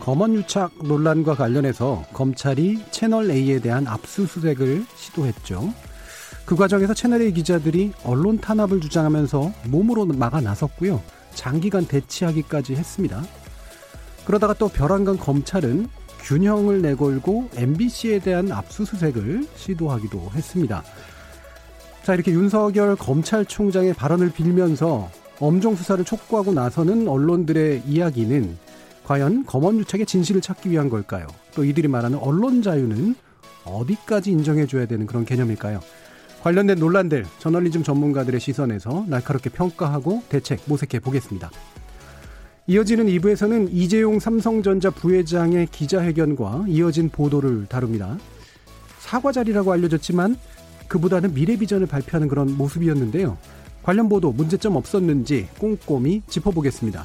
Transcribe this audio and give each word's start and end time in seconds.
검언 0.00 0.34
유착 0.34 0.72
논란과 0.82 1.34
관련해서 1.34 2.04
검찰이 2.12 2.84
채널A에 2.90 3.60
대한 3.60 3.86
압수수색을 3.86 4.86
시도했죠. 4.94 5.72
그 6.44 6.54
과정에서 6.54 6.94
채널A 6.94 7.32
기자들이 7.32 7.92
언론 8.04 8.38
탄압을 8.38 8.80
주장하면서 8.80 9.52
몸으로 9.66 10.06
막아 10.06 10.40
나섰고요. 10.40 11.02
장기간 11.34 11.86
대치하기까지 11.86 12.76
했습니다. 12.76 13.22
그러다가 14.24 14.54
또 14.54 14.68
벼랑간 14.68 15.18
검찰은 15.18 15.88
균형을 16.20 16.82
내걸고 16.82 17.50
MBC에 17.54 18.18
대한 18.20 18.50
압수수색을 18.50 19.46
시도하기도 19.56 20.30
했습니다. 20.34 20.82
자, 22.02 22.14
이렇게 22.14 22.32
윤석열 22.32 22.96
검찰총장의 22.96 23.94
발언을 23.94 24.30
빌면서 24.32 25.10
엄정 25.40 25.74
수사를 25.74 26.04
촉구하고 26.04 26.52
나서는 26.52 27.08
언론들의 27.08 27.82
이야기는 27.86 28.56
과연 29.06 29.46
검언유착의 29.46 30.04
진실을 30.04 30.40
찾기 30.40 30.68
위한 30.68 30.90
걸까요? 30.90 31.28
또 31.54 31.64
이들이 31.64 31.86
말하는 31.86 32.18
언론 32.18 32.60
자유는 32.60 33.14
어디까지 33.64 34.32
인정해줘야 34.32 34.86
되는 34.86 35.06
그런 35.06 35.24
개념일까요? 35.24 35.80
관련된 36.42 36.80
논란들 36.80 37.24
저널리즘 37.38 37.84
전문가들의 37.84 38.40
시선에서 38.40 39.04
날카롭게 39.06 39.50
평가하고 39.50 40.24
대책 40.28 40.62
모색해 40.66 40.98
보겠습니다. 40.98 41.52
이어지는 42.66 43.06
2부에서는 43.06 43.68
이재용 43.70 44.18
삼성전자 44.18 44.90
부회장의 44.90 45.68
기자회견과 45.70 46.64
이어진 46.66 47.08
보도를 47.08 47.66
다룹니다. 47.66 48.18
사과 48.98 49.30
자리라고 49.30 49.70
알려졌지만 49.70 50.36
그보다는 50.88 51.32
미래 51.32 51.56
비전을 51.56 51.86
발표하는 51.86 52.26
그런 52.26 52.56
모습이었는데요. 52.56 53.38
관련 53.84 54.08
보도 54.08 54.32
문제점 54.32 54.74
없었는지 54.74 55.46
꼼꼼히 55.60 56.22
짚어보겠습니다. 56.26 57.04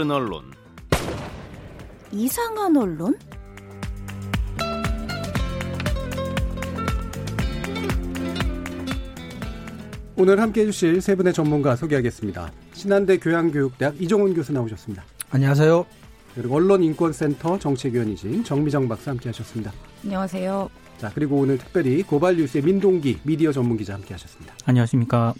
나쁜 0.00 0.10
언론, 0.12 0.44
이상한 2.10 2.74
언론? 2.74 3.18
오늘 10.16 10.40
함께 10.40 10.62
해주실 10.62 11.02
세 11.02 11.14
분의 11.14 11.34
전문가 11.34 11.76
소개하겠습니다. 11.76 12.50
신한대 12.72 13.18
교양교육대학 13.18 14.00
이종훈 14.00 14.32
교수 14.32 14.54
나오셨습니다. 14.54 15.04
안녕하세요. 15.32 15.84
그리고 16.34 16.56
언론인권센터 16.56 17.58
정책위원이신 17.58 18.44
정미정 18.44 18.88
박사 18.88 19.10
함께 19.10 19.28
하셨습니다. 19.28 19.70
안녕하세요. 20.02 20.70
자, 20.96 21.10
그리고 21.14 21.36
오늘 21.36 21.58
특별히 21.58 22.02
고발 22.02 22.36
뉴스의 22.36 22.64
민동기 22.64 23.20
미디어 23.24 23.52
전문기자 23.52 23.92
함께 23.94 24.14
하셨습니다. 24.14 24.54
안녕하십니까. 24.64 25.34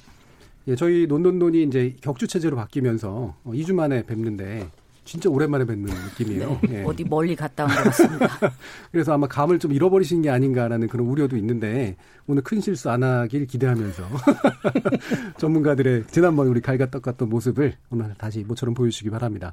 예, 0.69 0.76
저희 0.76 1.06
논논논이 1.06 1.62
이제 1.65 1.97
격주 2.00 2.26
체제로 2.28 2.56
바뀌면서 2.56 3.37
2주 3.47 3.75
만에 3.75 4.04
뵙는데 4.04 4.69
진짜 5.04 5.28
오랜만에 5.31 5.65
뵙는 5.65 5.93
느낌이에요. 5.93 6.60
네, 6.69 6.81
예. 6.81 6.84
어디 6.84 7.03
멀리 7.04 7.34
갔다 7.34 7.65
온 7.65 7.71
것 7.71 7.82
같습니다. 7.84 8.28
그래서 8.93 9.12
아마 9.15 9.26
감을 9.26 9.59
좀 9.59 9.72
잃어버리신 9.72 10.22
게 10.22 10.31
아닌가라는 10.31 10.87
그런 10.88 11.06
우려도 11.09 11.37
있는데 11.38 11.97
오늘 12.28 12.43
큰 12.43 12.60
실수 12.60 12.91
안 12.91 13.03
하길 13.03 13.47
기대하면서 13.47 14.04
전문가들의 15.38 16.04
지난번에 16.09 16.50
우리 16.50 16.60
갈가 16.60 16.87
닦았던 16.87 17.28
모습을 17.28 17.75
오늘 17.91 18.15
다시 18.19 18.44
모처럼 18.47 18.75
보여주시기 18.75 19.10
바랍니다. 19.10 19.53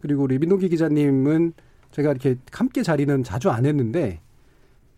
그리고 0.00 0.22
우리 0.24 0.38
민동기 0.38 0.68
기자님은 0.68 1.52
제가 1.92 2.10
이렇게 2.10 2.36
함께 2.50 2.82
자리는 2.82 3.22
자주 3.22 3.50
안 3.50 3.66
했는데 3.66 4.20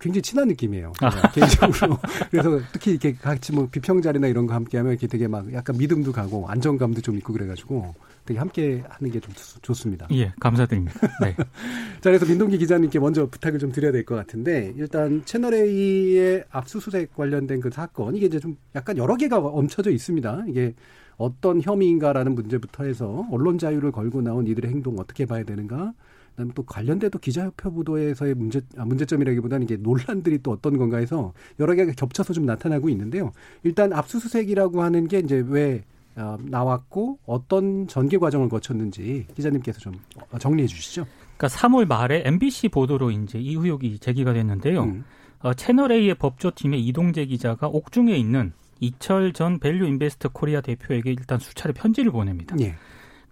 굉장히 0.00 0.22
친한 0.22 0.48
느낌이에요. 0.48 0.92
아. 1.00 1.30
개인적으로. 1.32 1.98
그래서 2.30 2.60
특히 2.72 2.92
이렇게 2.92 3.12
같이 3.12 3.52
뭐 3.52 3.68
비평 3.70 4.00
자리나 4.02 4.26
이런 4.28 4.46
거 4.46 4.54
함께 4.54 4.78
하면 4.78 4.92
이렇게 4.92 5.06
되게 5.06 5.28
막 5.28 5.52
약간 5.52 5.76
믿음도 5.76 6.12
가고 6.12 6.48
안정감도 6.48 7.00
좀 7.02 7.16
있고 7.18 7.32
그래가지고 7.32 7.94
되게 8.24 8.38
함께 8.38 8.82
하는 8.88 9.10
게 9.12 9.20
좀 9.20 9.32
좋습니다. 9.62 10.06
예, 10.12 10.32
감사드립니다. 10.40 10.98
네. 11.20 11.34
자, 12.00 12.10
그래서 12.10 12.24
민동기 12.26 12.58
기자님께 12.58 12.98
먼저 12.98 13.26
부탁을 13.26 13.58
좀 13.58 13.70
드려야 13.72 13.92
될 13.92 14.04
것 14.04 14.14
같은데 14.14 14.72
일단 14.76 15.22
채널A의 15.24 16.44
압수수색 16.50 17.14
관련된 17.14 17.60
그 17.60 17.70
사건 17.70 18.16
이게 18.16 18.26
이제 18.26 18.38
좀 18.40 18.56
약간 18.74 18.96
여러 18.96 19.16
개가 19.16 19.38
얹혀져 19.38 19.90
있습니다. 19.90 20.44
이게 20.48 20.74
어떤 21.18 21.60
혐의인가라는 21.60 22.34
문제부터 22.34 22.84
해서 22.84 23.26
언론 23.30 23.58
자유를 23.58 23.92
걸고 23.92 24.22
나온 24.22 24.46
이들의 24.46 24.70
행동 24.70 24.98
어떻게 24.98 25.26
봐야 25.26 25.44
되는가 25.44 25.92
그다음에 26.40 26.52
또 26.54 26.62
관련된 26.62 27.10
또 27.10 27.18
기자협회 27.18 27.70
보도에서의 27.70 28.34
문제 28.34 28.60
아, 28.76 28.84
문제점이라기보다는 28.84 29.64
이게 29.64 29.76
논란들이 29.76 30.42
또 30.42 30.52
어떤 30.52 30.78
건가 30.78 30.96
해서 30.96 31.32
여러 31.58 31.74
개가 31.74 31.92
겹쳐서 31.92 32.32
좀 32.32 32.46
나타나고 32.46 32.88
있는데요. 32.88 33.32
일단 33.62 33.92
압수수색이라고 33.92 34.82
하는 34.82 35.06
게 35.06 35.18
이제 35.18 35.44
왜 35.46 35.84
어, 36.16 36.36
나왔고 36.40 37.18
어떤 37.26 37.86
전개 37.86 38.18
과정을 38.18 38.48
거쳤는지 38.48 39.26
기자님께서 39.34 39.78
좀 39.78 39.92
정리해 40.38 40.66
주시죠. 40.66 41.06
그러니까 41.36 41.48
3월 41.48 41.86
말에 41.86 42.22
MBC 42.24 42.68
보도로 42.68 43.10
이제 43.10 43.38
이 43.38 43.50
의혹이 43.50 43.98
제기가 43.98 44.32
됐는데요. 44.32 44.84
음. 44.84 45.04
어, 45.40 45.54
채널 45.54 45.92
A의 45.92 46.14
법조팀의 46.16 46.84
이동재 46.86 47.26
기자가 47.26 47.68
옥중에 47.68 48.14
있는 48.16 48.52
이철 48.80 49.32
전 49.32 49.58
밸류 49.58 49.86
인베스트 49.86 50.30
코리아 50.32 50.60
대표에게 50.60 51.10
일단 51.10 51.38
수차례 51.38 51.72
편지를 51.72 52.12
보냅니다. 52.12 52.56
예. 52.60 52.74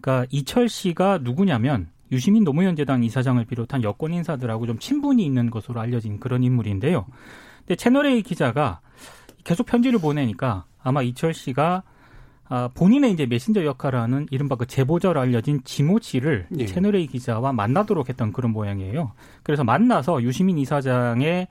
그러니까 0.01 0.27
이철 0.31 0.69
씨가 0.69 1.19
누구냐면 1.23 1.89
유시민 2.11 2.45
노무현 2.45 2.77
재단 2.77 3.05
이사장을 3.05 3.45
비롯한 3.45 3.83
여권 3.83 4.15
인사들하고 4.15 4.67
좀 4.67 4.79
친분이 4.79 5.25
있는 5.25 5.51
것으로 5.51 5.81
알려진 5.81 6.21
그런 6.21 6.43
인물인데요. 6.43 7.07
근데 7.59 7.77
채널A 7.77 8.23
기자가 8.23 8.81
계속 9.45 9.67
편지를 9.67 9.99
보내니까 9.99 10.65
아마 10.83 11.03
이철 11.03 11.35
씨가 11.35 11.83
아, 12.51 12.71
본인의 12.75 13.13
이제 13.13 13.27
메신저 13.27 13.65
역할을 13.65 14.01
하는 14.01 14.27
이른바 14.31 14.57
그 14.57 14.67
제보자로 14.67 15.21
알려진 15.21 15.61
지모 15.65 15.99
씨를 16.01 16.47
예. 16.59 16.65
채널A 16.65 17.07
기자와 17.07 17.53
만나도록 17.53 18.09
했던 18.09 18.33
그런 18.33 18.53
모양이에요. 18.53 19.13
그래서 19.43 19.65
만나서 19.65 20.23
유시민 20.23 20.57
이사장의 20.59 21.49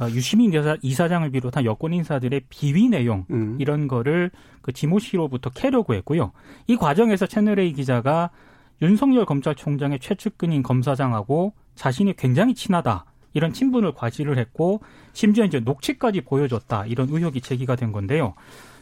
어, 0.00 0.08
유시민 0.10 0.52
이사 0.82 1.08
장을 1.08 1.28
비롯한 1.28 1.64
여권 1.64 1.92
인사들의 1.92 2.42
비위 2.48 2.88
내용 2.88 3.26
음. 3.30 3.56
이런 3.58 3.88
거를 3.88 4.30
그 4.62 4.72
지모 4.72 5.00
씨로부터 5.00 5.50
캐려고 5.50 5.92
했고요. 5.94 6.32
이 6.66 6.76
과정에서 6.76 7.26
채널A 7.26 7.72
기자가 7.72 8.30
윤석열 8.80 9.24
검찰총장의 9.24 9.98
최측근인 10.00 10.62
검사장하고 10.62 11.52
자신이 11.74 12.14
굉장히 12.16 12.54
친하다. 12.54 13.04
이런 13.34 13.52
친분을 13.52 13.92
과시를 13.92 14.38
했고 14.38 14.80
심지어 15.12 15.44
이제 15.44 15.60
녹취까지 15.60 16.22
보여줬다. 16.22 16.86
이런 16.86 17.08
의혹이 17.10 17.40
제기가 17.40 17.76
된 17.76 17.92
건데요. 17.92 18.34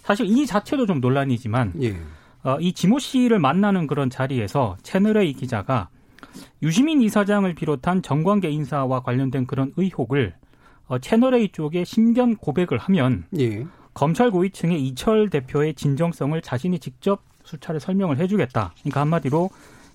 사실 0.02 0.26
이 0.26 0.46
자체도 0.46 0.86
좀 0.86 1.00
논란이지만 1.00 1.72
예. 1.82 1.96
어, 2.44 2.58
이 2.60 2.72
지모 2.72 2.98
씨를 2.98 3.38
만나는 3.38 3.86
그런 3.86 4.08
자리에서 4.08 4.76
채널A 4.82 5.32
기자가 5.32 5.88
유시민 6.62 7.02
이사장을 7.02 7.52
비롯한 7.54 8.02
정관계 8.02 8.50
인사와 8.50 9.00
관련된 9.00 9.46
그런 9.46 9.72
의혹을 9.76 10.34
어, 10.86 10.98
채널A 10.98 11.48
쪽에 11.48 11.84
신변 11.84 12.36
고백을 12.36 12.78
하면 12.78 13.24
예. 13.38 13.66
검찰 13.94 14.30
고위층의 14.30 14.86
이철 14.86 15.30
대표의 15.30 15.74
진정성을 15.74 16.40
자신이 16.40 16.78
직접 16.78 17.22
수차례 17.42 17.78
설명을 17.78 18.18
해주겠다. 18.18 18.74
그러니까 18.80 19.00
한마디로 19.00 19.50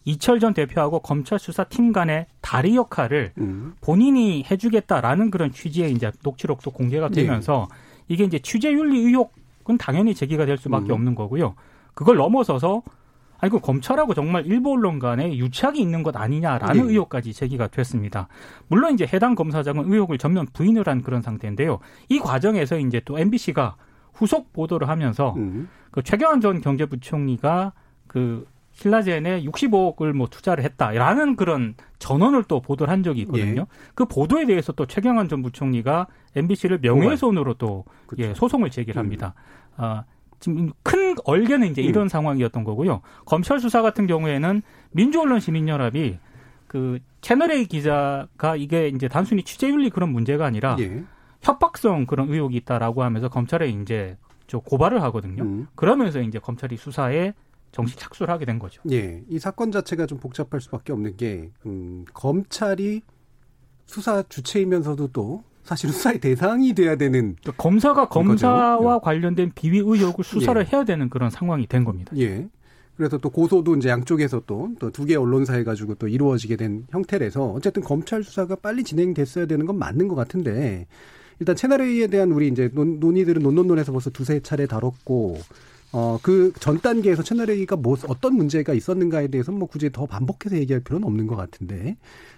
이철 0.06 0.40
전 0.40 0.54
대표하고 0.54 1.00
검찰 1.00 1.38
수사팀 1.40 1.92
간의 1.92 2.26
다리 2.42 2.76
역할을 2.76 3.34
음. 3.38 3.74
본인이 3.82 4.44
해주겠다라는 4.50 5.32
그런 5.32 5.52
취지의 5.52 5.92
이제 5.92 6.12
녹취록도 6.24 6.72
공개가 6.72 7.08
네. 7.10 7.22
되면서 7.22 7.68
이게 8.08 8.24
이제 8.24 8.40
취재윤리 8.40 9.00
의혹은 9.00 9.78
당연히 9.78 10.16
제기가 10.16 10.46
될 10.46 10.58
수밖에 10.58 10.88
음. 10.88 10.92
없는 10.92 11.16
거고요. 11.16 11.56
그걸 11.94 12.18
넘어서서 12.18 12.82
아니 13.42 13.50
그 13.50 13.60
검찰하고 13.60 14.14
정말 14.14 14.46
일부 14.46 14.74
언론 14.74 15.00
간에 15.00 15.36
유착이 15.36 15.80
있는 15.80 16.04
것 16.04 16.16
아니냐라는 16.16 16.88
네. 16.88 16.94
의혹까지 16.94 17.34
제기가 17.34 17.68
됐습니다. 17.68 18.28
물론 18.68 18.94
이제 18.94 19.08
해당 19.12 19.34
검사장은 19.34 19.92
의혹을 19.92 20.20
전면 20.20 20.46
부인을 20.54 20.88
한 20.88 21.02
그런 21.02 21.22
상태인데요. 21.22 21.80
이 22.10 22.20
과정에서 22.20 22.78
이제 22.78 23.02
또 23.04 23.18
MBC가 23.18 23.76
후속 24.14 24.54
보도를 24.54 24.90
하면서 24.90 25.34
음. 25.38 25.70
그 25.90 26.04
최경환 26.04 26.40
전 26.40 26.62
경제부총리가 26.62 27.74
그 28.08 28.46
신라젠에 28.82 29.44
65억을 29.44 30.12
뭐 30.14 30.28
투자를 30.28 30.64
했다라는 30.64 31.36
그런 31.36 31.76
전원을 32.00 32.46
또 32.46 32.62
보도를 32.62 32.92
한 32.92 33.04
적이 33.04 33.22
있거든요. 33.22 33.62
예. 33.62 33.92
그 33.94 34.06
보도에 34.06 34.46
대해서 34.46 34.74
또 34.74 34.88
최경환 34.88 35.30
전 35.30 35.44
부총리가 35.44 36.08
MBC를 36.36 36.80
명예훼손으로 36.82 37.54
또 37.56 37.86
그쵸. 38.08 38.24
예, 38.24 38.34
소송을 38.34 38.72
제기를 38.72 39.00
합니다. 39.00 39.36
아, 39.78 40.04
지금 40.40 40.72
큰 40.82 41.16
얼개는 41.26 41.70
이제 41.70 41.84
음. 41.84 41.88
이런 41.88 42.10
상황이었던 42.10 42.64
거고요. 42.64 43.02
검찰 43.26 43.60
수사 43.60 43.84
같은 43.84 44.08
경우에는 44.08 44.64
민주언론 44.92 45.40
시민연합이 45.40 46.18
그 46.66 46.98
채널A 47.22 47.66
기자가 47.66 48.56
이게 48.56 48.88
이제 48.88 49.08
단순히 49.08 49.44
취재윤리 49.44 49.92
그런 49.92 50.10
문제가 50.10 50.46
아니라 50.46 50.76
예. 50.80 51.04
협박성 51.42 52.08
그런 52.08 52.30
의혹이 52.30 52.58
있다라고 52.58 53.04
하면서 53.04 53.30
검찰에 53.30 53.70
이제 53.70 54.18
저 54.48 54.58
고발을 54.58 55.04
하거든요. 55.04 55.44
음. 55.44 55.68
그러면서 55.76 56.20
이제 56.20 56.40
검찰이 56.40 56.78
수사에 56.78 57.34
정식 57.72 57.98
착수를 58.00 58.34
하게 58.34 58.46
된 58.46 58.60
거죠. 58.60 58.82
예, 58.92 59.24
이 59.30 59.40
사건 59.40 59.72
자체가 59.72 60.06
좀 60.06 60.18
복잡할 60.20 60.60
수밖에 60.62 60.92
없는 60.94 61.16
게 61.18 61.52
음, 61.66 62.06
검찰이 62.14 63.02
수사 63.86 64.24
주체이면서도 64.24 65.10
또 65.14 65.44
사실 65.64 65.92
수사의 65.92 66.20
대상이 66.20 66.74
돼야 66.74 66.96
되는 66.96 67.36
그러니까 67.42 67.52
검사가 67.62 68.08
검사와 68.10 68.78
거죠. 68.78 68.96
예. 68.96 69.00
관련된 69.04 69.52
비위 69.54 69.78
의혹을 69.80 70.24
수사를 70.24 70.66
해야 70.74 70.84
되는 70.84 71.10
그런 71.10 71.30
상황이 71.30 71.68
된 71.68 71.84
겁니다. 71.84 72.12
예. 72.18 72.48
그래서 72.98 73.18
또 73.18 73.30
고소도 73.30 73.76
이제 73.78 73.90
양쪽에서 73.90 74.42
또 74.46 74.70
또 74.80 74.92
두 74.92 75.06
개 75.06 75.16
언론사 75.16 75.54
해가지고 75.56 75.96
또 75.96 76.08
이루어지게 76.08 76.56
된 76.56 76.86
형태라서 76.92 77.52
어쨌든 77.52 77.84
검찰 77.84 78.24
수사가 78.24 78.56
빨리 78.56 78.84
진행됐어야 78.84 79.46
되는 79.46 79.66
건 79.66 79.78
맞는 79.80 80.08
것 80.08 80.16
같은데 80.16 80.88
일단 81.40 81.56
채널 81.56 81.82
A에 81.82 82.08
대한 82.08 82.32
우리 82.32 82.48
이제 82.48 82.70
논, 82.74 83.00
논의들은 83.00 83.42
논논논에서 83.42 83.92
벌써 83.92 84.10
두세 84.10 84.40
차례 84.42 84.68
다뤘고 84.68 85.40
어 85.94 86.18
그 86.22 86.54
전 86.60 86.80
단계에서 86.80 87.24
채널 87.24 87.50
A가 87.50 87.76
뭐 87.76 87.98
어떤 88.08 88.36
문제가 88.36 88.74
있었는가에 88.74 89.28
대해서는 89.28 89.60
뭐 89.60 89.68
굳이 89.68 89.92
더 89.92 90.06
반복해서 90.06 90.58
얘기할 90.58 90.82
필요는 90.82 91.06
없는 91.06 91.28
것 91.28 91.36
같은데 91.36 91.98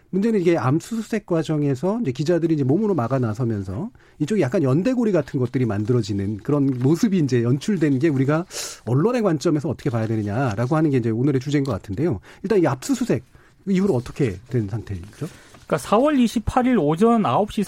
문제는 0.10 0.42
이게 0.42 0.58
암수수색 0.58 1.26
과정에서 1.26 2.00
이제 2.02 2.12
기자들이 2.12 2.54
이제 2.54 2.64
몸으로 2.64 2.94
막아 2.94 3.18
나서면서 3.18 3.90
이쪽에 4.20 4.42
약간 4.42 4.62
연대고리 4.62 5.12
같은 5.12 5.40
것들이 5.40 5.66
만들어지는 5.66 6.38
그런 6.38 6.68
모습이 6.68 7.18
이제 7.18 7.42
연출된 7.44 7.98
게 8.00 8.10
우리가 8.10 8.46
언론의 8.86 9.24
관점에서 9.24 9.70
어떻게 9.70 9.90
봐야 9.90 10.06
되느냐라고 10.06 10.76
하는 10.76 10.92
게 10.92 10.98
이제 10.98 11.10
오늘의 11.10 11.42
주제인 11.42 11.64
것 11.64 11.72
같은데요. 11.72 12.20
일단 12.44 12.62
이 12.62 12.68
압수수색 12.68 13.24
이후로 13.68 13.96
어떻게 13.96 14.38
된 14.50 14.68
상태죠? 14.68 15.28
그러니까 15.66 15.78
4월 15.78 16.24
28일 16.24 16.80
오전 16.80 17.24
9시 17.24 17.64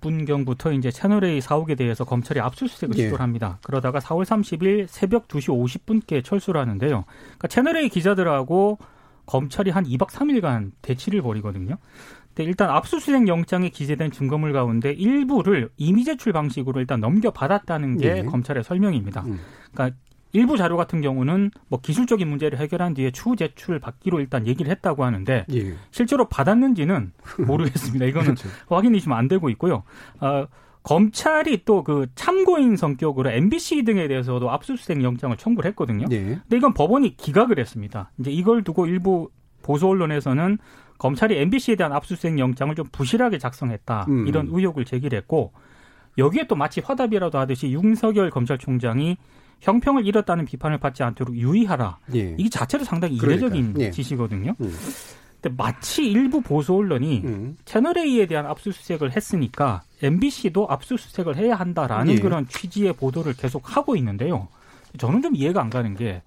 30분경부터 0.00 0.76
이제 0.76 0.90
채널A 0.90 1.40
사옥에 1.40 1.74
대해서 1.74 2.04
검찰이 2.04 2.40
압수수색을 2.40 2.96
예. 2.98 3.04
시도를 3.04 3.22
합니다. 3.22 3.58
그러다가 3.62 3.98
4월 3.98 4.24
30일 4.24 4.86
새벽 4.88 5.28
2시 5.28 5.48
50분께 5.48 6.24
철수를 6.24 6.60
하는데요. 6.60 7.04
그러니까 7.06 7.48
채널A 7.48 7.88
기자들하고 7.88 8.78
검찰이 9.26 9.70
한 9.70 9.84
2박 9.84 10.08
3일간 10.08 10.72
대치를 10.82 11.22
벌이거든요. 11.22 11.76
근데 12.28 12.44
일단 12.44 12.70
압수수색 12.70 13.28
영장에 13.28 13.68
기재된 13.68 14.10
증거물 14.10 14.52
가운데 14.52 14.92
일부를 14.92 15.70
이미 15.76 16.04
제출 16.04 16.32
방식으로 16.32 16.80
일단 16.80 17.00
넘겨받았다는 17.00 17.98
게 17.98 18.18
예. 18.18 18.22
검찰의 18.22 18.64
설명입니다. 18.64 19.22
음. 19.22 19.40
그러니까 19.72 19.96
일부 20.38 20.56
자료 20.56 20.76
같은 20.76 21.00
경우는 21.00 21.50
뭐 21.68 21.80
기술적인 21.80 22.28
문제를 22.28 22.58
해결한 22.58 22.94
뒤에 22.94 23.10
추후 23.10 23.34
제출 23.36 23.78
받기로 23.80 24.20
일단 24.20 24.46
얘기를 24.46 24.70
했다고 24.70 25.04
하는데 25.04 25.44
예. 25.52 25.74
실제로 25.90 26.28
받았는지는 26.28 27.12
모르겠습니다. 27.46 28.04
이거는 28.06 28.34
그렇죠. 28.36 28.48
확인이 28.68 29.00
지금 29.00 29.14
안 29.14 29.26
되고 29.28 29.50
있고요. 29.50 29.82
어, 30.20 30.46
검찰이 30.82 31.64
또 31.64 31.82
그 31.82 32.06
참고인 32.14 32.76
성격으로 32.76 33.30
MBC 33.30 33.84
등에 33.84 34.08
대해서도 34.08 34.50
압수수색 34.50 35.02
영장을 35.02 35.36
청구를 35.36 35.68
했거든요. 35.70 36.06
예. 36.10 36.18
근데 36.18 36.56
이건 36.56 36.74
법원이 36.74 37.16
기각을 37.16 37.58
했습니다. 37.58 38.10
이제 38.18 38.30
이걸 38.30 38.62
두고 38.62 38.86
일부 38.86 39.30
보수 39.62 39.86
언론에서는 39.88 40.58
검찰이 40.98 41.36
MBC에 41.38 41.76
대한 41.76 41.92
압수수색 41.92 42.38
영장을 42.38 42.74
좀 42.74 42.86
부실하게 42.92 43.38
작성했다 43.38 44.06
음. 44.08 44.26
이런 44.26 44.48
의혹을 44.50 44.84
제기를 44.84 45.16
했고 45.18 45.52
여기에 46.18 46.46
또 46.46 46.56
마치 46.56 46.80
화답이라도 46.80 47.38
하듯이 47.38 47.70
윤석열 47.70 48.30
검찰총장이 48.30 49.16
형평을 49.60 50.06
잃었다는 50.06 50.44
비판을 50.44 50.78
받지 50.78 51.02
않도록 51.02 51.36
유의하라. 51.36 51.98
예. 52.14 52.34
이 52.38 52.48
자체도 52.48 52.84
상당히. 52.84 53.16
이례적인 53.16 53.74
예. 53.78 53.90
지시거든요. 53.90 54.54
음. 54.60 54.74
근데 55.40 55.54
마치 55.56 56.04
일부 56.10 56.40
보수 56.40 56.74
언론이 56.74 57.22
음. 57.24 57.56
채널A에 57.64 58.26
대한 58.26 58.46
압수수색을 58.46 59.14
했으니까 59.16 59.82
MBC도 60.02 60.66
압수수색을 60.68 61.36
해야 61.36 61.54
한다라는 61.54 62.14
예. 62.14 62.18
그런 62.18 62.46
취지의 62.46 62.94
보도를 62.94 63.34
계속 63.34 63.76
하고 63.76 63.94
있는데요. 63.96 64.48
저는 64.96 65.22
좀 65.22 65.36
이해가 65.36 65.60
안 65.60 65.70
가는 65.70 65.94
게 65.94 66.22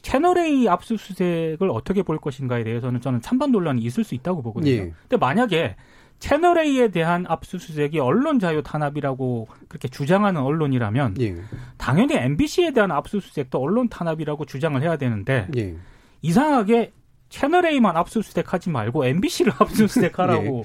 채널A 0.00 0.68
압수수색을 0.68 1.68
어떻게 1.70 2.02
볼 2.02 2.18
것인가에 2.18 2.64
대해서는 2.64 3.00
저는 3.00 3.20
찬반 3.20 3.50
논란이 3.50 3.82
있을 3.82 4.04
수 4.04 4.14
있다고 4.14 4.40
보거든요. 4.42 4.70
예. 4.70 4.92
근데 5.02 5.16
만약에 5.18 5.76
채널A에 6.18 6.88
대한 6.88 7.26
압수수색이 7.28 7.98
언론 7.98 8.38
자유 8.38 8.62
탄압이라고 8.62 9.48
그렇게 9.68 9.88
주장하는 9.88 10.40
언론이라면 10.40 11.16
예. 11.20 11.36
당연히 11.76 12.14
MBC에 12.16 12.72
대한 12.72 12.90
압수수색도 12.90 13.58
언론 13.58 13.88
탄압이라고 13.88 14.44
주장을 14.46 14.80
해야 14.80 14.96
되는데 14.96 15.48
예. 15.56 15.76
이상하게 16.22 16.92
채널A만 17.28 17.96
압수수색하지 17.96 18.70
말고 18.70 19.04
MBC를 19.04 19.52
압수수색하라고 19.58 20.64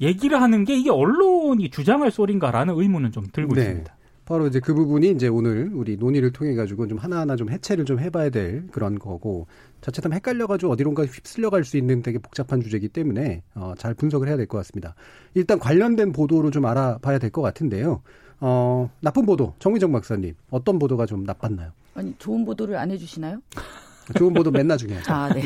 얘기를 0.00 0.40
하는 0.40 0.64
게 0.64 0.76
이게 0.76 0.90
언론이 0.90 1.70
주장할 1.70 2.10
소린가라는 2.10 2.74
의문은 2.78 3.12
좀 3.12 3.26
들고 3.32 3.54
네. 3.54 3.62
있습니다. 3.62 3.95
바로 4.26 4.46
이제 4.48 4.58
그 4.60 4.74
부분이 4.74 5.10
이제 5.12 5.28
오늘 5.28 5.70
우리 5.72 5.96
논의를 5.96 6.32
통해 6.32 6.54
가지고 6.54 6.86
좀 6.88 6.98
하나하나 6.98 7.36
좀 7.36 7.48
해체를 7.48 7.84
좀 7.84 8.00
해봐야 8.00 8.28
될 8.30 8.66
그런 8.72 8.98
거고 8.98 9.46
자칫하면 9.80 10.16
헷갈려가지고 10.16 10.72
어디론가 10.72 11.06
휩쓸려갈 11.06 11.62
수 11.64 11.76
있는 11.76 12.02
되게 12.02 12.18
복잡한 12.18 12.60
주제이기 12.60 12.88
때문에 12.88 13.42
어, 13.54 13.74
잘 13.78 13.94
분석을 13.94 14.26
해야 14.28 14.36
될 14.36 14.46
것 14.48 14.58
같습니다. 14.58 14.94
일단 15.34 15.58
관련된 15.60 16.12
보도로 16.12 16.50
좀 16.50 16.66
알아봐야 16.66 17.18
될 17.18 17.30
것 17.30 17.40
같은데요. 17.40 18.02
어, 18.40 18.90
나쁜 19.00 19.24
보도 19.26 19.54
정미정 19.60 19.92
박사님 19.92 20.34
어떤 20.50 20.78
보도가 20.80 21.06
좀 21.06 21.22
나빴나요? 21.24 21.70
아니 21.94 22.12
좋은 22.18 22.44
보도를 22.44 22.76
안 22.76 22.90
해주시나요? 22.90 23.40
좋은 24.16 24.32
보도 24.34 24.50
맨날 24.50 24.78
중요하죠. 24.78 25.12
아, 25.12 25.28
네. 25.32 25.42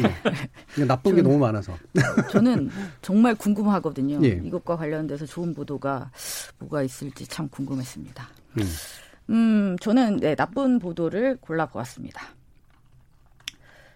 그냥 0.74 0.88
나쁜 0.88 1.14
게 1.14 1.22
저는- 1.22 1.24
너무 1.24 1.38
많아서. 1.38 1.76
저는 2.30 2.68
정말 3.00 3.34
궁금하거든요. 3.34 4.20
예. 4.24 4.40
이것과 4.44 4.76
관련돼서 4.76 5.24
좋은 5.26 5.54
보도가 5.54 6.10
뭐가 6.58 6.82
있을지 6.82 7.26
참 7.26 7.48
궁금했습니다. 7.48 8.28
음. 8.58 8.62
음, 9.30 9.76
저는 9.80 10.16
네, 10.18 10.34
나쁜 10.34 10.78
보도를 10.78 11.36
골라보았습니다. 11.40 12.20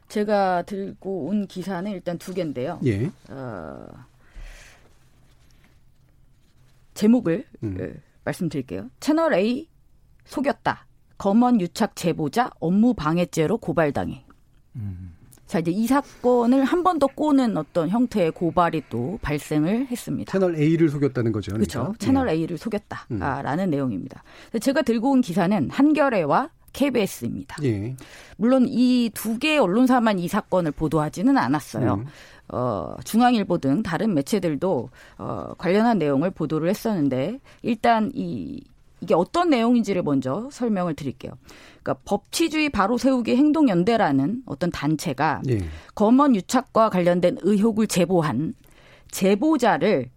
제가 0.08 0.62
들고 0.62 1.26
온 1.26 1.46
기사는 1.46 1.90
일단 1.90 2.16
두 2.18 2.32
개인데요. 2.32 2.80
예. 2.84 3.10
어, 3.30 3.86
제목을 6.94 7.44
음. 7.64 7.76
어, 7.80 8.00
말씀드릴게요. 8.24 8.88
채널 9.00 9.34
A 9.34 9.68
속였다. 10.24 10.86
검언 11.18 11.60
유착 11.60 11.96
제보자 11.96 12.50
업무 12.60 12.94
방해죄로 12.94 13.58
고발당해. 13.58 14.24
자 15.46 15.58
이제 15.58 15.70
이 15.70 15.86
사건을 15.86 16.64
한 16.64 16.82
번 16.82 16.98
더 16.98 17.06
꼬는 17.06 17.56
어떤 17.56 17.88
형태의 17.88 18.30
고발이 18.32 18.84
또 18.88 19.18
발생을 19.22 19.86
했습니다. 19.90 20.32
채널 20.32 20.56
A를 20.56 20.88
속였다는 20.88 21.32
거죠. 21.32 21.52
그러니까. 21.52 21.72
그렇죠. 21.82 21.94
채널 21.98 22.28
예. 22.28 22.32
A를 22.32 22.56
속였다라는 22.58 23.70
내용입니다. 23.70 24.22
제가 24.60 24.82
들고 24.82 25.10
온 25.12 25.20
기사는 25.20 25.70
한겨레와 25.70 26.50
KBS입니다. 26.72 27.56
예. 27.64 27.94
물론 28.36 28.66
이 28.68 29.10
두 29.14 29.38
개의 29.38 29.58
언론사만 29.58 30.18
이 30.18 30.28
사건을 30.28 30.72
보도하지는 30.72 31.36
않았어요. 31.38 31.94
음. 31.94 32.06
어, 32.48 32.94
중앙일보 33.04 33.58
등 33.58 33.82
다른 33.82 34.12
매체들도 34.14 34.90
어, 35.18 35.54
관련한 35.56 35.98
내용을 35.98 36.30
보도를 36.30 36.68
했었는데 36.68 37.38
일단 37.62 38.10
이, 38.14 38.60
이게 39.04 39.14
어떤 39.14 39.50
내용인지를 39.50 40.02
먼저 40.02 40.48
설명을 40.50 40.94
드릴게요. 40.94 41.32
그러니까 41.82 42.02
법치주의 42.06 42.70
바로 42.70 42.96
세우기 42.96 43.36
행동연대라는 43.36 44.42
어떤 44.46 44.70
단체가 44.70 45.42
예. 45.50 45.60
검언 45.94 46.34
유착과 46.34 46.88
관련된 46.88 47.36
의혹을 47.42 47.86
제보한 47.86 48.54
제보자를 49.10 50.10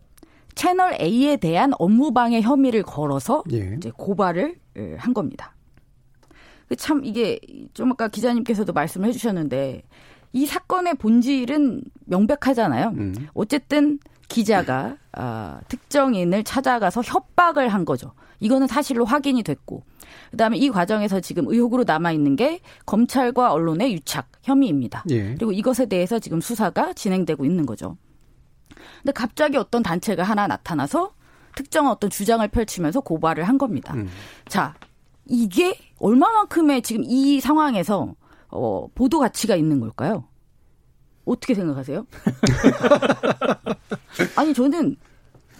채널 0.55 0.99
A에 0.99 1.35
대한 1.35 1.73
업무방해 1.77 2.41
혐의를 2.41 2.83
걸어서 2.83 3.43
예. 3.51 3.75
이제 3.77 3.91
고발을 3.95 4.55
한 4.97 5.13
겁니다. 5.13 5.53
그참 6.69 7.03
이게 7.03 7.39
좀 7.73 7.91
아까 7.91 8.07
기자님께서도 8.07 8.73
말씀을 8.73 9.09
해주셨는데 9.09 9.83
이 10.33 10.45
사건의 10.45 10.95
본질은 10.95 11.81
명백하잖아요. 12.05 12.93
음. 12.97 13.27
어쨌든 13.33 13.99
기자가 14.27 14.97
아, 15.13 15.59
특정인을 15.67 16.43
찾아가서 16.43 17.01
협박을 17.01 17.69
한 17.69 17.85
거죠. 17.85 18.13
이거는 18.39 18.67
사실로 18.67 19.05
확인이 19.05 19.43
됐고 19.43 19.83
그다음에 20.31 20.57
이 20.57 20.69
과정에서 20.69 21.19
지금 21.19 21.45
의혹으로 21.47 21.83
남아 21.85 22.11
있는 22.11 22.35
게 22.35 22.59
검찰과 22.85 23.51
언론의 23.51 23.93
유착 23.93 24.29
혐의입니다. 24.43 25.03
예. 25.09 25.35
그리고 25.35 25.51
이것에 25.51 25.87
대해서 25.87 26.19
지금 26.19 26.41
수사가 26.41 26.93
진행되고 26.93 27.45
있는 27.45 27.65
거죠. 27.65 27.97
근데 29.01 29.11
갑자기 29.11 29.57
어떤 29.57 29.83
단체가 29.83 30.23
하나 30.23 30.47
나타나서 30.47 31.13
특정 31.55 31.87
어떤 31.87 32.09
주장을 32.09 32.47
펼치면서 32.47 33.01
고발을 33.01 33.43
한 33.45 33.57
겁니다. 33.57 33.93
음. 33.95 34.07
자, 34.47 34.75
이게 35.25 35.77
얼마만큼의 35.99 36.83
지금 36.83 37.03
이 37.03 37.39
상황에서 37.39 38.13
어, 38.49 38.87
보도 38.93 39.19
가치가 39.19 39.55
있는 39.55 39.79
걸까요? 39.79 40.25
어떻게 41.25 41.55
생각하세요? 41.55 42.05
아니 44.37 44.53
저는 44.53 44.95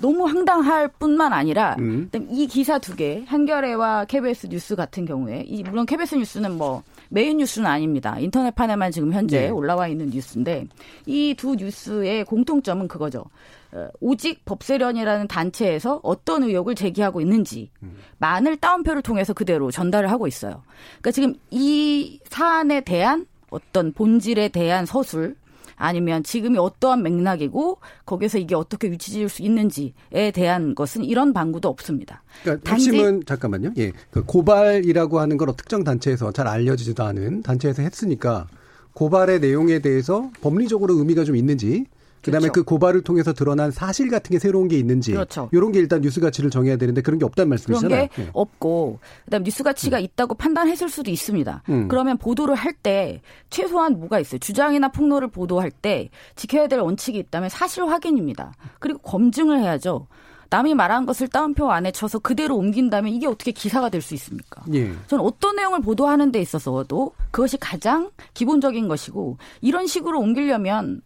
너무 0.01 0.25
황당할 0.25 0.88
뿐만 0.88 1.34
아니라 1.34 1.75
음. 1.80 2.10
이 2.30 2.48
기사 2.48 2.77
두 2.77 2.96
개, 2.96 3.24
한겨레와 3.27 4.06
KBS 4.06 4.48
뉴스 4.48 4.75
같은 4.75 5.06
경우에 5.06 5.44
이 5.48 5.63
물론 5.63 5.86
KBS 5.86 6.16
뉴스는 6.16 6.58
뭐 6.58 6.84
메인 7.10 7.38
뉴스는 7.38 7.66
아닙니다. 7.68 8.18
인터넷판에만 8.20 8.92
지금 8.92 9.13
현재 9.13 9.42
네. 9.42 9.50
올라와 9.50 9.88
있는 9.88 10.10
뉴스인데 10.10 10.68
이 11.06 11.34
두 11.38 11.56
뉴스의 11.56 12.25
공통점은 12.25 12.88
그거죠. 12.88 13.25
어, 13.72 13.88
오직 14.00 14.44
법세련이라는 14.46 15.27
단체에서 15.27 16.00
어떤 16.04 16.44
의혹을 16.44 16.75
제기하고 16.75 17.20
있는지 17.22 17.70
만을 18.18 18.58
따옴표를 18.58 19.01
통해서 19.01 19.34
그대로 19.34 19.72
전달을 19.72 20.10
하고 20.10 20.27
있어요. 20.27 20.63
그러니까 21.01 21.12
지금 21.12 21.34
이 21.51 22.20
사안에 22.30 22.82
대한 22.82 23.25
어떤 23.50 23.94
본질에 23.94 24.50
대한 24.50 24.86
서술 24.86 25.36
아니면 25.77 26.24
지금이 26.24 26.57
어떠한 26.57 27.03
맥락이고 27.03 27.77
거기서 28.05 28.39
이게 28.39 28.55
어떻게 28.55 28.91
위치 28.91 29.12
지을 29.12 29.29
수 29.29 29.43
있는지에 29.43 30.31
대한 30.34 30.75
것은 30.75 31.05
이런 31.05 31.34
방구도 31.34 31.69
없습니다. 31.69 32.24
그러니까 32.43 32.72
핵심은 32.72 33.24
잠깐만요. 33.25 33.74
예. 33.77 33.93
그 34.12 34.24
고발이라고 34.25 35.19
하는 35.19 35.38
걸 35.38 35.48
특정 35.55 35.84
단체에서 35.84 36.31
잘 36.31 36.48
알려지지도 36.48 37.03
않은 37.03 37.43
단체에서 37.43 37.84
했으니까 37.84 38.48
고발의 38.93 39.39
내용에 39.39 39.79
대해서 39.79 40.31
법리적으로 40.41 40.96
의미가 40.96 41.24
좀 41.24 41.36
있는지 41.36 41.86
그다음에 42.21 42.50
그렇죠. 42.50 42.53
그 42.53 42.63
고발을 42.63 43.01
통해서 43.01 43.33
드러난 43.33 43.71
사실 43.71 44.09
같은 44.09 44.31
게 44.31 44.39
새로운 44.39 44.67
게 44.67 44.77
있는지 44.77 45.13
그렇죠. 45.13 45.50
이런 45.51 45.71
게 45.71 45.79
일단 45.79 46.01
뉴스 46.01 46.19
가치를 46.19 46.50
정해야 46.50 46.77
되는데 46.77 47.01
그런 47.01 47.19
게 47.19 47.25
없다는 47.25 47.50
말씀이잖아요. 47.50 47.89
그런 47.89 48.09
게 48.09 48.21
네. 48.24 48.29
없고 48.33 49.00
그다음 49.25 49.41
에 49.41 49.43
뉴스 49.45 49.63
가치가 49.63 49.97
음. 49.97 50.03
있다고 50.03 50.36
판단했을 50.36 50.89
수도 50.89 51.09
있습니다. 51.12 51.63
음. 51.69 51.88
그러면 51.88 52.17
보도를 52.17 52.55
할 52.55 52.77
때 52.83 53.21
최소한 53.50 54.00
뭐가 54.00 54.19
있어요? 54.19 54.38
주장이나 54.39 54.89
폭로를 54.89 55.29
보도할 55.29 55.71
때 55.71 56.09
지켜야 56.36 56.67
될 56.67 56.79
원칙이 56.79 57.17
있다면 57.17 57.50
사실 57.50 57.83
확인입니다. 57.86 58.53
그리고 58.79 59.00
검증을 59.00 59.59
해야죠. 59.59 60.07
남이 60.50 60.75
말한 60.75 61.05
것을 61.05 61.27
따옴표 61.27 61.71
안에 61.71 61.91
쳐서 61.91 62.19
그대로 62.19 62.55
옮긴다면 62.55 63.12
이게 63.12 63.27
어떻게 63.27 63.51
기사가 63.51 63.89
될 63.89 64.01
수 64.01 64.13
있습니까? 64.13 64.63
예. 64.74 64.93
저는 65.07 65.25
어떤 65.25 65.55
내용을 65.57 65.81
보도하는 65.81 66.31
데 66.31 66.39
있어서도 66.39 67.13
그것이 67.31 67.57
가장 67.57 68.12
기본적인 68.33 68.88
것이고 68.88 69.38
이런 69.62 69.88
식으로 69.88 70.19
옮기려면 70.19 71.01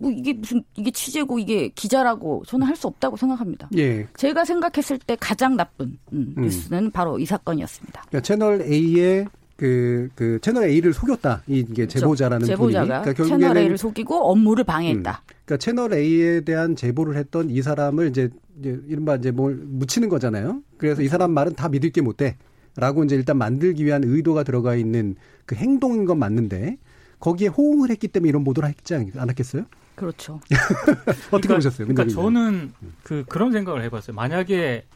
뭐 0.00 0.10
이게 0.10 0.32
무슨 0.32 0.64
이게 0.76 0.90
취재고 0.90 1.38
이게 1.38 1.68
기자라고 1.68 2.42
저는 2.46 2.66
할 2.66 2.74
수 2.76 2.86
없다고 2.86 3.16
생각합니다. 3.18 3.68
예. 3.76 4.06
제가 4.16 4.44
생각했을 4.46 4.98
때 4.98 5.14
가장 5.20 5.56
나쁜 5.56 5.98
음, 6.14 6.34
음. 6.38 6.42
뉴스는 6.44 6.90
바로 6.90 7.18
이 7.18 7.26
사건이었습니다. 7.26 8.04
그러니까 8.08 8.20
채널 8.22 8.62
A의 8.62 9.26
그, 9.56 10.08
그, 10.14 10.38
채널 10.40 10.64
A를 10.64 10.94
속였다. 10.94 11.42
이게 11.46 11.74
그렇죠. 11.74 11.98
제보자라는 11.98 12.46
제보자가 12.46 13.02
그러니까 13.02 13.24
채널 13.24 13.58
A를 13.58 13.76
속이고 13.76 14.14
업무를 14.32 14.64
방해했다. 14.64 15.10
음. 15.10 15.34
그러니까 15.44 15.56
채널 15.58 15.92
A에 15.92 16.40
대한 16.40 16.74
제보를 16.74 17.16
했던 17.18 17.50
이 17.50 17.60
사람을 17.60 18.08
이제, 18.08 18.30
이제 18.58 18.80
이른바 18.88 19.16
이제 19.16 19.30
뭘 19.30 19.54
묻히는 19.62 20.08
거잖아요. 20.08 20.62
그래서 20.78 21.02
이 21.02 21.08
사람 21.08 21.32
말은 21.32 21.54
다 21.56 21.68
믿을 21.68 21.90
게 21.90 22.00
못 22.00 22.16
돼. 22.16 22.36
라고 22.76 23.04
이제 23.04 23.16
일단 23.16 23.36
만들기 23.36 23.84
위한 23.84 24.02
의도가 24.04 24.44
들어가 24.44 24.76
있는 24.76 25.16
그 25.44 25.56
행동인 25.56 26.06
건 26.06 26.18
맞는데 26.18 26.78
거기에 27.18 27.48
호응을 27.48 27.90
했기 27.90 28.08
때문에 28.08 28.30
이런 28.30 28.44
보도를 28.44 28.68
했지 28.70 28.94
않았겠어요? 28.94 29.64
그렇죠. 30.00 30.40
어떻게 31.30 31.48
그러니까, 31.48 31.54
보셨어요? 31.56 31.86
그러니까 31.86 32.06
저는 32.06 32.72
그 33.02 33.24
그런 33.28 33.52
생각을 33.52 33.82
해봤어요. 33.82 34.16
만약에 34.16 34.86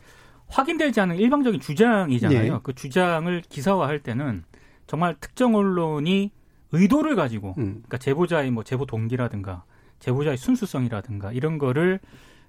확인되지 0.49 0.99
않은 1.01 1.17
일방적인 1.17 1.61
주장이잖아요. 1.61 2.53
네. 2.55 2.61
그 2.63 2.73
주장을 2.73 3.43
기사화할 3.49 4.01
때는 4.01 4.45
정말 4.87 5.15
특정 5.21 5.55
언론이 5.55 6.33
의도를 6.73 7.17
가지고, 7.17 7.55
음. 7.59 7.83
그러니까 7.85 7.99
제보자의 7.99 8.51
뭐 8.51 8.65
제보 8.65 8.87
동기라든가 8.87 9.65
제보자의 10.01 10.39
순수성이라든가 10.39 11.33
이런 11.33 11.59
거를 11.59 12.01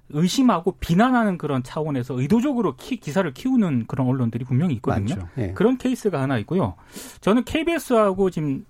의심하고 0.10 0.78
비난하는 0.80 1.38
그런 1.38 1.62
차원에서 1.62 2.20
의도적으로 2.20 2.76
키, 2.78 2.98
기사를 2.98 3.30
키우는 3.34 3.86
그런 3.88 4.08
언론들이 4.08 4.46
분명히 4.46 4.76
있거든요. 4.76 5.28
네. 5.36 5.52
그런 5.54 5.78
케이스가 5.78 6.22
하나 6.22 6.38
있고요. 6.40 6.76
저는 7.20 7.44
KBS하고 7.44 8.30
지금 8.30 8.66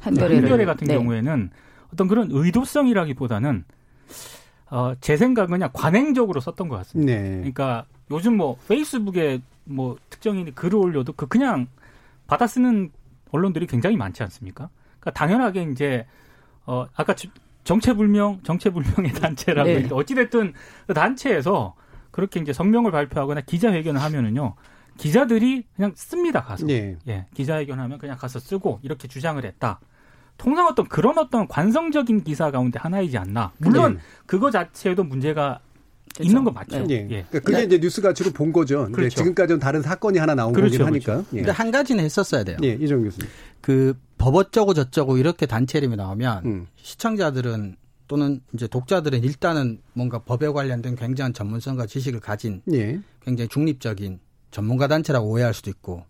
한겨레 0.00 0.64
같은 0.66 0.86
네. 0.86 0.94
경우에는 0.94 1.50
어떤 1.92 2.08
그런 2.08 2.28
의도성이라기보다는 2.30 3.64
어, 4.70 4.94
제 5.00 5.16
생각은 5.16 5.50
그냥 5.50 5.70
관행적으로 5.72 6.40
썼던 6.40 6.68
것 6.68 6.76
같습니다. 6.76 7.12
네. 7.12 7.36
그러니까 7.38 7.86
요즘 8.10 8.36
뭐 8.36 8.56
페이스북에 8.68 9.40
뭐 9.64 9.96
특정인이 10.10 10.54
글을 10.54 10.76
올려도 10.76 11.12
그 11.14 11.26
그냥 11.26 11.66
받아 12.26 12.46
쓰는 12.46 12.90
언론들이 13.32 13.66
굉장히 13.66 13.96
많지 13.96 14.22
않습니까? 14.22 14.68
그러니까 15.00 15.10
당연하게 15.12 15.64
이제 15.72 16.06
어 16.66 16.86
아까 16.94 17.14
정체불명 17.64 18.40
정체불명의 18.42 19.12
단체라고 19.14 19.68
네. 19.68 19.88
어찌됐든 19.90 20.52
그 20.86 20.94
단체에서 20.94 21.74
그렇게 22.10 22.40
이제 22.40 22.52
성명을 22.52 22.90
발표하거나 22.90 23.42
기자회견을 23.42 24.00
하면은요 24.00 24.54
기자들이 24.96 25.64
그냥 25.76 25.92
씁니다 25.94 26.42
가서 26.42 26.66
네. 26.66 26.96
예 27.08 27.26
기자회견하면 27.34 27.98
그냥 27.98 28.16
가서 28.16 28.38
쓰고 28.38 28.80
이렇게 28.82 29.08
주장을 29.08 29.42
했다. 29.44 29.80
통상 30.40 30.66
어떤 30.66 30.88
그런 30.88 31.18
어떤 31.18 31.46
관성적인 31.46 32.24
기사 32.24 32.50
가운데 32.50 32.78
하나이지 32.78 33.18
않나. 33.18 33.52
물론 33.58 33.96
네. 33.96 34.00
그거 34.24 34.50
자체에도 34.50 35.04
문제가 35.04 35.60
그렇죠. 36.14 36.26
있는 36.26 36.44
건 36.44 36.54
맞죠. 36.54 36.82
네. 36.86 36.94
예. 37.10 37.26
그러니까 37.28 37.40
그게 37.40 37.64
이제 37.64 37.78
뉴스 37.78 38.00
가치로 38.00 38.30
본 38.30 38.50
거죠. 38.50 38.88
그렇죠. 38.90 39.16
지금까지는 39.16 39.60
다른 39.60 39.82
사건이 39.82 40.16
하나 40.16 40.34
나온 40.34 40.54
그렇죠. 40.54 40.78
거긴 40.78 40.86
하니까. 40.86 41.12
그렇죠. 41.12 41.28
예. 41.34 41.36
근데 41.36 41.52
한 41.52 41.70
가지는 41.70 42.02
했었어야 42.02 42.44
돼요. 42.44 42.56
예, 42.62 42.70
이정 42.80 43.04
교수님. 43.04 43.28
그 43.60 43.92
법어쩌고 44.16 44.72
저쩌고 44.72 45.18
이렇게 45.18 45.44
단체 45.44 45.76
이름이 45.76 45.96
나오면 45.96 46.44
음. 46.46 46.66
시청자들은 46.76 47.76
또는 48.08 48.40
이제 48.54 48.66
독자들은 48.66 49.22
일단은 49.22 49.82
뭔가 49.92 50.20
법에 50.20 50.48
관련된 50.48 50.96
굉장한 50.96 51.34
전문성과 51.34 51.84
지식을 51.84 52.20
가진 52.20 52.62
예. 52.72 52.98
굉장히 53.22 53.48
중립적인 53.48 54.20
전문가 54.50 54.88
단체라고 54.88 55.28
오해할 55.28 55.52
수도 55.52 55.68
있고 55.68 56.06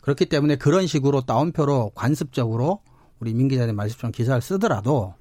그렇기 0.00 0.24
때문에 0.24 0.56
그런 0.56 0.86
식으로 0.86 1.20
따옴표로 1.20 1.92
관습적으로 1.94 2.80
우리 3.24 3.32
민 3.32 3.48
기자님 3.48 3.74
말씀처럼 3.74 4.12
기사를 4.12 4.40
쓰더라도 4.42 5.14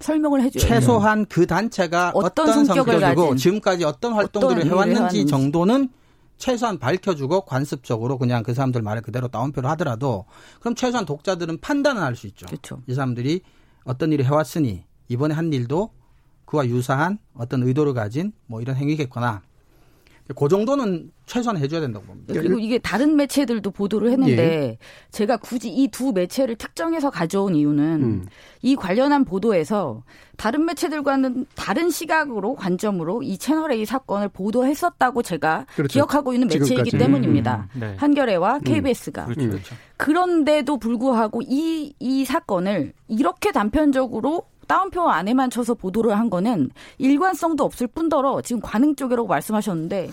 설명을 0.00 0.42
해줘요. 0.42 0.62
최소한 0.62 1.26
그 1.26 1.44
단체가 1.44 2.12
어떤, 2.14 2.48
어떤 2.48 2.64
성격이고 2.64 3.00
가진, 3.00 3.36
지금까지 3.36 3.84
어떤 3.84 4.12
활동들을 4.12 4.58
어떤 4.58 4.70
해왔는지 4.70 4.98
해왔는지. 4.98 5.26
정도는 5.26 5.88
최소한 6.36 6.78
밝혀주고 6.78 7.40
관습적으로 7.40 8.16
그냥 8.16 8.44
그 8.44 8.54
사람들 8.54 8.80
말을 8.80 9.02
그대로 9.02 9.26
다운표를 9.26 9.68
하더라도 9.70 10.26
그럼 10.60 10.76
최소한 10.76 11.04
독자들은 11.04 11.58
판단을 11.60 12.00
할 12.00 12.14
수 12.14 12.28
있죠. 12.28 12.46
그렇죠. 12.46 12.80
이 12.86 12.94
사람들이 12.94 13.40
어떤 13.82 14.12
일을 14.12 14.24
해왔으니 14.24 14.84
이번에 15.08 15.34
한 15.34 15.52
일도 15.52 15.90
그와 16.44 16.64
유사한 16.68 17.18
어떤 17.34 17.64
의도를 17.64 17.92
가진 17.92 18.30
뭐 18.46 18.60
이런 18.62 18.76
행위겠거나 18.76 19.42
그 20.36 20.48
정도는 20.48 21.10
최소한 21.24 21.56
해줘야 21.56 21.80
된다고 21.80 22.04
봅니다. 22.06 22.34
그리고 22.34 22.58
이게 22.58 22.78
다른 22.78 23.16
매체들도 23.16 23.70
보도를 23.70 24.10
했는데 24.12 24.42
예. 24.42 24.78
제가 25.10 25.38
굳이 25.38 25.70
이 25.70 25.88
두 25.88 26.12
매체를 26.12 26.56
특정해서 26.56 27.10
가져온 27.10 27.54
이유는 27.54 27.84
음. 28.02 28.26
이 28.62 28.76
관련한 28.76 29.24
보도에서 29.24 30.02
다른 30.36 30.66
매체들과는 30.66 31.46
다른 31.54 31.90
시각으로 31.90 32.54
관점으로 32.56 33.22
이 33.22 33.38
채널 33.38 33.72
A 33.72 33.84
사건을 33.86 34.28
보도했었다고 34.28 35.22
제가 35.22 35.66
그렇죠. 35.74 35.92
기억하고 35.92 36.32
있는 36.34 36.46
매체이기 36.48 36.66
지금까지. 36.90 36.98
때문입니다. 36.98 37.68
음. 37.74 37.80
네. 37.80 37.94
한겨레와 37.98 38.58
KBS가. 38.60 39.24
음. 39.24 39.32
그렇죠, 39.34 39.48
그렇죠. 39.50 39.74
그런데도 39.96 40.76
불구하고 40.78 41.40
이, 41.42 41.94
이 41.98 42.24
사건을 42.24 42.92
이렇게 43.08 43.50
단편적으로 43.52 44.42
따옴표 44.68 45.08
안에만 45.08 45.50
쳐서 45.50 45.74
보도를 45.74 46.16
한 46.16 46.30
거는 46.30 46.70
일관성도 46.98 47.64
없을 47.64 47.88
뿐더러 47.88 48.40
지금 48.42 48.60
관행 48.62 48.94
쪽이라고 48.94 49.26
말씀하셨는데 49.26 50.10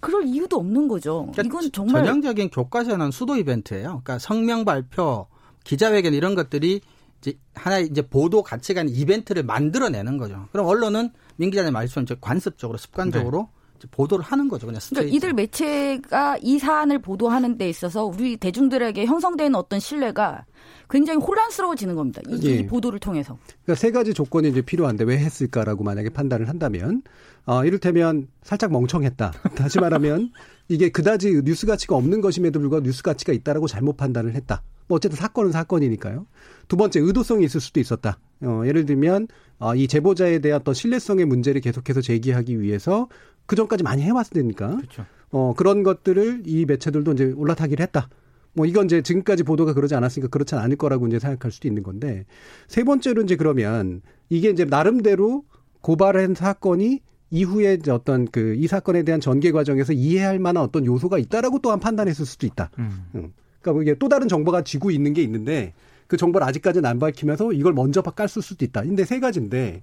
그럴 0.00 0.24
이유도 0.24 0.56
없는 0.56 0.88
거죠. 0.88 1.28
그러니까 1.32 1.42
이건 1.42 1.72
정말 1.72 2.04
전형적인 2.04 2.50
교과서는 2.50 3.12
수도 3.12 3.36
이벤트예요. 3.36 4.02
그러니까 4.02 4.18
성명 4.18 4.64
발표, 4.64 5.28
기자회견 5.64 6.12
이런 6.12 6.34
것들이 6.34 6.80
이제 7.20 7.38
하나의 7.54 7.86
이제 7.86 8.02
보도 8.02 8.44
있는 8.68 8.88
이벤트를 8.88 9.44
만들어내는 9.44 10.18
거죠. 10.18 10.48
그럼 10.50 10.66
언론은 10.66 11.10
민 11.36 11.50
기자님 11.50 11.72
말씀처럼 11.72 12.20
관습적으로 12.20 12.78
습관적으로 12.78 13.48
네. 13.78 13.88
보도를 13.92 14.24
하는 14.24 14.48
거죠. 14.48 14.66
그냥 14.66 14.80
그러니까 14.90 15.16
이들 15.16 15.32
매체가 15.32 16.38
이 16.40 16.58
사안을 16.58 17.00
보도하는 17.00 17.58
데 17.58 17.68
있어서 17.68 18.04
우리 18.04 18.36
대중들에게 18.36 19.06
형성되는 19.06 19.54
어떤 19.54 19.80
신뢰가 19.80 20.44
굉장히 20.92 21.20
혼란스러워지는 21.24 21.94
겁니다. 21.94 22.20
이, 22.28 22.38
예. 22.44 22.56
이 22.56 22.66
보도를 22.66 22.98
통해서. 22.98 23.38
그러니까 23.64 23.80
세 23.80 23.90
가지 23.90 24.12
조건이 24.12 24.50
이제 24.50 24.60
필요한데 24.60 25.04
왜 25.04 25.16
했을까라고 25.16 25.82
만약에 25.84 26.10
판단을 26.10 26.50
한다면 26.50 27.02
어, 27.46 27.64
이를테면 27.64 28.28
살짝 28.42 28.70
멍청했다. 28.72 29.32
다시 29.56 29.80
말하면 29.80 30.32
이게 30.68 30.90
그다지 30.90 31.44
뉴스 31.44 31.66
가치가 31.66 31.96
없는 31.96 32.20
것임에도 32.20 32.60
불구하고 32.60 32.84
뉴스 32.84 33.02
가치가 33.02 33.32
있다라고 33.32 33.68
잘못 33.68 33.96
판단을 33.96 34.34
했다. 34.34 34.62
뭐 34.86 34.96
어쨌든 34.96 35.16
사건은 35.16 35.50
사건이니까요. 35.50 36.26
두 36.68 36.76
번째 36.76 37.00
의도성이 37.00 37.46
있을 37.46 37.62
수도 37.62 37.80
있었다. 37.80 38.18
어, 38.42 38.62
예를 38.66 38.84
들면 38.84 39.28
어, 39.60 39.74
이 39.74 39.88
제보자에 39.88 40.40
대한 40.40 40.60
어떤 40.60 40.74
신뢰성의 40.74 41.24
문제를 41.24 41.62
계속해서 41.62 42.02
제기하기 42.02 42.60
위해서 42.60 43.08
그 43.46 43.56
전까지 43.56 43.82
많이 43.82 44.02
해왔으니까. 44.02 44.76
그렇죠. 44.76 45.06
어, 45.30 45.54
그런 45.56 45.84
것들을 45.84 46.42
이 46.44 46.66
매체들도 46.66 47.12
이제 47.12 47.32
올라타기를 47.34 47.82
했다. 47.82 48.10
뭐 48.54 48.66
이건 48.66 48.86
이제 48.86 49.02
지금까지 49.02 49.44
보도가 49.44 49.72
그러지 49.74 49.94
않았으니까 49.94 50.28
그렇지 50.28 50.54
않을 50.54 50.76
거라고 50.76 51.06
이제 51.06 51.18
생각할 51.18 51.50
수도 51.52 51.68
있는 51.68 51.82
건데 51.82 52.26
세 52.68 52.84
번째로 52.84 53.22
이제 53.22 53.36
그러면 53.36 54.02
이게 54.28 54.50
이제 54.50 54.64
나름대로 54.64 55.44
고발한 55.80 56.34
사건이 56.34 57.00
이후에 57.30 57.78
어떤 57.88 58.26
그 58.26 58.54
이 58.62 58.66
사건에 58.66 59.02
대한 59.02 59.20
전개 59.20 59.50
과정에서 59.50 59.92
이해할 59.92 60.38
만한 60.38 60.62
어떤 60.62 60.84
요소가 60.86 61.18
있다라고 61.18 61.58
또한 61.60 61.80
판단했을 61.80 62.26
수도 62.26 62.46
있다. 62.46 62.70
음. 62.78 63.06
음. 63.14 63.32
그러니까 63.60 63.82
이게 63.82 63.98
또 63.98 64.08
다른 64.08 64.28
정보가 64.28 64.62
쥐고 64.62 64.90
있는 64.90 65.14
게 65.14 65.22
있는데 65.22 65.72
그 66.06 66.16
정보를 66.16 66.46
아직까지는 66.46 66.88
안 66.88 66.98
밝히면서 66.98 67.52
이걸 67.52 67.72
먼저 67.72 68.02
깔쓸 68.02 68.42
수도 68.42 68.64
있다. 68.64 68.82
근데 68.82 69.04
세 69.04 69.18
가지인데 69.18 69.82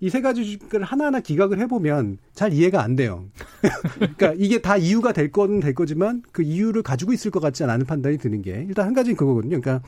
이 0.00 0.08
세 0.08 0.20
가지를 0.20 0.82
하나하나 0.82 1.20
기각을 1.20 1.58
해보면 1.60 2.18
잘 2.32 2.52
이해가 2.52 2.82
안 2.82 2.96
돼요. 2.96 3.26
그러니까 4.16 4.34
이게 4.38 4.60
다 4.60 4.76
이유가 4.76 5.12
될 5.12 5.30
거는 5.30 5.60
될 5.60 5.74
거지만 5.74 6.22
그 6.32 6.42
이유를 6.42 6.82
가지고 6.82 7.12
있을 7.12 7.30
것 7.30 7.40
같지 7.40 7.64
않은 7.64 7.84
판단이 7.86 8.18
드는 8.18 8.42
게 8.42 8.64
일단 8.66 8.86
한 8.86 8.94
가지는 8.94 9.16
그거거든요. 9.16 9.60
그러니까 9.60 9.86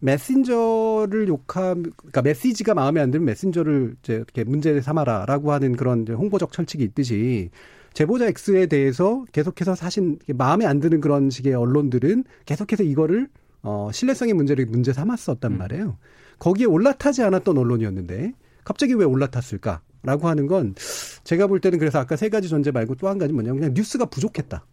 메신저를 0.00 1.28
욕함, 1.28 1.84
그러니까 1.96 2.22
메시지가 2.22 2.74
마음에 2.74 3.00
안 3.00 3.10
들면 3.10 3.26
메신저를 3.26 3.96
이제 4.02 4.14
이렇게 4.14 4.42
문제 4.44 4.80
삼아라라고 4.80 5.52
하는 5.52 5.76
그런 5.76 6.06
홍보적 6.08 6.50
철칙이 6.50 6.82
있듯이 6.84 7.50
제보자 7.92 8.26
X에 8.26 8.66
대해서 8.66 9.24
계속해서 9.32 9.74
사실 9.74 10.16
마음에 10.34 10.66
안 10.66 10.80
드는 10.80 11.00
그런 11.00 11.30
식의 11.30 11.54
언론들은 11.54 12.24
계속해서 12.46 12.82
이거를 12.82 13.28
어, 13.62 13.90
신뢰성의 13.92 14.34
문제를 14.34 14.66
문제 14.66 14.92
삼았었단 14.92 15.52
음. 15.52 15.58
말이에요. 15.58 15.98
거기에 16.38 16.66
올라타지 16.66 17.22
않았던 17.22 17.56
언론이었는데 17.56 18.32
갑자기 18.64 18.94
왜 18.94 19.04
올라탔을까? 19.04 19.80
라고 20.04 20.28
하는 20.28 20.48
건 20.48 20.74
제가 21.22 21.46
볼 21.46 21.60
때는 21.60 21.78
그래서 21.78 22.00
아까 22.00 22.16
세 22.16 22.28
가지 22.28 22.48
존재 22.48 22.72
말고 22.72 22.96
또 22.96 23.08
한 23.08 23.18
가지 23.18 23.32
뭐냐면 23.32 23.60
그냥 23.60 23.74
뉴스가 23.74 24.06
부족했다. 24.06 24.64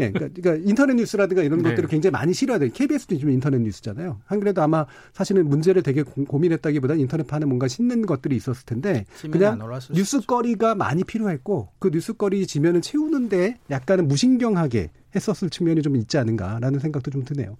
예, 0.00 0.10
그러니까, 0.10 0.28
그러니까, 0.40 0.68
인터넷 0.68 0.94
뉴스라든가 0.94 1.42
이런 1.42 1.60
네. 1.60 1.70
것들을 1.70 1.88
굉장히 1.88 2.12
많이 2.12 2.32
싫어야 2.32 2.58
돼요. 2.58 2.70
KBS도 2.72 3.16
지금 3.16 3.32
인터넷 3.32 3.60
뉴스잖아요. 3.60 4.20
한 4.24 4.40
그래도 4.40 4.62
아마 4.62 4.86
사실은 5.12 5.48
문제를 5.48 5.82
되게 5.82 6.02
고, 6.02 6.38
민했다기보다는 6.38 7.00
인터넷판에 7.02 7.44
뭔가 7.46 7.68
싣는 7.68 8.06
것들이 8.06 8.36
있었을 8.36 8.64
텐데 8.64 9.04
그냥 9.30 9.58
뉴스거리가 9.92 10.76
많이 10.76 11.04
필요했고 11.04 11.70
그 11.78 11.90
뉴스거리 11.92 12.46
지면을 12.46 12.80
채우는데 12.80 13.58
약간은 13.70 14.08
무신경하게 14.08 14.90
했었을 15.14 15.50
측면이 15.50 15.82
좀 15.82 15.96
있지 15.96 16.16
않은가라는 16.16 16.78
생각도 16.78 17.10
좀 17.10 17.24
드네요. 17.24 17.56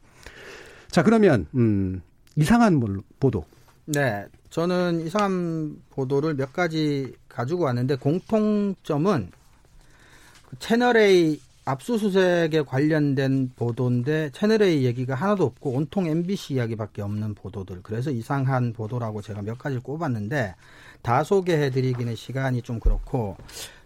자 0.90 1.02
그러면 1.02 1.46
음, 1.54 2.02
이상한 2.36 2.80
보도. 3.18 3.44
네, 3.86 4.24
저는 4.54 5.04
이상한 5.04 5.82
보도를 5.90 6.34
몇 6.34 6.52
가지 6.52 7.12
가지고 7.28 7.64
왔는데 7.64 7.96
공통점은 7.96 9.32
그 10.48 10.58
채널A 10.60 11.40
압수수색에 11.64 12.62
관련된 12.64 13.50
보도인데 13.56 14.30
채널A 14.32 14.84
얘기가 14.84 15.16
하나도 15.16 15.42
없고 15.44 15.70
온통 15.70 16.06
MBC 16.06 16.54
이야기밖에 16.54 17.02
없는 17.02 17.34
보도들. 17.34 17.80
그래서 17.82 18.12
이상한 18.12 18.72
보도라고 18.72 19.22
제가 19.22 19.42
몇 19.42 19.58
가지를 19.58 19.82
꼽았는데 19.82 20.54
다 21.02 21.24
소개해드리기는 21.24 22.14
시간이 22.14 22.62
좀 22.62 22.78
그렇고 22.78 23.36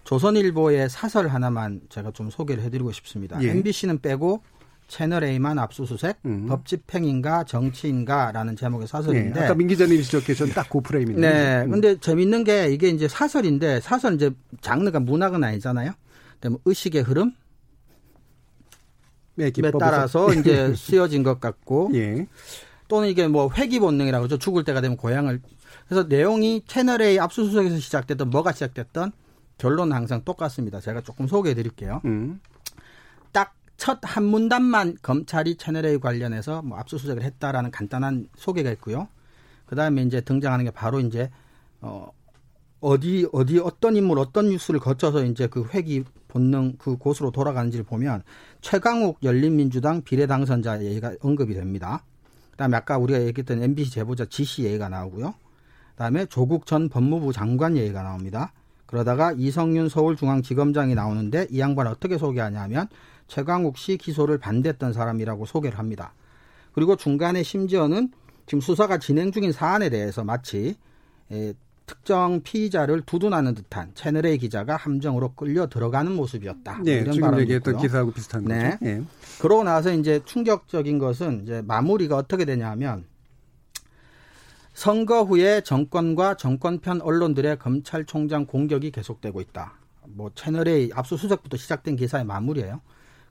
조선일보의 0.04 0.90
사설 0.90 1.28
하나만 1.28 1.80
제가 1.88 2.10
좀 2.10 2.28
소개를 2.28 2.62
해드리고 2.64 2.92
싶습니다. 2.92 3.42
예. 3.42 3.52
MBC는 3.52 4.02
빼고 4.02 4.42
채널 4.88 5.22
A만 5.22 5.58
압수수색, 5.58 6.18
음. 6.24 6.46
법 6.46 6.66
집행인가 6.66 7.44
정치인가라는 7.44 8.56
제목의 8.56 8.88
사설인데. 8.88 9.38
네, 9.38 9.44
아까 9.44 9.54
민 9.54 9.68
기자님이 9.68 10.02
지적해준 10.02 10.50
딱그 10.50 10.80
프레임이네요. 10.80 11.20
네. 11.20 11.62
음. 11.64 11.70
근데 11.70 12.00
재밌는 12.00 12.42
게 12.44 12.68
이게 12.68 12.88
이제 12.88 13.06
사설인데 13.06 13.80
사설 13.80 14.14
이제 14.14 14.30
장르가 14.62 14.98
문학은 14.98 15.44
아니잖아요. 15.44 15.92
근데 16.32 16.48
뭐 16.48 16.60
의식의 16.64 17.02
흐름 17.02 17.32
네, 19.34 19.46
에 19.46 19.52
따라서 19.78 20.32
이제 20.34 20.74
쓰여진 20.74 21.22
것 21.22 21.38
같고 21.38 21.90
예. 21.94 22.26
또는 22.88 23.08
이게 23.08 23.28
뭐 23.28 23.50
회귀 23.54 23.78
본능이라고 23.78 24.22
그러죠. 24.22 24.38
죽을 24.38 24.64
때가 24.64 24.80
되면 24.80 24.96
고향을 24.96 25.40
그래서 25.86 26.08
내용이 26.08 26.62
채널 26.66 27.02
A 27.02 27.18
압수수색에서 27.20 27.78
시작됐던 27.78 28.30
뭐가 28.30 28.52
시작됐던 28.52 29.12
결론은 29.58 29.94
항상 29.94 30.22
똑같습니다. 30.24 30.80
제가 30.80 31.02
조금 31.02 31.26
소개해 31.26 31.54
드릴게요. 31.54 32.00
음. 32.06 32.40
첫 33.78 34.00
한 34.02 34.24
문단만 34.24 34.98
검찰이 35.02 35.56
채널A 35.56 35.98
관련해서 35.98 36.62
뭐 36.62 36.76
압수수색을 36.78 37.22
했다라는 37.22 37.70
간단한 37.70 38.28
소개가 38.36 38.70
있고요. 38.72 39.08
그 39.66 39.76
다음에 39.76 40.02
이제 40.02 40.20
등장하는 40.20 40.64
게 40.64 40.70
바로 40.72 41.00
이제 41.00 41.30
어 41.80 42.10
어디 42.80 43.28
어디 43.32 43.58
어떤 43.60 43.96
인물 43.96 44.18
어떤 44.18 44.48
뉴스를 44.48 44.80
거쳐서 44.80 45.24
이제 45.24 45.46
그 45.46 45.64
회기 45.72 46.04
본능 46.26 46.74
그 46.78 46.96
곳으로 46.96 47.30
돌아가는지를 47.30 47.84
보면 47.84 48.22
최강욱 48.60 49.18
열린민주당 49.22 50.02
비례 50.02 50.26
당선자 50.26 50.82
얘기가 50.84 51.14
언급이 51.20 51.54
됩니다. 51.54 52.04
그다음에 52.50 52.76
아까 52.76 52.98
우리가 52.98 53.22
얘기했던 53.22 53.62
MBC 53.62 53.92
제보자 53.92 54.24
지씨 54.24 54.64
얘기가 54.64 54.88
나오고요. 54.88 55.34
그다음에 55.92 56.26
조국 56.26 56.66
전 56.66 56.88
법무부 56.88 57.32
장관 57.32 57.76
얘기가 57.76 58.02
나옵니다. 58.02 58.52
그러다가 58.86 59.32
이성윤 59.32 59.88
서울중앙지검장이 59.88 60.94
나오는데 60.94 61.46
이 61.50 61.60
양반 61.60 61.86
어떻게 61.86 62.18
소개하냐면 62.18 62.88
최강욱 63.28 63.78
씨 63.78 63.96
기소를 63.96 64.38
반대했던 64.38 64.92
사람이라고 64.92 65.46
소개를 65.46 65.78
합니다. 65.78 66.12
그리고 66.72 66.96
중간에 66.96 67.42
심지어는 67.42 68.10
지금 68.46 68.60
수사가 68.60 68.98
진행 68.98 69.30
중인 69.30 69.52
사안에 69.52 69.90
대해서 69.90 70.24
마치 70.24 70.76
에, 71.30 71.52
특정 71.88 72.42
피의자를 72.42 73.02
두둔하는 73.02 73.54
듯한 73.54 73.92
채널의 73.94 74.38
기자가 74.38 74.76
함정으로 74.76 75.32
끌려 75.34 75.68
들어가는 75.68 76.12
모습이었다. 76.12 76.82
네, 76.84 76.98
이런 77.00 77.12
지금 77.12 77.40
얘기했던 77.40 77.78
기사하고 77.78 78.12
비슷한 78.12 78.44
네. 78.44 78.70
거죠. 78.70 78.78
네. 78.80 79.02
그러고 79.40 79.64
나서 79.64 79.92
이제 79.92 80.20
충격적인 80.24 80.98
것은 80.98 81.42
이제 81.42 81.62
마무리가 81.66 82.16
어떻게 82.16 82.44
되냐면 82.44 83.06
선거 84.74 85.24
후에 85.24 85.62
정권과 85.62 86.34
정권편 86.34 87.00
언론들의 87.00 87.58
검찰총장 87.58 88.46
공격이 88.46 88.92
계속되고 88.92 89.40
있다. 89.40 89.72
뭐 90.04 90.30
채널의 90.34 90.90
압수수색부터 90.94 91.56
시작된 91.56 91.96
기사의 91.96 92.24
마무리예요. 92.24 92.80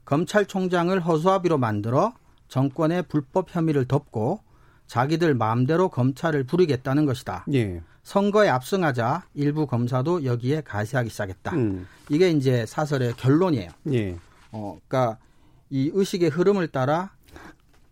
검찰총장을 0.08 0.98
허수아비로 1.00 1.58
만들어 1.58 2.14
정권의 2.48 3.02
불법 3.08 3.54
혐의를 3.54 3.84
덮고 3.84 4.40
자기들 4.86 5.34
마음대로 5.34 5.90
검찰을 5.90 6.44
부리겠다는 6.44 7.04
것이다. 7.04 7.44
예. 7.52 7.82
선거에 8.04 8.48
압승하자 8.48 9.24
일부 9.34 9.66
검사도 9.66 10.24
여기에 10.24 10.62
가세하기 10.62 11.10
시작했다. 11.10 11.54
음. 11.56 11.86
이게 12.08 12.30
이제 12.30 12.64
사설의 12.64 13.16
결론이에요. 13.18 13.68
예. 13.92 14.16
어, 14.50 14.78
그러니까 14.88 15.18
이 15.68 15.90
의식의 15.92 16.30
흐름을 16.30 16.68
따라 16.68 17.10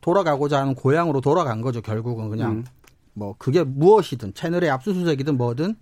돌아가고자 0.00 0.58
하는 0.58 0.74
고향으로 0.74 1.20
돌아간 1.20 1.60
거죠. 1.60 1.82
결국은 1.82 2.30
그냥 2.30 2.52
음. 2.52 2.64
뭐 3.12 3.34
그게 3.36 3.62
무엇이든 3.62 4.32
채널의 4.32 4.70
압수수색이든 4.70 5.36
뭐든 5.36 5.76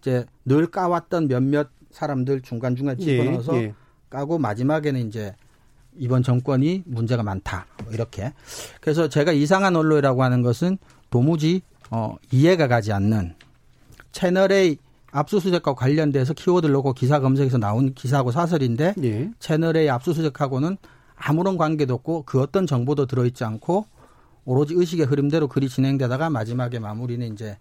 이제 0.00 0.26
늘 0.44 0.66
까왔던 0.66 1.28
몇몇 1.28 1.68
사람들 1.92 2.42
중간 2.42 2.74
중간 2.74 2.96
예, 2.98 3.04
집어넣어서 3.04 3.56
예. 3.58 3.74
까고 4.10 4.38
마지막에는 4.38 5.06
이제 5.06 5.36
이번 5.98 6.22
정권이 6.22 6.84
문제가 6.86 7.22
많다. 7.22 7.66
뭐 7.84 7.92
이렇게. 7.92 8.32
그래서 8.80 9.08
제가 9.08 9.32
이상한 9.32 9.76
언론이라고 9.76 10.22
하는 10.22 10.42
것은 10.42 10.78
도무지 11.10 11.62
어, 11.90 12.16
이해가 12.30 12.68
가지 12.68 12.92
않는 12.92 13.34
채널의 14.12 14.78
압수수색과 15.12 15.74
관련돼서 15.74 16.34
키워드를 16.34 16.72
넣고 16.74 16.92
기사 16.92 17.20
검색에서 17.20 17.58
나온 17.58 17.94
기사하고 17.94 18.32
사설인데 18.32 18.94
예. 19.02 19.30
채널의 19.38 19.88
압수수색하고는 19.90 20.76
아무런 21.16 21.56
관계도 21.56 21.94
없고 21.94 22.24
그 22.26 22.40
어떤 22.40 22.66
정보도 22.66 23.06
들어있지 23.06 23.44
않고 23.44 23.86
오로지 24.44 24.74
의식의 24.74 25.06
흐름대로 25.06 25.48
글이 25.48 25.68
진행되다가 25.68 26.30
마지막에 26.30 26.78
마무리는 26.78 27.32
이제 27.32 27.56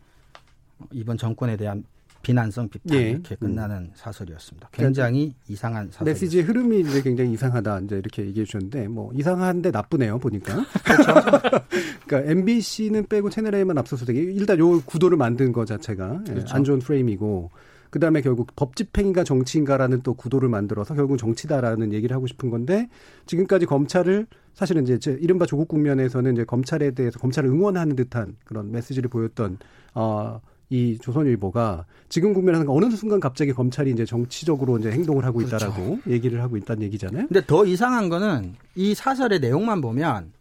이번 0.92 1.18
정권에 1.18 1.56
대한 1.56 1.84
비난성 2.26 2.70
비판 2.70 2.98
예. 2.98 3.12
이렇게 3.12 3.36
끝나는 3.36 3.76
음. 3.76 3.92
사설이었습니다. 3.94 4.70
굉장히 4.72 5.20
그러니까 5.20 5.40
이상한 5.48 5.92
사설. 5.92 6.06
메시지의 6.06 6.44
흐름이 6.46 6.80
이제 6.80 7.02
굉장히 7.04 7.32
이상하다 7.34 7.82
이제 7.82 7.98
이렇게 8.00 8.26
얘기해 8.26 8.46
주셨는데 8.48 8.88
뭐 8.88 9.12
이상한데 9.14 9.70
나쁘네요 9.70 10.18
보니까. 10.18 10.66
그렇죠. 10.84 11.14
그러니까 12.08 12.32
MBC는 12.32 13.06
빼고 13.06 13.30
채널 13.30 13.54
A만 13.54 13.78
앞서서 13.78 14.06
되게 14.06 14.22
일단 14.22 14.58
요 14.58 14.82
구도를 14.82 15.20
만든 15.20 15.54
것 15.54 15.68
자체가 15.68 16.22
예, 16.28 16.34
그렇죠. 16.34 16.56
안 16.56 16.64
좋은 16.64 16.80
프레임이고 16.80 17.52
그다음에 17.92 18.22
결국 18.22 18.48
법 18.56 18.76
집행인가 18.76 19.24
정치인가라는 19.24 20.02
또 20.02 20.16
구도를 20.16 20.50
만들어서 20.50 20.96
결국 20.96 21.18
정치다라는 21.18 21.94
얘기를 21.94 22.16
하고 22.16 22.26
싶은 22.26 22.50
건데 22.50 22.90
지금까지 23.28 23.68
검찰을 23.68 24.26
사실은 24.56 24.88
이제 24.88 25.16
이른바 25.22 25.46
조국 25.46 25.68
국면에서는 25.68 26.34
이제 26.34 26.44
검찰에 26.44 26.90
대해서 26.90 27.20
검찰을 27.20 27.52
응원하는 27.52 27.96
듯한 27.96 28.36
그런 28.46 28.72
메시지를 28.72 29.12
보였던 29.12 29.60
어. 29.94 30.42
이 30.70 30.98
조선일보가 31.00 31.86
지금 32.10 32.34
국면에서 32.34 32.66
어느 32.68 32.90
순간 32.96 33.20
갑자기 33.20 33.54
검찰이 33.54 33.92
이제 33.92 34.06
정치적으로 34.06 34.78
이제 34.80 34.92
행동을 34.92 35.26
하고 35.26 35.40
그렇죠. 35.40 35.58
있다라고 35.58 36.00
얘기를 36.08 36.42
하고 36.42 36.58
있다는 36.58 36.84
얘기잖아요. 36.84 37.28
근데 37.28 37.46
더 37.46 37.66
이상한 37.66 38.10
거는 38.10 38.56
이 38.76 38.96
사설의 38.96 39.40
내용만 39.40 39.82
보면 39.82 40.32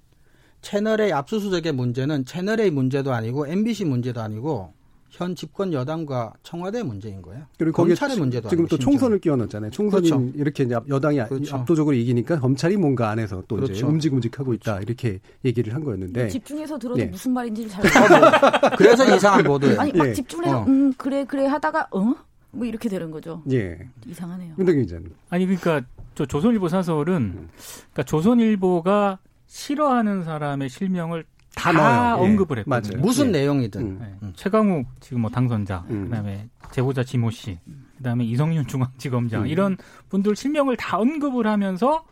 채널의 0.62 1.12
압수수색의 1.12 1.72
문제는 1.72 2.24
채널의 2.24 2.70
문제도 2.70 3.12
아니고 3.12 3.46
MBC 3.46 3.84
문제도 3.84 4.20
아니고 4.20 4.72
현 5.14 5.36
집권 5.36 5.72
여당과 5.72 6.32
청와대 6.42 6.82
문제인 6.82 7.22
거예요. 7.22 7.44
그리고 7.56 7.84
검찰의 7.84 8.18
문제도 8.18 8.48
지금 8.48 8.66
또 8.66 8.76
총선을 8.76 9.20
끼워넣었잖아요. 9.20 9.70
총선이 9.70 10.10
그렇죠. 10.10 10.32
이렇게 10.34 10.64
이제 10.64 10.76
여당이 10.88 11.24
그렇죠. 11.28 11.54
압도적으로 11.54 11.94
이기니까 11.94 12.40
검찰이 12.40 12.76
뭔가 12.76 13.10
안에서 13.10 13.44
또 13.46 13.56
그렇죠. 13.56 13.72
이제 13.72 13.84
움직움직하고 13.84 14.54
있다 14.54 14.80
그렇죠. 14.80 14.82
이렇게 14.82 15.20
얘기를 15.44 15.72
한 15.72 15.84
거였는데 15.84 16.28
집중해서 16.30 16.76
들어도 16.80 17.00
예. 17.00 17.04
무슨 17.04 17.32
말인지 17.32 17.68
잘 17.68 17.84
모르겠어요. 17.84 18.60
그래서 18.76 19.16
이상한 19.16 19.44
보도예요. 19.44 19.80
아니 19.80 19.92
막 19.92 20.08
예. 20.08 20.12
집중해서 20.14 20.58
어. 20.58 20.64
음 20.66 20.92
그래 20.94 21.24
그래 21.24 21.46
하다가 21.46 21.88
어? 21.92 22.14
뭐 22.50 22.66
이렇게 22.66 22.88
되는 22.88 23.12
거죠. 23.12 23.40
예. 23.52 23.78
이상하네요. 24.06 24.56
윤덕기 24.58 24.80
기자님. 24.80 25.10
아니 25.30 25.46
그러니까 25.46 25.82
저 26.16 26.26
조선일보 26.26 26.66
사설은 26.68 27.14
음. 27.14 27.48
그러니까 27.92 28.02
조선일보가 28.02 29.18
싫어하는 29.46 30.24
사람의 30.24 30.68
실명을 30.70 31.24
다, 31.54 31.72
다 31.72 32.16
언급을 32.16 32.58
예. 32.58 32.60
했거든요. 32.60 33.00
무슨 33.00 33.28
예. 33.28 33.30
내용이든. 33.32 33.80
음. 33.80 34.18
네. 34.20 34.32
최강욱 34.34 34.86
지금 35.00 35.22
뭐 35.22 35.30
당선자, 35.30 35.84
음. 35.90 36.04
그다음에 36.04 36.48
제보자 36.72 37.04
지모 37.04 37.30
씨, 37.30 37.58
그다음에 37.98 38.24
이성윤 38.24 38.66
중앙지검장 38.66 39.42
음. 39.42 39.46
이런 39.46 39.76
분들 40.08 40.36
실명을 40.36 40.76
다 40.76 40.98
언급을 40.98 41.46
하면서 41.46 42.04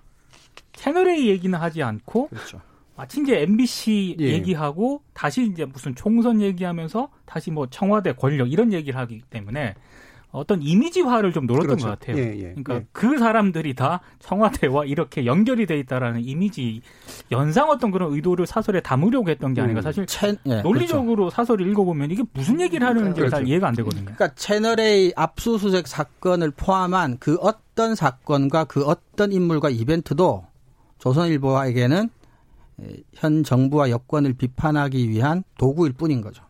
채널 0.72 1.09
A 1.09 1.28
얘기는 1.28 1.59
하지 1.59 1.83
않고 1.83 2.28
그렇죠. 2.28 2.61
마치 2.96 3.20
이제 3.20 3.40
MBC 3.42 4.16
예. 4.20 4.24
얘기하고 4.33 5.02
다시 5.14 5.46
이제 5.46 5.64
무슨 5.64 5.94
총선 5.94 6.40
얘기하면서 6.40 7.09
다시 7.24 7.50
뭐 7.50 7.66
청와대 7.68 8.12
권력 8.12 8.52
이런 8.52 8.72
얘기를 8.72 8.98
하기 9.00 9.22
때문에 9.31 9.74
어떤 10.32 10.62
이미지화를 10.62 11.32
좀 11.32 11.46
노렸던 11.46 11.76
그렇죠. 11.76 11.86
것 11.86 11.98
같아요. 12.00 12.16
예, 12.16 12.34
예, 12.36 12.42
그러니까 12.48 12.76
예. 12.76 12.86
그 12.92 13.18
사람들이 13.18 13.74
다 13.74 14.00
청와대와 14.18 14.86
이렇게 14.86 15.26
연결이 15.26 15.66
돼 15.66 15.78
있다라는 15.78 16.24
이미지 16.24 16.80
연상 17.30 17.68
어떤 17.68 17.90
그런 17.90 18.12
의도를 18.14 18.46
사설에 18.46 18.80
담으려고 18.80 19.28
했던 19.28 19.52
게 19.52 19.60
아닌가. 19.60 19.80
음, 19.80 19.82
사실 19.82 20.06
채, 20.06 20.34
예, 20.46 20.62
논리적으로 20.62 21.24
그렇죠. 21.24 21.34
사설을 21.36 21.68
읽어보면 21.68 22.10
이게 22.10 22.22
무슨 22.32 22.60
얘기를 22.60 22.86
하는지 22.86 23.20
그렇죠. 23.20 23.36
잘 23.36 23.46
이해가 23.46 23.68
안 23.68 23.74
되거든요. 23.74 24.04
그러니까 24.04 24.34
채널의 24.34 25.12
압수수색 25.16 25.86
사건을 25.86 26.52
포함한 26.52 27.18
그 27.20 27.36
어떤 27.40 27.94
사건과 27.94 28.64
그 28.64 28.84
어떤 28.86 29.32
인물과 29.32 29.68
이벤트도 29.68 30.46
조선일보에게는 30.98 32.08
현 33.12 33.44
정부와 33.44 33.90
여권을 33.90 34.32
비판하기 34.32 35.10
위한 35.10 35.44
도구일 35.58 35.92
뿐인 35.92 36.22
거죠. 36.22 36.42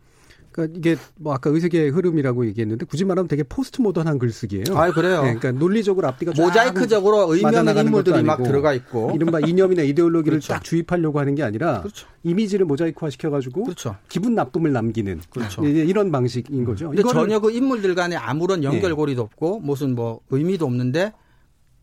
그러니까 0.53 0.77
이게 0.77 0.95
뭐 1.15 1.33
아까 1.33 1.49
의식의 1.49 1.89
흐름이라고 1.89 2.45
얘기했는데 2.47 2.85
굳이 2.85 3.03
말하면 3.03 3.27
되게 3.27 3.43
포스트 3.43 3.81
모던한 3.81 4.19
글쓰기예요. 4.19 4.65
아 4.77 4.91
그래요. 4.91 5.23
네, 5.23 5.33
그러니까 5.33 5.51
논리적으로 5.51 6.07
앞뒤가 6.07 6.31
모자이크적으로 6.37 7.33
의미 7.33 7.55
없는 7.55 7.77
인물들이 7.77 8.21
막 8.23 8.41
들어가 8.43 8.73
있고 8.73 9.11
이른바 9.15 9.39
이념이나 9.39 9.81
이데올로기를 9.81 10.37
그렇죠. 10.37 10.53
딱 10.53 10.63
주입하려고 10.63 11.19
하는 11.19 11.33
게 11.35 11.43
아니라 11.43 11.81
그렇죠. 11.81 12.07
이미지를 12.23 12.65
모자이크화 12.67 13.09
시켜가지고 13.09 13.63
그렇죠. 13.63 13.97
기분 14.07 14.35
나쁨을 14.35 14.71
남기는 14.71 15.21
그렇죠. 15.31 15.65
이런 15.65 16.11
방식인 16.11 16.63
거죠. 16.63 16.89
근데 16.89 17.03
전혀 17.03 17.39
그 17.39 17.51
인물들 17.51 17.95
간에 17.95 18.15
아무런 18.15 18.63
연결고리도 18.63 19.21
네. 19.21 19.25
없고 19.25 19.59
무슨 19.59 19.95
뭐 19.95 20.21
의미도 20.29 20.65
없는데 20.65 21.13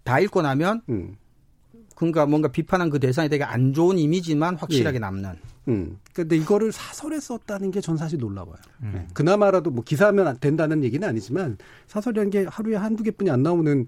다 0.05 0.21
읽고 0.21 0.43
나면 0.43 0.83
음. 0.89 1.17
그러니까 1.97 2.25
뭔가 2.25 2.49
비판한 2.49 2.89
그 2.89 2.99
대상이 2.99 3.29
되게 3.29 3.45
안 3.45 3.75
좋은 3.75 3.99
이미지만 3.99 4.57
확실하게 4.57 4.97
예. 4.97 5.01
남는. 5.01 5.35
음. 5.69 5.99
근데 6.15 6.37
이거를 6.37 6.73
사설에 6.73 7.21
썼다는 7.21 7.71
게 7.71 7.81
전 7.81 7.97
사실 7.97 8.19
놀라워요. 8.19 8.57
음. 8.83 8.93
네. 8.95 9.07
그나마라도 9.15 9.71
뭐 9.71 9.85
기사하면 9.85 10.39
된다는 10.41 10.83
얘기는 10.85 11.07
아니지만 11.07 11.59
사설이라는 11.89 12.31
게 12.31 12.47
하루에 12.49 12.77
한두 12.77 13.03
개뿐이 13.03 13.31
안 13.31 13.43
나오는 13.43 13.87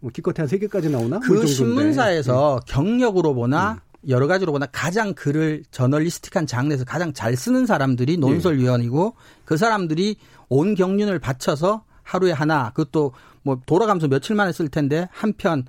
뭐 0.00 0.10
기껏해 0.12 0.34
한 0.38 0.48
세 0.48 0.58
개까지 0.58 0.90
나오나? 0.90 1.20
그뭐 1.20 1.46
신문사에서 1.46 2.56
음. 2.56 2.60
경력으로 2.66 3.34
보나 3.34 3.72
음. 3.72 3.78
여러 4.08 4.26
가지로 4.26 4.52
보나 4.52 4.66
가장 4.66 5.14
글을 5.14 5.64
저널리스틱한 5.70 6.46
장르에서 6.46 6.84
가장 6.84 7.12
잘 7.14 7.36
쓰는 7.36 7.64
사람들이 7.64 8.18
논설위원이고 8.18 9.14
그 9.46 9.56
사람들이 9.56 10.16
온 10.50 10.74
경륜을 10.74 11.18
바쳐서 11.20 11.84
하루에 12.02 12.32
하나 12.32 12.70
그것도 12.74 13.12
뭐 13.42 13.60
돌아가면서 13.64 14.08
며칠 14.08 14.36
만에 14.36 14.52
쓸 14.52 14.68
텐데 14.68 15.08
한편 15.10 15.64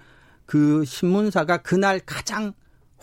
그 0.46 0.84
신문사가 0.86 1.58
그날 1.58 2.02
가장 2.06 2.52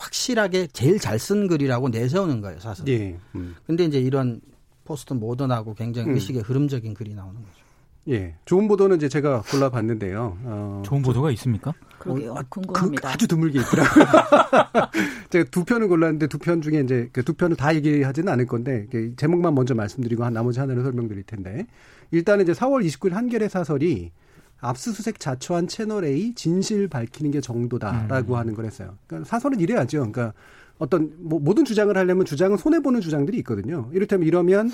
확실하게 0.03 0.67
제일 0.73 0.99
잘 0.99 1.17
쓴 1.23 1.47
글이라고 1.47 1.89
내세우는 1.89 2.41
거예요, 2.41 2.59
사실. 2.59 2.85
예. 2.89 3.17
음. 3.35 3.55
근데 3.65 3.85
이제 3.85 3.99
이런 3.99 4.41
포스트 4.83 5.13
모던하고 5.13 5.73
굉장히 5.75 6.09
음. 6.09 6.15
의식의 6.15 6.41
흐름적인 6.41 6.93
글이 6.93 7.13
나오는 7.13 7.35
거죠. 7.35 7.63
예. 8.09 8.35
좋은 8.43 8.67
보도는 8.67 8.97
이제 8.97 9.07
제가 9.07 9.43
골라봤는데요. 9.49 10.37
어, 10.43 10.83
좋은 10.85 11.01
보도가 11.01 11.31
있습니까? 11.31 11.73
그러게요. 11.99 12.33
어, 12.33 12.39
궁금합니다. 12.49 13.07
그 13.07 13.13
아주 13.13 13.27
드물게 13.29 13.59
있더라고요. 13.61 14.05
제가 15.31 15.49
두 15.49 15.63
편을 15.63 15.87
골랐는데 15.87 16.27
두 16.27 16.37
편 16.39 16.61
중에 16.61 16.81
이제 16.81 17.07
그 17.13 17.23
두 17.23 17.33
편을 17.33 17.55
다 17.55 17.73
얘기하지는 17.73 18.31
않을 18.33 18.45
건데 18.45 18.87
제목만 19.15 19.55
먼저 19.55 19.73
말씀드리고 19.73 20.29
나머지 20.31 20.59
하나를 20.59 20.83
설명드릴 20.83 21.23
텐데 21.23 21.65
일단은 22.11 22.43
이제 22.43 22.51
4월 22.51 22.85
29일 22.85 23.11
한겨레 23.11 23.47
사설이 23.47 24.11
압수수색 24.63 25.19
자초한 25.19 25.67
채널 25.67 26.05
A 26.05 26.33
진실 26.33 26.87
밝히는 26.87 27.31
게 27.31 27.41
정도다라고 27.41 28.33
음. 28.33 28.39
하는 28.39 28.53
걸 28.53 28.65
했어요. 28.65 28.97
그러니까 29.07 29.29
사설은 29.29 29.59
이래야죠. 29.59 29.99
그러니까 29.99 30.33
어떤 30.79 31.13
뭐 31.17 31.39
모든 31.39 31.65
주장을 31.65 31.95
하려면 31.95 32.25
주장은 32.25 32.57
손해 32.57 32.79
보는 32.81 33.01
주장들이 33.01 33.37
있거든요. 33.39 33.89
이를테면 33.93 34.27
이러면 34.27 34.71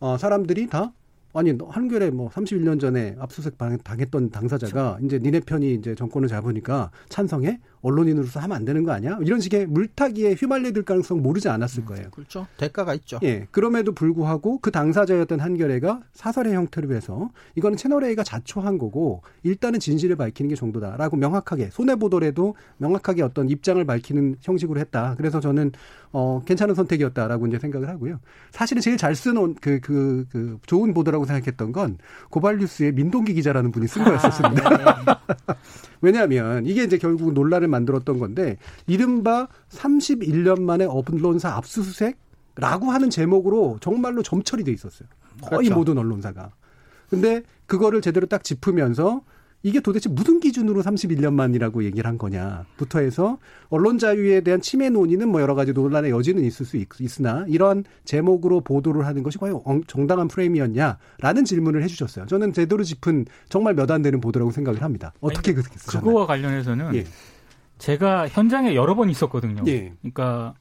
어 0.00 0.16
사람들이 0.16 0.68
다 0.68 0.92
아니 1.34 1.56
한겨레 1.66 2.10
뭐 2.10 2.28
31년 2.30 2.80
전에 2.80 3.16
압수수색 3.18 3.56
당했던 3.84 4.30
당사자가 4.30 4.96
그렇죠. 4.96 5.06
이제 5.06 5.18
니네 5.18 5.40
편이 5.40 5.74
이제 5.74 5.94
정권을 5.94 6.28
잡으니까 6.28 6.90
찬성해 7.08 7.60
언론인으로서 7.82 8.40
하면 8.40 8.56
안 8.56 8.64
되는 8.64 8.84
거 8.84 8.92
아니야? 8.92 9.18
이런 9.22 9.40
식의 9.40 9.66
물타기에 9.66 10.34
휘말려들 10.34 10.84
가능성 10.84 11.20
모르지 11.22 11.48
않았을 11.48 11.82
음, 11.82 11.86
거예요. 11.86 12.10
그렇죠. 12.10 12.46
대가가 12.56 12.94
있죠. 12.94 13.18
예. 13.22 13.46
그럼에도 13.50 13.92
불구하고 13.92 14.58
그 14.60 14.70
당사자였던 14.70 15.40
한겨레가 15.40 16.00
사설의 16.14 16.54
형태로 16.54 16.94
해서 16.94 17.30
이거는 17.56 17.76
채널 17.76 18.04
A가 18.04 18.22
자초한 18.22 18.78
거고 18.78 19.22
일단은 19.42 19.80
진실을 19.80 20.16
밝히는 20.16 20.48
게 20.48 20.54
정도다라고 20.54 21.16
명확하게 21.16 21.70
손해 21.70 21.96
보더라도 21.96 22.54
명확하게 22.78 23.22
어떤 23.22 23.48
입장을 23.50 23.84
밝히는 23.84 24.36
형식으로 24.40 24.78
했다. 24.80 25.14
그래서 25.16 25.40
저는 25.40 25.72
어 26.12 26.42
괜찮은 26.44 26.74
선택이었다라고 26.74 27.46
이제 27.46 27.58
생각을 27.58 27.88
하고요. 27.88 28.20
사실은 28.50 28.82
제일 28.82 28.96
잘 28.96 29.14
쓰는 29.14 29.54
그그 29.54 29.80
그, 29.80 30.26
그 30.30 30.58
좋은 30.66 30.94
보도라고 30.94 31.24
생각했던 31.24 31.72
건 31.72 31.98
고발뉴스의 32.30 32.92
민동기 32.92 33.34
기자라는 33.34 33.72
분이 33.72 33.88
쓴 33.88 34.04
거였었습니다. 34.04 34.68
아, 34.68 34.76
네. 34.76 35.54
왜냐하면 36.02 36.66
이게 36.66 36.84
이제 36.84 36.98
결국 36.98 37.32
논란을 37.32 37.68
만들었던 37.68 38.18
건데 38.18 38.58
이른바 38.86 39.48
31년 39.70 40.60
만에 40.60 40.84
언론사 40.84 41.56
압수수색 41.56 42.18
라고 42.56 42.90
하는 42.90 43.08
제목으로 43.08 43.78
정말로 43.80 44.22
점철이 44.22 44.64
돼 44.64 44.72
있었어요. 44.72 45.08
거의 45.40 45.68
그렇죠. 45.68 45.74
모든 45.74 45.98
언론사가. 45.98 46.50
근데 47.08 47.42
그거를 47.66 48.02
제대로 48.02 48.26
딱 48.26 48.44
짚으면서 48.44 49.22
이게 49.62 49.78
도대체 49.78 50.08
무슨 50.08 50.40
기준으로 50.40 50.82
31년 50.82 51.34
만이라고 51.34 51.84
얘기를 51.84 52.08
한 52.08 52.18
거냐부터 52.18 52.98
해서 52.98 53.38
언론 53.68 53.98
자유에 53.98 54.40
대한 54.40 54.60
침해 54.60 54.90
논의는 54.90 55.28
뭐 55.28 55.40
여러 55.40 55.54
가지 55.54 55.72
논란의 55.72 56.10
여지는 56.10 56.42
있을 56.44 56.66
수 56.66 56.76
있, 56.76 56.88
으나 57.20 57.44
이런 57.46 57.84
제목으로 58.04 58.60
보도를 58.62 59.06
하는 59.06 59.22
것이 59.22 59.38
과연 59.38 59.60
정당한 59.86 60.26
프레임이었냐라는 60.26 61.44
질문을 61.44 61.82
해주셨어요. 61.84 62.26
저는 62.26 62.52
제대로 62.52 62.82
짚은 62.82 63.26
정말 63.48 63.74
몇 63.74 63.92
안 63.92 64.00
되는 64.02 64.20
보도라고 64.20 64.50
생각을 64.50 64.82
합니다. 64.82 65.12
어떻게 65.20 65.52
그렇게. 65.52 65.76
그거와 65.86 66.26
관련해서는 66.26 66.94
예. 66.94 67.04
제가 67.78 68.28
현장에 68.28 68.74
여러 68.74 68.94
번 68.94 69.10
있었거든요. 69.10 69.62
예. 69.66 69.92
그러니까 70.00 70.54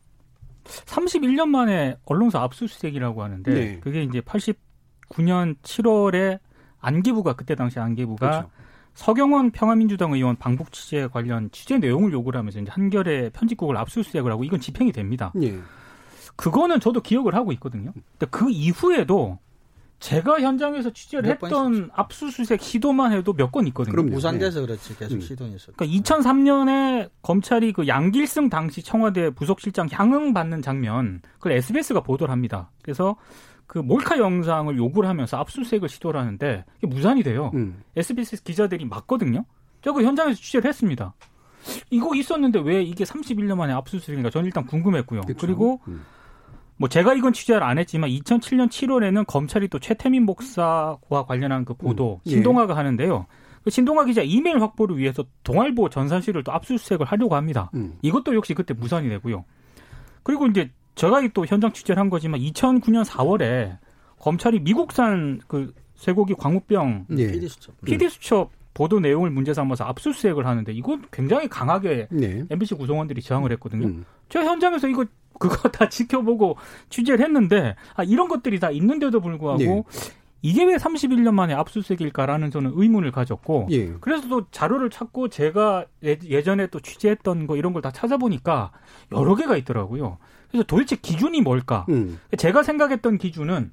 31년 0.66 1.48
만에 1.48 1.96
언론사 2.06 2.42
압수수색이라고 2.42 3.24
하는데 3.24 3.54
네. 3.54 3.80
그게 3.80 4.04
이제 4.04 4.22
89년 4.22 5.56
7월에 5.64 6.40
안기부가 6.80 7.34
그때 7.34 7.56
당시 7.56 7.80
안기부가 7.80 8.30
그렇죠. 8.30 8.50
서경원 8.94 9.52
평화민주당 9.52 10.14
의원 10.14 10.36
방북 10.36 10.72
취재 10.72 11.08
관련 11.12 11.50
취재 11.52 11.78
내용을 11.78 12.12
요구를 12.14 12.38
하면서 12.38 12.60
이제 12.60 12.70
한결의 12.72 13.32
편집국을 13.32 13.78
압수수색을 13.78 14.32
하고 14.32 14.44
이건 14.44 14.60
집행이 14.60 14.92
됩니다. 14.92 15.32
예. 15.42 15.60
그거는 16.36 16.80
저도 16.80 17.02
기억을 17.02 17.36
하고 17.36 17.52
있거든요. 17.54 17.94
근데 17.94 18.28
그 18.30 18.50
이후에도 18.50 19.40
제가 20.00 20.42
현장에서 20.42 20.92
취재를 20.92 21.30
했던 21.30 21.92
압수수색 21.94 22.60
시도만 22.60 23.12
해도 23.14 23.34
몇 23.34 23.52
건 23.52 23.68
있거든요. 23.68 23.92
그럼 23.92 24.10
무산돼서 24.10 24.62
그렇지 24.62 24.98
계속 24.98 25.16
음. 25.16 25.22
시도는 25.22 25.56
있었. 25.56 25.76
그러니까 25.78 25.86
2003년에 26.02 27.10
검찰이 27.22 27.72
그 27.74 27.88
양길승 27.88 28.50
당시 28.50 28.82
청와대 28.82 29.30
부속실장 29.30 29.90
향응 29.92 30.34
받는 30.34 30.64
장면 30.64 31.22
그걸 31.34 31.52
SBS가 31.54 32.02
보도를 32.02 32.32
합니다. 32.32 32.72
그래서 32.82 33.16
그 33.72 33.80
몰카 33.80 34.18
영상을 34.18 34.78
요구를 34.78 35.08
하면서 35.08 35.38
압수수색을 35.38 35.88
시도를 35.88 36.20
하는데 36.20 36.66
이게 36.80 36.88
무산이 36.88 37.24
돼요. 37.24 37.52
음. 37.54 37.82
SBS 37.96 38.44
기자들이 38.44 38.84
맞거든요. 38.84 39.46
저그 39.80 40.04
현장에서 40.04 40.42
취재를 40.42 40.68
했습니다. 40.68 41.14
이거 41.90 42.14
있었는데 42.14 42.60
왜 42.60 42.84
이게 42.84 43.06
31년 43.06 43.56
만에 43.56 43.72
압수수색인가 43.72 44.30
저는 44.30 44.48
일단 44.48 44.66
궁금했고요. 44.66 45.22
그쵸? 45.22 45.38
그리고 45.40 45.80
음. 45.88 46.04
뭐 46.76 46.90
제가 46.90 47.14
이건 47.14 47.32
취재를 47.32 47.64
안 47.64 47.78
했지만 47.78 48.10
2007년 48.10 48.68
7월에는 48.68 49.26
검찰이 49.26 49.70
또 49.70 49.80
최태민 49.80 50.26
목사와 50.26 51.26
관련한 51.26 51.64
그 51.64 51.74
보도 51.74 52.16
음. 52.16 52.20
예. 52.26 52.32
신동아가 52.32 52.76
하는데요. 52.76 53.26
그 53.64 53.70
신동아 53.70 54.04
기자 54.04 54.22
이메일 54.22 54.62
확보를 54.62 54.98
위해서 54.98 55.24
동아일보 55.46 55.88
전산실을 55.88 56.44
또 56.44 56.52
압수수색을 56.52 57.06
하려고 57.06 57.38
합니다. 57.38 57.72
음. 57.76 57.98
이것도 58.02 58.36
역시 58.36 58.54
그때 58.54 58.74
무산이 58.74 59.08
되고요. 59.08 59.46
그리고 60.24 60.48
이제 60.48 60.72
제가 60.96 61.22
또 61.34 61.46
현장 61.46 61.72
취재를 61.72 62.00
한 62.00 62.10
거지만 62.10 62.40
2009년 62.42 63.04
4월에 63.06 63.78
검찰이 64.20 64.60
미국산 64.60 65.40
그 65.48 65.74
쇠고기 65.96 66.34
광우병 66.36 67.08
예. 67.18 67.32
PD 67.32 67.48
수첩, 67.48 67.82
PD 67.86 68.10
수첩 68.10 68.52
보도 68.74 69.00
내용을 69.00 69.30
문제 69.30 69.54
삼아서 69.54 69.84
압수수색을 69.84 70.46
하는데 70.46 70.72
이건 70.72 71.04
굉장히 71.12 71.48
강하게 71.48 72.08
네. 72.10 72.44
MBC 72.50 72.76
구성원들이 72.76 73.22
저항을 73.22 73.52
했거든요. 73.54 73.88
음. 73.88 74.06
제가 74.30 74.46
현장에서 74.46 74.88
이거 74.88 75.06
그거 75.40 75.70
다 75.70 75.90
지켜보고 75.90 76.56
취재를 76.90 77.24
했는데 77.26 77.76
아, 77.96 78.04
이런 78.04 78.28
것들이 78.28 78.60
다 78.60 78.72
있는데도 78.72 79.20
불구하고 79.20 79.60
네. 79.60 79.84
이게 80.44 80.64
왜 80.64 80.76
31년 80.78 81.34
만에 81.34 81.54
압수수색일까라는 81.54 82.50
저는 82.50 82.72
의문을 82.76 83.12
가졌고 83.12 83.68
예. 83.72 83.94
그래서 84.00 84.28
또 84.28 84.46
자료를 84.50 84.90
찾고 84.90 85.30
제가 85.30 85.86
예, 86.04 86.42
전에 86.42 86.68
또 86.68 86.80
취재했던 86.80 87.48
거 87.48 87.58
이런 87.58 87.74
걸 87.74 87.82
다 87.82 87.92
찾아보니까 87.92 88.72
여러 89.12 89.36
개가 89.36 89.58
있더라고요. 89.58 90.18
그래서 90.52 90.66
도대체 90.66 90.96
기준이 90.96 91.42
뭘까? 91.42 91.86
음. 91.90 92.20
제가 92.38 92.64
생각했던 92.64 93.18
기준은 93.18 93.72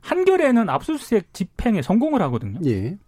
한겨레는 0.00 0.68
압수수색 0.68 1.32
집행에 1.32 1.80
성공을 1.80 2.20
하거든요. 2.22 2.58
예. 2.66 2.98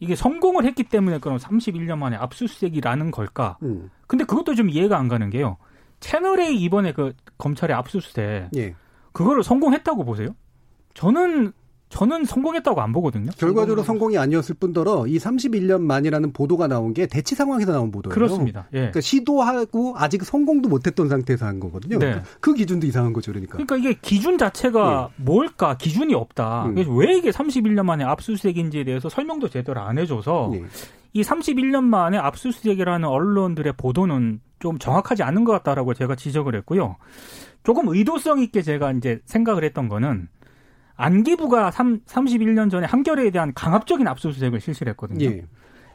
이게 0.00 0.14
성공을 0.14 0.64
했기 0.64 0.84
때문에 0.84 1.18
그럼 1.18 1.38
31년 1.38 1.98
만에 1.98 2.16
압수수색이라는 2.16 3.10
걸까? 3.10 3.58
음. 3.62 3.90
근데 4.06 4.24
그것도 4.24 4.54
좀 4.54 4.70
이해가 4.70 4.98
안 4.98 5.08
가는 5.08 5.28
게요. 5.28 5.58
채널A 6.00 6.56
이번에 6.56 6.92
그 6.92 7.12
검찰의 7.36 7.76
압수수색 7.76 8.50
예. 8.56 8.74
그거를 9.12 9.42
성공했다고 9.42 10.04
보세요? 10.04 10.34
저는 10.94 11.52
저는 11.88 12.24
성공했다고 12.24 12.80
안 12.80 12.92
보거든요. 12.92 13.30
결과적으로 13.38 13.82
성공이 13.82 14.18
아니었을 14.18 14.56
뿐더러 14.60 15.06
이 15.06 15.16
31년 15.18 15.80
만이라는 15.80 16.32
보도가 16.32 16.68
나온 16.68 16.92
게 16.92 17.06
대치 17.06 17.34
상황에서 17.34 17.72
나온 17.72 17.90
보도예요. 17.90 18.14
그렇습니다. 18.14 18.66
예. 18.72 18.78
그러니까 18.78 19.00
시도하고 19.00 19.94
아직 19.96 20.22
성공도 20.22 20.68
못했던 20.68 21.08
상태에서 21.08 21.46
한 21.46 21.60
거거든요. 21.60 21.98
네. 21.98 22.06
그러니까 22.06 22.28
그 22.40 22.54
기준도 22.54 22.86
이상한 22.86 23.12
거죠, 23.12 23.32
그러니까. 23.32 23.52
그러니까 23.52 23.76
이게 23.76 23.98
기준 24.02 24.36
자체가 24.36 25.10
예. 25.10 25.22
뭘까? 25.22 25.76
기준이 25.78 26.14
없다. 26.14 26.66
음. 26.66 26.74
그래서 26.74 26.92
왜 26.92 27.16
이게 27.16 27.30
31년 27.30 27.84
만에 27.84 28.04
압수수색인지에 28.04 28.84
대해서 28.84 29.08
설명도 29.08 29.48
제대로 29.48 29.80
안 29.80 29.98
해줘서 29.98 30.50
예. 30.54 30.64
이 31.14 31.22
31년 31.22 31.84
만에 31.84 32.18
압수수색이라는 32.18 33.08
언론들의 33.08 33.72
보도는 33.78 34.40
좀 34.58 34.78
정확하지 34.78 35.22
않은 35.22 35.44
것 35.44 35.52
같다라고 35.52 35.94
제가 35.94 36.16
지적을 36.16 36.54
했고요. 36.56 36.96
조금 37.64 37.88
의도성 37.88 38.40
있게 38.40 38.62
제가 38.62 38.92
이제 38.92 39.20
생각을 39.24 39.64
했던 39.64 39.88
거는 39.88 40.28
안기부가 40.98 41.70
3, 41.70 42.00
31년 42.04 42.70
전에 42.70 42.86
한겨레에 42.86 43.30
대한 43.30 43.54
강압적인 43.54 44.06
압수수색을 44.06 44.60
실시를 44.60 44.90
했거든요. 44.90 45.24
예. 45.24 45.46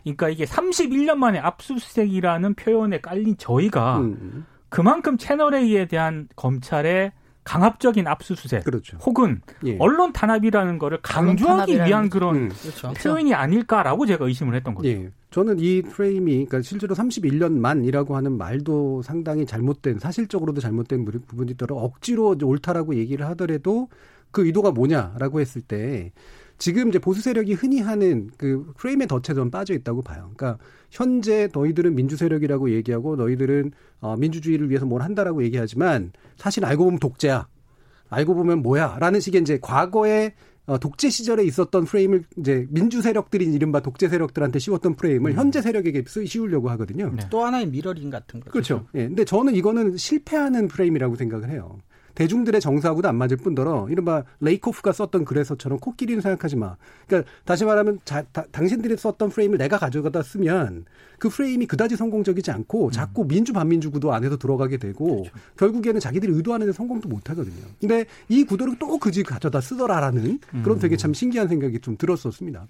그러니까 0.01 0.29
이게 0.29 0.45
31년 0.45 1.15
만에 1.15 1.39
압수수색이라는 1.39 2.55
표현에 2.55 2.99
깔린 3.01 3.37
저희가 3.37 3.99
음. 3.99 4.45
그만큼 4.69 5.17
채널A에 5.17 5.85
대한 5.87 6.27
검찰의 6.35 7.11
강압적인 7.43 8.07
압수수색 8.07 8.63
그렇죠. 8.63 8.97
혹은 8.97 9.41
예. 9.65 9.75
언론 9.77 10.13
탄압이라는 10.13 10.77
거를 10.79 10.99
강조하기 11.01 11.75
위한 11.75 12.09
그런 12.09 12.35
음. 12.35 12.49
그렇죠. 12.49 12.93
표현이 12.93 13.33
아닐까라고 13.33 14.05
제가 14.05 14.25
의심을 14.25 14.55
했던 14.55 14.73
거죠. 14.73 14.87
예. 14.87 15.11
저는 15.31 15.59
이 15.59 15.81
프레임이 15.81 16.31
그러니까 16.45 16.61
실제로 16.61 16.95
31년 16.95 17.51
만이라고 17.57 18.15
하는 18.15 18.37
말도 18.37 19.01
상당히 19.01 19.45
잘못된 19.45 19.99
사실적으로도 19.99 20.61
잘못된 20.61 21.03
부분이 21.03 21.51
있더라 21.51 21.75
억지로 21.75 22.37
옳다라고 22.41 22.95
얘기를 22.95 23.27
하더라도 23.27 23.89
그 24.33 24.45
의도가 24.45 24.71
뭐냐라고 24.71 25.39
했을 25.39 25.61
때 25.61 26.11
지금 26.57 26.89
이제 26.89 26.99
보수 26.99 27.21
세력이 27.21 27.53
흔히 27.53 27.79
하는 27.79 28.29
그 28.37 28.73
프레임의 28.77 29.07
덫에 29.07 29.33
좀 29.35 29.49
빠져 29.49 29.73
있다고 29.73 30.01
봐요. 30.01 30.31
그러니까 30.35 30.61
현재 30.91 31.47
너희들은 31.53 31.95
민주 31.95 32.17
세력이라고 32.17 32.71
얘기하고 32.71 33.15
너희들은 33.15 33.71
어 34.01 34.17
민주주의를 34.17 34.69
위해서 34.69 34.85
뭘 34.85 35.01
한다라고 35.01 35.43
얘기하지만 35.43 36.11
사실 36.35 36.65
알고 36.65 36.83
보면 36.83 36.99
독재야. 36.99 37.47
알고 38.09 38.35
보면 38.35 38.61
뭐야라는 38.61 39.19
식의 39.19 39.41
이제 39.41 39.59
과거에 39.61 40.33
어, 40.65 40.77
독재 40.77 41.09
시절에 41.09 41.43
있었던 41.43 41.83
프레임을 41.83 42.23
이제 42.37 42.65
민주 42.69 43.01
세력들이 43.01 43.45
이른바 43.45 43.81
독재 43.81 44.07
세력들한테 44.07 44.59
씌웠던 44.59 44.95
프레임을 44.95 45.31
음. 45.31 45.35
현재 45.35 45.61
세력에게 45.61 46.05
씌우려고 46.07 46.69
하거든요. 46.71 47.11
네. 47.13 47.23
또 47.29 47.43
하나의 47.43 47.67
미러링 47.67 48.09
같은 48.09 48.39
거죠. 48.39 48.51
그렇죠. 48.51 48.85
예. 48.95 49.07
근데 49.07 49.25
저는 49.25 49.55
이거는 49.55 49.97
실패하는 49.97 50.69
프레임이라고 50.69 51.15
생각을 51.17 51.49
해요. 51.49 51.79
대중들의 52.15 52.61
정서하고도 52.61 53.07
안 53.07 53.15
맞을 53.15 53.37
뿐더러 53.37 53.87
이른바 53.89 54.23
레이코프가 54.39 54.91
썼던 54.91 55.25
글에서처럼 55.25 55.79
코끼리는 55.79 56.21
생각하지 56.21 56.55
마. 56.55 56.75
그러니까 57.07 57.31
다시 57.45 57.65
말하면 57.65 57.99
자, 58.05 58.23
다, 58.31 58.43
당신들이 58.51 58.95
썼던 58.97 59.29
프레임을 59.29 59.57
내가 59.57 59.77
가져다 59.77 60.21
쓰면 60.21 60.85
그 61.19 61.29
프레임이 61.29 61.65
그다지 61.65 61.95
성공적이지 61.95 62.51
않고 62.51 62.87
음. 62.87 62.91
자꾸 62.91 63.27
민주 63.27 63.53
반민주 63.53 63.89
구도 63.91 64.13
안에서 64.13 64.37
들어가게 64.37 64.77
되고 64.77 65.23
그렇죠. 65.23 65.31
결국에는 65.57 65.99
자기들이 65.99 66.31
의도하는 66.33 66.67
데 66.67 66.71
성공도 66.73 67.09
못 67.09 67.29
하거든요. 67.31 67.63
근데 67.79 68.05
이 68.29 68.43
구도를 68.43 68.77
또 68.79 68.97
굳이 68.97 69.23
가져다 69.23 69.61
쓰더라라는 69.61 70.39
그런 70.63 70.79
되게 70.79 70.97
참 70.97 71.13
신기한 71.13 71.47
생각이 71.47 71.79
좀 71.79 71.97
들었었습니다. 71.97 72.67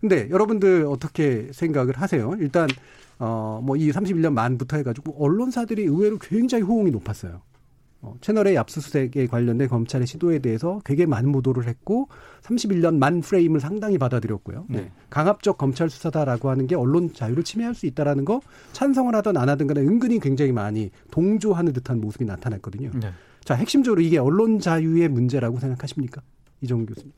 근데 0.00 0.28
여러분들 0.30 0.84
어떻게 0.86 1.48
생각을 1.52 1.94
하세요? 1.96 2.34
일단 2.38 2.68
어 3.18 3.60
뭐 3.62 3.76
이 3.78 3.90
31년 3.90 4.34
만부터 4.34 4.76
해가지고 4.76 5.16
언론사들이 5.24 5.84
의외로 5.84 6.18
굉장히 6.18 6.62
호응이 6.64 6.90
높았어요. 6.90 7.40
어, 8.06 8.14
채널의 8.20 8.56
압수수색에 8.56 9.26
관련된 9.28 9.68
검찰의 9.68 10.06
시도에 10.06 10.38
대해서 10.38 10.80
되게 10.84 11.06
많은 11.06 11.32
보도를 11.32 11.66
했고 11.66 12.08
31년 12.42 12.98
만 12.98 13.20
프레임을 13.20 13.58
상당히 13.58 13.98
받아들였고요. 13.98 14.66
네. 14.68 14.92
강압적 15.10 15.58
검찰 15.58 15.90
수사다라고 15.90 16.48
하는 16.48 16.68
게 16.68 16.76
언론 16.76 17.12
자유를 17.12 17.42
침해할 17.42 17.74
수 17.74 17.86
있다라는 17.86 18.24
거 18.24 18.40
찬성을 18.72 19.12
하든 19.16 19.36
안 19.36 19.48
하든 19.48 19.66
간에 19.66 19.80
은근히 19.80 20.20
굉장히 20.20 20.52
많이 20.52 20.90
동조하는 21.10 21.72
듯한 21.72 22.00
모습이 22.00 22.24
나타났거든요. 22.24 22.92
네. 22.94 23.10
자, 23.44 23.54
핵심적으로 23.54 24.00
이게 24.00 24.18
언론 24.18 24.60
자유의 24.60 25.08
문제라고 25.08 25.58
생각하십니까? 25.58 26.22
이정훈 26.60 26.86
교수님. 26.86 27.12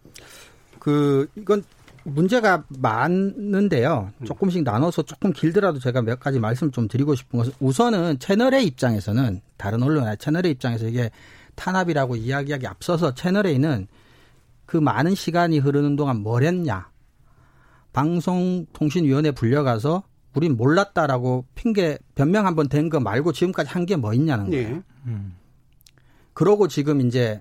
그 0.79 1.29
이건 1.37 1.62
문제가 2.04 2.64
많은데요. 2.78 4.11
음. 4.20 4.24
조금씩 4.26 4.62
나눠서 4.64 5.02
조금 5.02 5.32
길더라도 5.32 5.78
제가 5.78 6.02
몇 6.02 6.18
가지 6.20 6.38
말씀 6.38 6.70
좀 6.70 6.88
드리고 6.88 7.14
싶은 7.14 7.38
것은 7.38 7.52
우선은 7.61 8.18
채널의 8.18 8.66
입장에서는 8.66 9.40
다른 9.56 9.82
언론의 9.82 10.18
채널의 10.18 10.52
입장에서 10.52 10.87
이게 10.88 11.11
탄압이라고 11.54 12.16
이야기하기 12.16 12.66
앞서서 12.66 13.14
채널A는 13.14 13.88
그 14.66 14.76
많은 14.76 15.14
시간이 15.14 15.58
흐르는 15.58 15.96
동안 15.96 16.20
뭘 16.20 16.44
했냐. 16.44 16.90
방송통신위원회 17.92 19.32
불려가서 19.32 20.02
우린 20.34 20.56
몰랐다라고 20.56 21.46
핑계 21.54 21.98
변명 22.14 22.46
한번 22.46 22.68
된거 22.68 23.00
말고 23.00 23.32
지금까지 23.32 23.70
한 23.70 23.87
게 23.87 23.96
뭐 23.96 24.12
있냐는 24.14 24.50
거예요. 24.50 24.68
네. 24.68 24.82
음. 25.06 25.34
그러고 26.34 26.68
지금 26.68 27.00
이제 27.00 27.40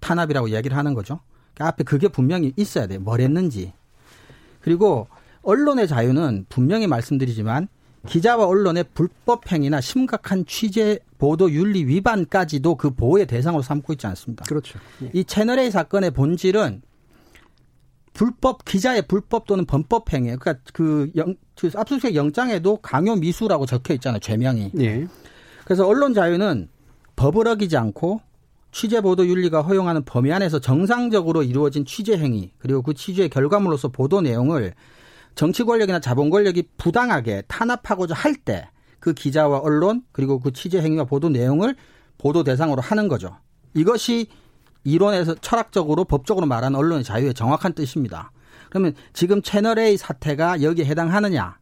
탄압이라고 0.00 0.48
이야기를 0.48 0.76
하는 0.76 0.94
거죠. 0.94 1.20
그 1.54 1.64
앞에 1.64 1.84
그게 1.84 2.08
분명히 2.08 2.52
있어야 2.56 2.86
돼요. 2.86 3.00
뭘 3.00 3.20
했는지. 3.20 3.72
그리고 4.60 5.08
언론의 5.42 5.88
자유는 5.88 6.46
분명히 6.48 6.86
말씀드리지만 6.86 7.68
기자와 8.06 8.46
언론의 8.46 8.84
불법 8.94 9.50
행위나 9.50 9.80
심각한 9.80 10.44
취재 10.46 10.98
보도 11.18 11.50
윤리 11.50 11.84
위반까지도 11.84 12.74
그 12.74 12.90
보호의 12.90 13.26
대상으로 13.26 13.62
삼고 13.62 13.94
있지 13.94 14.06
않습니다. 14.06 14.44
그렇죠. 14.44 14.78
예. 15.02 15.10
이 15.14 15.24
채널A 15.24 15.70
사건의 15.70 16.10
본질은 16.10 16.82
불법 18.12 18.64
기자의 18.64 19.02
불법 19.08 19.46
또는 19.46 19.64
범법 19.64 20.12
행위. 20.12 20.26
그러니까 20.36 20.54
그, 20.72 21.10
영, 21.16 21.34
그 21.58 21.70
압수수색 21.74 22.14
영장에도 22.14 22.76
강요 22.76 23.16
미수라고 23.16 23.66
적혀 23.66 23.94
있잖아요. 23.94 24.20
죄명이. 24.20 24.72
예. 24.80 25.06
그래서 25.64 25.86
언론 25.86 26.14
자유는 26.14 26.68
법을 27.16 27.48
어기지 27.48 27.76
않고 27.76 28.20
취재 28.74 29.00
보도 29.00 29.26
윤리가 29.26 29.62
허용하는 29.62 30.04
범위 30.04 30.32
안에서 30.32 30.58
정상적으로 30.58 31.42
이루어진 31.42 31.84
취재 31.84 32.18
행위 32.18 32.52
그리고 32.58 32.82
그 32.82 32.92
취재의 32.92 33.28
결과물로서 33.28 33.88
보도 33.88 34.20
내용을 34.20 34.74
정치 35.34 35.62
권력이나 35.62 36.00
자본 36.00 36.28
권력이 36.28 36.64
부당하게 36.76 37.42
탄압하고자 37.48 38.14
할 38.14 38.34
때 38.44 38.74
그 39.04 39.12
기자와 39.12 39.58
언론 39.58 40.00
그리고 40.12 40.40
그 40.40 40.50
취재 40.54 40.80
행위와 40.80 41.04
보도 41.04 41.28
내용을 41.28 41.76
보도 42.16 42.42
대상으로 42.42 42.80
하는 42.80 43.06
거죠. 43.06 43.36
이것이 43.74 44.28
이론에서 44.82 45.34
철학적으로 45.42 46.04
법적으로 46.04 46.46
말하는 46.46 46.78
언론의 46.78 47.04
자유의 47.04 47.34
정확한 47.34 47.74
뜻입니다. 47.74 48.32
그러면 48.70 48.94
지금 49.12 49.42
채널 49.42 49.78
A 49.78 49.98
사태가 49.98 50.62
여기에 50.62 50.86
해당하느냐 50.86 51.58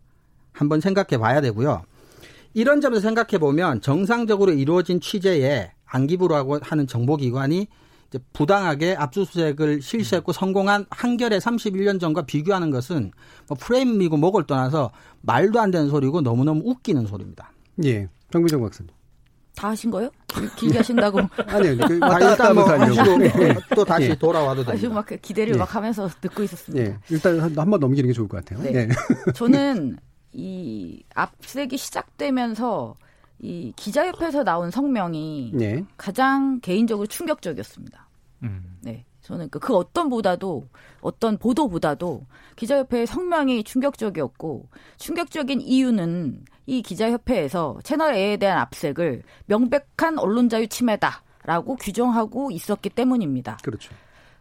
한번 0.53 0.81
생각해 0.81 1.18
봐야 1.18 1.40
되고요. 1.40 1.83
이런 2.55 2.81
점에서 2.81 3.01
생각해 3.01 3.38
보면 3.38 3.81
정상적으로 3.81 4.53
이루어진 4.53 5.01
취재에 5.01 5.72
안기부라고 5.92 6.59
하는 6.62 6.87
정보기관이 6.87 7.68
부당하게 8.33 8.94
압수수색을 8.94 9.81
실시했고 9.81 10.33
성공한 10.33 10.85
한결의 10.90 11.40
31년 11.40 11.98
전과 12.00 12.22
비교하는 12.22 12.70
것은 12.70 13.11
뭐 13.48 13.57
프레임이고 13.59 14.16
목을 14.18 14.44
떠나서 14.46 14.90
말도 15.22 15.61
안 15.61 15.70
되는 15.70 15.88
소리고 15.88 16.20
너무너무 16.20 16.62
웃기는 16.64 17.07
소리입니다. 17.07 17.52
예. 17.85 18.09
정비정 18.31 18.61
박사님. 18.61 18.90
다 19.55 19.68
하신 19.68 19.90
거예요? 19.90 20.11
길게 20.57 20.78
하신다고? 20.78 21.20
아니요. 21.46 21.76
그 21.87 21.94
일단 21.94 22.55
뭐 22.55 22.64
하시고 22.64 23.16
네. 23.18 23.55
또 23.74 23.85
다시 23.85 24.09
예. 24.11 24.14
돌아와도 24.14 24.64
됩니다. 24.64 24.72
아주 24.72 24.90
막 24.90 25.07
기대를 25.22 25.55
예. 25.55 25.59
막 25.59 25.74
하면서 25.74 26.09
듣고 26.20 26.42
있었습니다. 26.42 26.85
예. 26.85 26.98
일단 27.11 27.38
한 27.40 27.70
번 27.70 27.81
넘기는 27.81 28.07
게 28.09 28.12
좋을 28.14 28.28
것 28.28 28.44
같아요. 28.44 28.62
네. 28.62 28.74
예. 28.74 28.88
저는 29.35 29.96
이 30.33 31.02
압색이 31.14 31.76
시작되면서 31.76 32.94
이 33.42 33.72
기자협회에서 33.74 34.44
나온 34.44 34.70
성명이 34.70 35.52
네. 35.55 35.85
가장 35.96 36.61
개인적으로 36.61 37.07
충격적이었습니다. 37.07 38.09
음. 38.44 38.78
네. 38.81 39.05
저는 39.20 39.50
그, 39.50 39.59
그 39.59 39.74
어떤 39.76 40.09
보다도 40.09 40.68
어떤 41.00 41.38
보도보다도 41.38 42.26
기자협회의 42.57 43.07
성명이 43.07 43.64
충격적이었고 43.64 44.68
충격적인 44.96 45.61
이유는 45.61 46.44
이 46.66 46.83
기자협회에서 46.83 47.81
채널 47.83 48.14
A에 48.14 48.37
대한 48.37 48.59
압색을 48.59 49.22
명백한 49.46 50.18
언론 50.18 50.48
자유 50.48 50.66
침해다라고 50.66 51.76
규정하고 51.76 52.50
있었기 52.50 52.90
때문입니다. 52.90 53.59
그렇죠. 53.62 53.92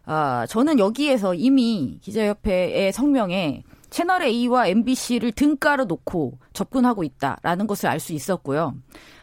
아, 0.04 0.46
저는 0.48 0.78
여기에서 0.78 1.34
이미 1.34 1.98
기자협회의 2.02 2.92
성명에 2.92 3.62
채널 3.92 4.22
A와 4.22 4.66
MBC를 4.68 5.32
등가로 5.32 5.84
놓고 5.84 6.38
접근하고 6.52 7.04
있다라는 7.04 7.66
것을 7.66 7.88
알 7.88 8.00
수 8.00 8.12
있었고요. 8.12 8.74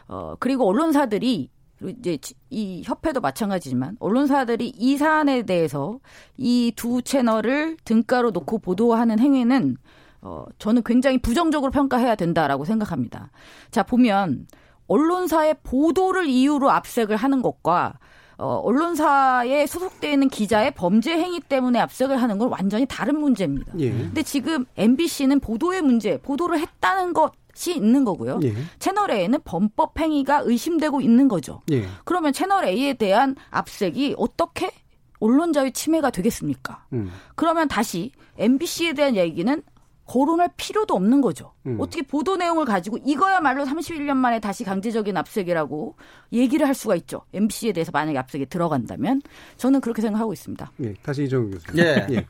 어, 0.08 0.34
그리고 0.38 0.66
언론사들이 0.68 1.50
이제 1.82 2.18
이 2.50 2.82
협회도 2.84 3.20
마찬가지지만 3.20 3.96
언론사들이 4.00 4.72
이 4.76 4.96
사안에 4.96 5.42
대해서 5.42 5.98
이 6.36 6.72
두 6.76 7.02
채널을 7.02 7.76
등가로 7.84 8.30
놓고 8.30 8.58
보도하는 8.58 9.18
행위는 9.18 9.76
어, 10.22 10.44
저는 10.58 10.82
굉장히 10.84 11.18
부정적으로 11.18 11.70
평가해야 11.72 12.14
된다라고 12.14 12.64
생각합니다. 12.64 13.30
자, 13.70 13.82
보면 13.82 14.46
언론사의 14.86 15.56
보도를 15.62 16.26
이유로 16.26 16.70
압색을 16.70 17.16
하는 17.16 17.42
것과 17.42 17.98
어, 18.40 18.54
언론사에 18.64 19.66
소속되어 19.66 20.12
있는 20.12 20.28
기자의 20.30 20.70
범죄 20.72 21.12
행위 21.12 21.40
때문에 21.40 21.78
압색을 21.78 22.20
하는 22.20 22.38
건 22.38 22.48
완전히 22.48 22.86
다른 22.86 23.20
문제입니다. 23.20 23.72
예. 23.78 23.90
근데 23.90 24.22
지금 24.22 24.64
MBC는 24.78 25.40
보도의 25.40 25.82
문제, 25.82 26.16
보도를 26.16 26.58
했다는 26.58 27.12
것이 27.12 27.74
있는 27.74 28.04
거고요. 28.04 28.40
예. 28.42 28.54
채널 28.78 29.10
A는 29.10 29.40
범법 29.44 30.00
행위가 30.00 30.40
의심되고 30.44 31.02
있는 31.02 31.28
거죠. 31.28 31.60
예. 31.70 31.86
그러면 32.04 32.32
채널 32.32 32.64
A에 32.64 32.94
대한 32.94 33.36
압색이 33.50 34.14
어떻게 34.16 34.70
언론 35.18 35.52
자유 35.52 35.70
침해가 35.70 36.10
되겠습니까? 36.10 36.86
음. 36.94 37.12
그러면 37.34 37.68
다시 37.68 38.10
MBC에 38.38 38.94
대한 38.94 39.16
얘기는 39.16 39.62
거론할 40.10 40.50
필요도 40.56 40.92
없는 40.92 41.20
거죠. 41.20 41.52
음. 41.66 41.76
어떻게 41.78 42.02
보도 42.02 42.36
내용을 42.36 42.64
가지고 42.64 42.98
이거야말로 43.04 43.64
31년 43.64 44.16
만에 44.16 44.40
다시 44.40 44.64
강제적인 44.64 45.16
압색이라고 45.16 45.94
얘기를 46.32 46.66
할 46.66 46.74
수가 46.74 46.96
있죠. 46.96 47.22
MBC에 47.32 47.72
대해서 47.72 47.92
만약에 47.92 48.18
압색이 48.18 48.46
들어간다면 48.46 49.22
저는 49.56 49.80
그렇게 49.80 50.02
생각하고 50.02 50.32
있습니다. 50.32 50.72
예, 50.82 50.94
다시 50.94 51.24
이정 51.24 51.48
교수님. 51.48 51.84
예. 51.84 52.06
예. 52.10 52.26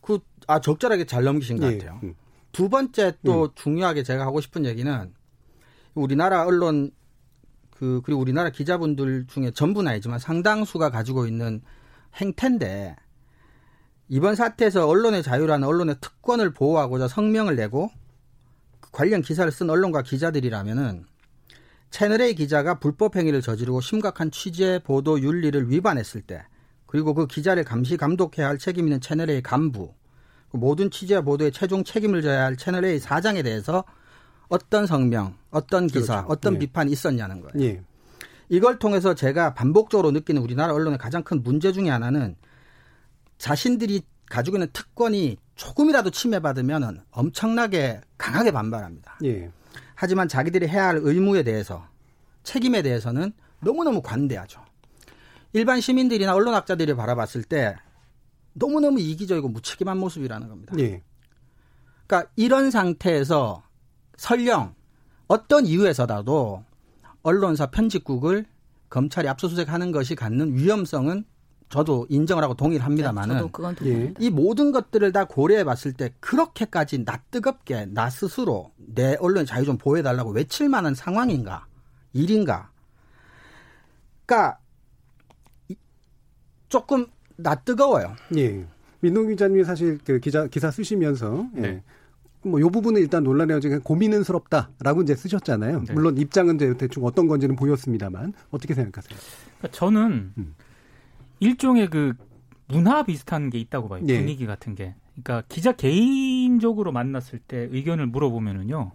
그, 0.00 0.18
아, 0.48 0.60
적절하게 0.60 1.04
잘 1.04 1.22
넘기신 1.22 1.60
것 1.60 1.72
예. 1.72 1.78
같아요. 1.78 2.00
음. 2.02 2.14
두 2.50 2.68
번째 2.68 3.12
또 3.24 3.44
음. 3.44 3.48
중요하게 3.54 4.02
제가 4.02 4.26
하고 4.26 4.40
싶은 4.40 4.64
얘기는 4.64 5.14
우리나라 5.94 6.44
언론 6.44 6.90
그 7.70 8.00
그리고 8.04 8.20
우리나라 8.20 8.50
기자분들 8.50 9.26
중에 9.28 9.52
전부는 9.52 9.92
아니지만 9.92 10.18
상당수가 10.18 10.90
가지고 10.90 11.28
있는 11.28 11.62
행태인데 12.16 12.96
이번 14.08 14.34
사태에서 14.36 14.86
언론의 14.86 15.22
자유라는 15.22 15.66
언론의 15.66 15.96
특권을 16.00 16.52
보호하고자 16.52 17.08
성명을 17.08 17.56
내고 17.56 17.90
그 18.80 18.90
관련 18.92 19.20
기사를 19.20 19.50
쓴 19.50 19.68
언론과 19.68 20.02
기자들이라면은 20.02 21.04
채널A 21.90 22.34
기자가 22.34 22.78
불법 22.78 23.16
행위를 23.16 23.42
저지르고 23.42 23.80
심각한 23.80 24.30
취재 24.30 24.80
보도 24.84 25.20
윤리를 25.20 25.70
위반했을 25.70 26.20
때 26.22 26.44
그리고 26.86 27.14
그 27.14 27.26
기자를 27.26 27.64
감시 27.64 27.96
감독해야 27.96 28.46
할 28.46 28.58
책임 28.58 28.86
있는 28.86 29.00
채널A 29.00 29.42
간부 29.42 29.92
그 30.50 30.56
모든 30.56 30.90
취재와 30.90 31.22
보도에 31.22 31.50
최종 31.50 31.82
책임을 31.82 32.22
져야 32.22 32.44
할 32.44 32.56
채널A 32.56 32.98
사장에 32.98 33.42
대해서 33.42 33.84
어떤 34.48 34.86
성명, 34.86 35.34
어떤 35.50 35.88
기사, 35.88 36.22
그렇죠. 36.22 36.32
어떤 36.32 36.54
예. 36.54 36.58
비판이 36.60 36.92
있었냐는 36.92 37.40
거예요. 37.40 37.68
예. 37.68 37.82
이걸 38.48 38.78
통해서 38.78 39.14
제가 39.14 39.54
반복적으로 39.54 40.12
느끼는 40.12 40.40
우리나라 40.40 40.72
언론의 40.72 40.98
가장 40.98 41.24
큰 41.24 41.42
문제 41.42 41.72
중의 41.72 41.90
하나는 41.90 42.36
자신들이 43.38 44.02
가지고 44.28 44.56
있는 44.56 44.68
특권이 44.72 45.36
조금이라도 45.54 46.10
침해받으면 46.10 47.04
엄청나게 47.10 48.00
강하게 48.18 48.50
반발합니다. 48.50 49.18
예. 49.24 49.50
하지만 49.94 50.28
자기들이 50.28 50.68
해야 50.68 50.88
할 50.88 51.00
의무에 51.02 51.42
대해서 51.42 51.86
책임에 52.42 52.82
대해서는 52.82 53.32
너무너무 53.60 54.02
관대하죠. 54.02 54.60
일반 55.52 55.80
시민들이나 55.80 56.34
언론학자들이 56.34 56.94
바라봤을 56.94 57.42
때 57.44 57.76
너무너무 58.52 59.00
이기적이고 59.00 59.48
무책임한 59.48 59.98
모습이라는 59.98 60.48
겁니다. 60.48 60.74
예. 60.78 61.02
그러니까 62.06 62.30
이런 62.36 62.70
상태에서 62.70 63.62
설령 64.16 64.74
어떤 65.28 65.66
이유에서라도 65.66 66.64
언론사 67.22 67.66
편집국을 67.66 68.46
검찰이 68.88 69.28
압수수색하는 69.28 69.92
것이 69.92 70.14
갖는 70.14 70.54
위험성은 70.54 71.24
저도 71.68 72.06
인정을 72.08 72.44
하고 72.44 72.54
동의를 72.54 72.84
합니다만은 72.84 73.50
예. 73.84 74.14
이 74.20 74.30
모든 74.30 74.70
것들을 74.70 75.10
다 75.12 75.24
고려해 75.24 75.64
봤을 75.64 75.92
때 75.92 76.12
그렇게까지 76.20 77.04
나 77.04 77.16
뜨겁게 77.30 77.86
나 77.86 78.08
스스로 78.08 78.70
내 78.76 79.16
언론의 79.18 79.46
자유 79.46 79.64
좀 79.64 79.76
보호해 79.76 80.02
달라고 80.02 80.30
외칠 80.30 80.68
만한 80.68 80.94
상황인가 80.94 81.66
일인가 82.12 82.70
그러니까 84.24 84.58
조금 86.68 87.06
나 87.36 87.54
뜨거워요. 87.54 88.14
예. 88.36 88.64
민동 89.00 89.28
기자님이 89.28 89.64
사실 89.64 89.98
그 90.04 90.20
기자 90.20 90.46
기사 90.46 90.70
쓰시면서 90.70 91.48
예. 91.56 91.60
네. 91.60 91.82
뭐요 92.42 92.70
부분은 92.70 93.00
일단 93.00 93.24
논란의 93.24 93.56
여지가 93.56 93.80
고민은스럽다라고 93.80 95.02
이제 95.02 95.16
쓰셨잖아요. 95.16 95.82
네. 95.84 95.94
물론 95.94 96.16
입장은 96.16 96.58
대충 96.76 97.04
어떤 97.04 97.26
건지는 97.26 97.56
보였습니다만 97.56 98.34
어떻게 98.50 98.72
생각하세요? 98.74 99.18
그러니까 99.58 99.76
저는 99.76 100.32
음. 100.38 100.54
일종의 101.40 101.88
그 101.90 102.14
문화 102.68 103.02
비슷한 103.02 103.50
게 103.50 103.58
있다고 103.58 103.88
봐요. 103.88 104.02
예. 104.08 104.18
분위기 104.18 104.46
같은 104.46 104.74
게. 104.74 104.94
그러니까 105.12 105.42
기자 105.48 105.72
개인적으로 105.72 106.92
만났을 106.92 107.38
때 107.38 107.68
의견을 107.70 108.06
물어보면은요. 108.06 108.92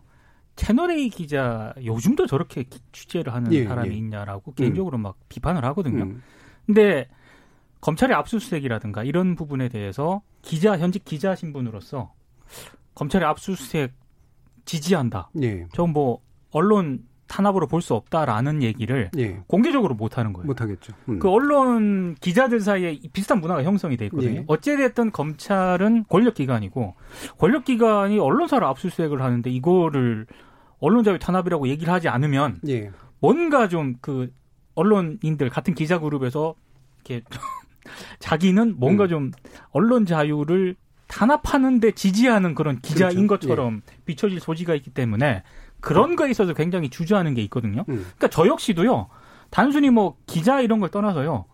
채널 0.56 0.92
A 0.92 1.10
기자 1.10 1.74
요즘도 1.84 2.28
저렇게 2.28 2.66
취재를 2.92 3.34
하는 3.34 3.52
예, 3.54 3.66
사람이 3.66 3.90
예. 3.90 3.94
있냐라고 3.94 4.54
개인적으로 4.54 4.98
음. 4.98 5.04
막 5.04 5.16
비판을 5.30 5.64
하거든요. 5.66 6.04
음. 6.04 6.22
근데 6.66 7.08
검찰의 7.80 8.16
압수수색이라든가 8.16 9.04
이런 9.04 9.36
부분에 9.36 9.70
대해서 9.70 10.22
기자 10.42 10.78
현직 10.78 11.04
기자 11.04 11.36
신분으로서 11.36 12.14
검찰의 12.94 13.28
압수수색 13.28 13.94
지지한다. 14.66 15.32
예. 15.42 15.68
저뭐 15.74 16.22
언론 16.52 17.06
탄압으로 17.32 17.68
볼 17.68 17.82
수 17.82 17.96
없다라는 17.96 18.62
얘기를 18.62 19.10
예. 19.18 19.42
공개적으로 19.48 19.96
못 19.96 20.18
하는 20.18 20.34
거예요. 20.34 20.46
못 20.46 20.60
하겠죠. 20.62 20.94
음. 21.10 21.18
그 21.20 21.30
언론 21.30 22.16
기자들 22.20 22.60
사이에 22.60 23.00
비슷한 23.14 23.40
문화가 23.40 23.64
형성이 23.64 23.96
돼 23.98 24.06
있거든요. 24.06 24.42
예. 24.42 24.44
어찌 24.48 24.76
됐든 24.76 25.12
검찰은 25.12 26.06
권력 26.10 26.36
기관이고 26.36 26.94
권력 27.38 27.66
기관이 27.66 28.20
언론사를 28.20 28.66
압수수색을 28.68 29.22
하는데 29.22 29.50
이거를 29.50 30.28
언론 30.80 31.04
자유 31.04 31.18
탄압이라고 31.18 31.70
얘기를 31.70 31.92
하지 31.92 32.10
않으면 32.10 32.60
예. 32.68 32.92
뭔가 33.20 33.68
좀 33.68 33.96
그 34.02 34.30
언론인들 34.76 35.50
같은 35.50 35.74
기자 35.74 36.00
그룹에서 36.00 36.56
이렇게 37.06 37.26
자기는 38.20 38.76
뭔가 38.78 39.06
음. 39.06 39.10
좀 39.10 39.32
언론 39.72 40.06
자유를 40.06 40.76
탄압하는데 41.08 41.92
지지하는 41.92 42.56
그런 42.56 42.80
기자인 42.80 43.28
그렇죠. 43.28 43.48
것처럼 43.48 43.82
예. 43.92 43.98
비춰질 44.06 44.40
소지가 44.40 44.76
있기 44.76 44.92
때문에 44.92 45.44
그런 45.82 46.16
거에 46.16 46.30
있어서 46.30 46.54
굉장히 46.54 46.90
주저하는 46.90 47.34
게 47.34 47.42
있거든요. 47.44 47.82
음. 47.90 48.06
그러니까 48.18 48.30
저 48.30 48.48
역시도요. 48.48 49.08
단순히 49.50 49.90
뭐 49.90 50.16
기자 50.28 50.62
이런 50.62 50.80
걸 50.80 50.90
떠나서요. 50.90 51.46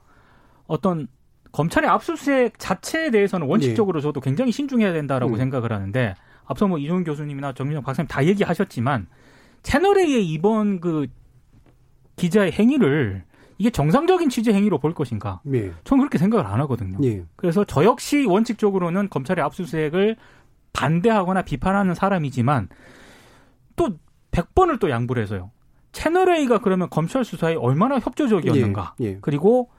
어떤 0.68 1.08
검찰의 1.52 1.90
압수수색 1.90 2.60
자체에 2.60 3.10
대해서는 3.10 3.48
원칙적으로 3.48 4.00
네. 4.00 4.04
저도 4.04 4.22
굉장히 4.22 4.52
신중해야 4.52 4.94
된다라고 4.94 5.34
음. 5.34 5.38
생각을 5.38 5.72
하는데 5.72 6.14
앞서 6.46 6.68
뭐 6.68 6.78
이종훈 6.78 7.04
교수님이나 7.04 7.54
정민정 7.54 7.84
박사님 7.84 8.08
다 8.08 8.26
얘기하셨지만 8.26 9.08
채널A의 9.64 10.28
이번 10.28 10.80
그 10.80 11.08
기자의 12.16 12.52
행위를 12.52 13.24
이게 13.58 13.70
정상적인 13.70 14.30
취재 14.30 14.54
행위로 14.54 14.78
볼 14.78 14.94
것인가? 14.94 15.42
예. 15.54 15.72
저는 15.84 16.02
그렇게 16.02 16.18
생각을 16.18 16.46
안 16.46 16.60
하거든요. 16.62 17.00
예. 17.04 17.26
그래서 17.36 17.64
저 17.64 17.84
역시 17.84 18.26
원칙적으로는 18.26 19.10
검찰의 19.10 19.44
압수수색을 19.44 20.16
반대하거나 20.74 21.42
비판하는 21.42 21.96
사람이지만 21.96 22.70
또 23.76 23.98
100번을 24.38 24.80
또 24.80 24.90
양보를 24.90 25.24
해서요. 25.24 25.52
채널A가 25.92 26.60
그러면 26.60 26.90
검찰 26.90 27.26
수사에 27.26 27.56
얼마나 27.56 28.00
협조적이었는가. 28.00 28.96
예. 29.02 29.06
예. 29.06 29.18
그리고 29.22 29.70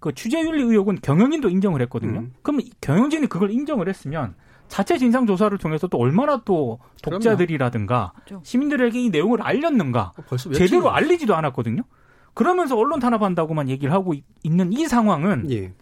그 0.00 0.12
취재윤리 0.12 0.62
의혹은 0.62 0.98
경영진도 1.00 1.48
인정을 1.48 1.80
했거든요. 1.82 2.20
음. 2.20 2.34
그럼 2.42 2.60
경영진이 2.80 3.28
그걸 3.28 3.52
인정을 3.52 3.88
했으면 3.88 4.34
자체 4.66 4.98
진상 4.98 5.26
조사를 5.26 5.56
통해서 5.58 5.86
또 5.86 5.98
얼마나 5.98 6.40
또 6.44 6.80
독자들이라든가 7.02 8.12
그렇죠. 8.24 8.40
시민들에게 8.42 8.98
이 8.98 9.10
내용을 9.10 9.42
알렸는가 9.42 10.12
어, 10.16 10.36
제대로 10.36 10.90
알리지도 10.90 11.36
않았거든요. 11.36 11.82
그러면서 12.34 12.76
언론 12.76 12.98
탄압한다고만 12.98 13.68
얘기를 13.68 13.92
하고 13.92 14.14
있는 14.42 14.72
이 14.72 14.86
상황은 14.88 15.50
예. 15.50 15.72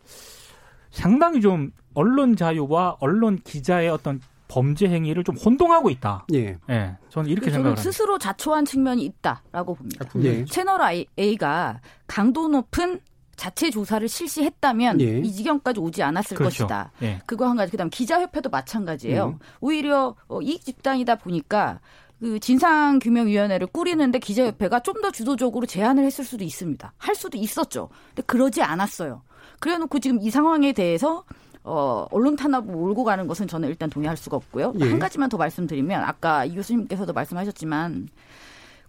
상당히 0.91 1.41
좀 1.41 1.71
언론 1.95 2.37
자유와 2.37 2.97
언론 3.01 3.39
기자의 3.43 3.89
어떤 3.89 4.21
범죄 4.51 4.89
행위를 4.89 5.23
좀 5.25 5.37
혼동하고 5.37 5.91
있다. 5.91 6.27
예. 6.35 6.59
예. 6.69 6.97
저는 7.09 7.31
이렇게 7.31 7.51
생각을 7.51 7.77
합니다. 7.77 7.83
스스로 7.83 8.19
자초한 8.19 8.65
측면이 8.65 9.05
있다라고 9.05 9.75
봅니다. 9.75 10.05
아, 10.05 10.19
예. 10.23 10.45
채널 10.45 10.81
A가 11.19 11.81
강도 12.07 12.49
높은 12.49 13.01
자체 13.37 13.71
조사를 13.71 14.07
실시했다면 14.07 15.01
예. 15.01 15.19
이 15.21 15.33
지경까지 15.33 15.81
오지 15.81 16.03
않았을 16.03 16.37
그렇죠. 16.37 16.65
것이다. 16.65 16.93
예. 17.03 17.23
그거 17.25 17.49
한 17.49 17.57
가지. 17.57 17.71
그다음 17.71 17.89
기자협회도 17.89 18.51
마찬가지예요. 18.51 19.27
음. 19.29 19.39
오히려 19.61 20.15
어, 20.29 20.43
이익 20.43 20.63
집단이다 20.65 21.15
보니까 21.17 21.81
그 22.19 22.39
진상규명위원회를 22.39 23.69
꾸리는데 23.69 24.19
기자협회가 24.19 24.81
좀 24.81 25.01
더 25.01 25.11
주도적으로 25.11 25.65
제안을 25.65 26.05
했을 26.05 26.25
수도 26.25 26.45
있습니다. 26.45 26.93
할 26.99 27.15
수도 27.15 27.39
있었죠. 27.39 27.89
근데 28.09 28.23
그러지 28.27 28.61
않았어요. 28.61 29.23
그래놓고 29.61 29.99
지금 30.01 30.21
이 30.21 30.31
상황에 30.31 30.73
대해서 30.75 31.25
어, 31.63 32.07
언론 32.11 32.37
탄압을 32.37 32.73
몰고 32.73 33.05
가는 33.05 33.27
것은 33.27 33.47
저는 33.47 33.69
일단 33.69 33.91
동의할 33.91 34.17
수가 34.17 34.37
없고요. 34.37 34.73
예. 34.81 34.89
한 34.89 34.99
가지만 34.99 35.29
더 35.29 35.37
말씀드리면 35.37 36.03
아까 36.03 36.45
이 36.45 36.55
교수님께서도 36.55 37.13
말씀하셨지만 37.13 38.09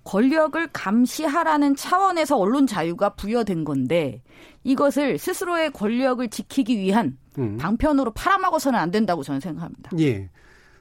권력을 0.03 0.67
감시하라는 0.72 1.76
차원에서 1.76 2.38
언론 2.38 2.65
자유가 2.65 3.09
부여된 3.09 3.63
건데 3.65 4.22
이것을 4.63 5.17
스스로의 5.17 5.72
권력을 5.72 6.28
지키기 6.30 6.78
위한 6.80 7.17
음. 7.38 7.57
방편으로 7.57 8.11
팔아먹어서는 8.11 8.80
안 8.80 8.89
된다고 8.91 9.22
저는 9.24 9.39
생각합니다. 9.39 9.91
예. 9.99 10.30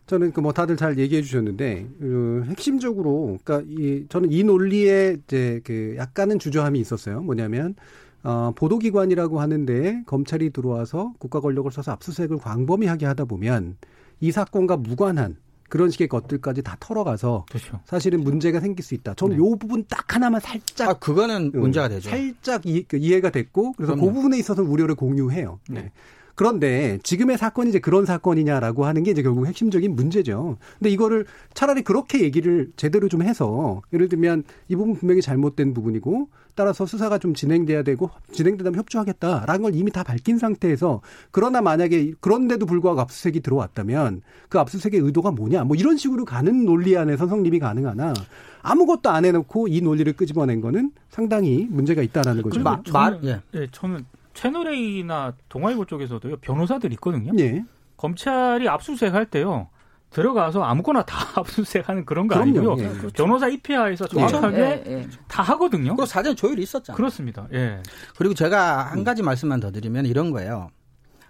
저는 0.07 0.33
그 0.33 0.41
뭐 0.41 0.53
다들 0.53 0.77
잘 0.77 0.99
얘기해 0.99 1.23
주셨는데 1.23 1.87
그 2.01 2.45
핵심적으로 2.49 3.39
그러니까 3.45 3.71
이 3.71 4.07
저는 4.09 4.33
이 4.33 4.43
논리에 4.43 5.19
이제 5.23 5.61
그 5.65 5.95
약간은 5.97 6.41
주저함이 6.41 6.81
있었어요. 6.81 7.21
뭐냐면 7.23 7.77
어 8.23 8.53
보도기관이라고 8.55 9.41
하는데 9.41 10.03
검찰이 10.07 10.51
들어와서 10.51 11.13
국가 11.19 11.41
권력을 11.41 11.71
써서 11.73 11.93
압수수색을 11.93 12.39
광범위하게 12.39 13.07
하다 13.07 13.25
보면 13.25 13.77
이 14.21 14.31
사건과 14.31 14.77
무관한 14.77 15.37
그런 15.71 15.89
식의 15.89 16.09
것들까지 16.09 16.63
다 16.63 16.77
털어가서 16.81 17.47
그렇죠. 17.49 17.81
사실은 17.87 18.23
문제가 18.23 18.61
생길 18.61 18.85
수 18.85 18.95
있다. 18.95 19.15
저는 19.15 19.37
네. 19.37 19.43
요 19.43 19.57
부분 19.57 19.85
딱 19.89 20.15
하나만 20.15 20.41
살짝 20.41 20.91
아 20.91 20.95
그거는 20.95 21.53
문제가 21.53 21.89
되죠. 21.89 22.11
살짝 22.11 22.67
이, 22.67 22.83
그 22.83 22.97
이해가 22.99 23.31
됐고 23.31 23.73
그래서 23.73 23.95
그럼요. 23.95 24.09
그 24.09 24.15
부분에 24.15 24.39
있어서 24.39 24.63
우려를 24.63 24.97
공유해요. 24.97 25.61
네. 25.71 25.83
네. 25.83 25.93
그런데 26.41 26.99
지금의 27.03 27.37
사건이 27.37 27.69
이제 27.69 27.81
그런 27.81 28.07
사건이냐라고 28.07 28.87
하는 28.87 29.03
게 29.03 29.11
이제 29.11 29.23
결국 29.23 29.47
핵심적인 29.47 29.95
문제죠. 29.95 30.57
근데 30.79 30.89
이거를 30.89 31.27
차라리 31.53 31.83
그렇게 31.83 32.23
얘기를 32.23 32.71
제대로 32.77 33.09
좀 33.09 33.21
해서 33.21 33.83
예를 33.93 34.09
들면 34.09 34.45
이 34.69 34.75
부분 34.75 34.95
분명히 34.95 35.21
잘못된 35.21 35.75
부분이고 35.75 36.31
따라서 36.55 36.87
수사가 36.87 37.19
좀 37.19 37.35
진행돼야 37.35 37.83
되고 37.83 38.09
진행되다면 38.33 38.79
협조하겠다라는 38.79 39.61
걸 39.61 39.75
이미 39.75 39.91
다 39.91 40.03
밝힌 40.03 40.39
상태에서 40.39 41.03
그러나 41.31 41.61
만약에 41.61 42.15
그런데도 42.21 42.65
불구하고 42.65 43.03
압수수색이 43.03 43.41
들어왔다면 43.41 44.23
그 44.49 44.59
압수수색의 44.59 44.99
의도가 44.99 45.33
뭐냐 45.33 45.65
뭐 45.65 45.77
이런 45.77 45.99
식으로 45.99 46.25
가는 46.25 46.65
논리 46.65 46.97
안에서 46.97 47.27
성립이 47.27 47.59
가능하나 47.59 48.15
아무것도 48.63 49.11
안 49.11 49.27
해놓고 49.27 49.69
이 49.69 49.83
논리를 49.83 50.11
끄집어낸 50.15 50.63
거는 50.63 50.93
상당히 51.11 51.67
문제가 51.69 52.01
있다라는 52.01 52.41
거죠. 52.41 52.61
마, 52.61 52.81
마, 52.91 53.19
예. 53.25 53.43
예, 53.53 53.67
저는 53.73 54.07
채널A나 54.41 55.35
동아일보 55.51 55.85
쪽에서도요 55.85 56.39
변호사들 56.39 56.93
있거든요. 56.95 57.33
예. 57.39 57.63
검찰이 57.99 58.67
압수수색 58.69 59.13
할 59.13 59.27
때요. 59.27 59.69
들어가서 60.09 60.63
아무거나 60.63 61.03
다 61.05 61.19
압수수색하는 61.39 62.07
그런 62.07 62.27
거 62.27 62.37
그럼요. 62.37 62.73
아니고요. 62.73 62.85
예. 62.85 62.89
그렇죠. 62.89 63.11
변호사 63.13 63.49
입회하에서 63.49 64.09
정확하게 64.09 64.57
예, 64.57 64.83
예. 64.87 65.09
다 65.29 65.43
하거든요. 65.43 65.95
그리고 65.95 66.07
사전 66.07 66.35
조율이 66.35 66.63
있었잖아요. 66.63 66.97
그렇습니다. 66.97 67.49
예. 67.53 67.83
그리고 68.17 68.33
제가 68.35 68.85
한 68.85 69.05
가지 69.05 69.23
말씀만 69.23 69.61
더 69.61 69.71
드리면 69.71 70.07
이런 70.07 70.31
거예요. 70.31 70.71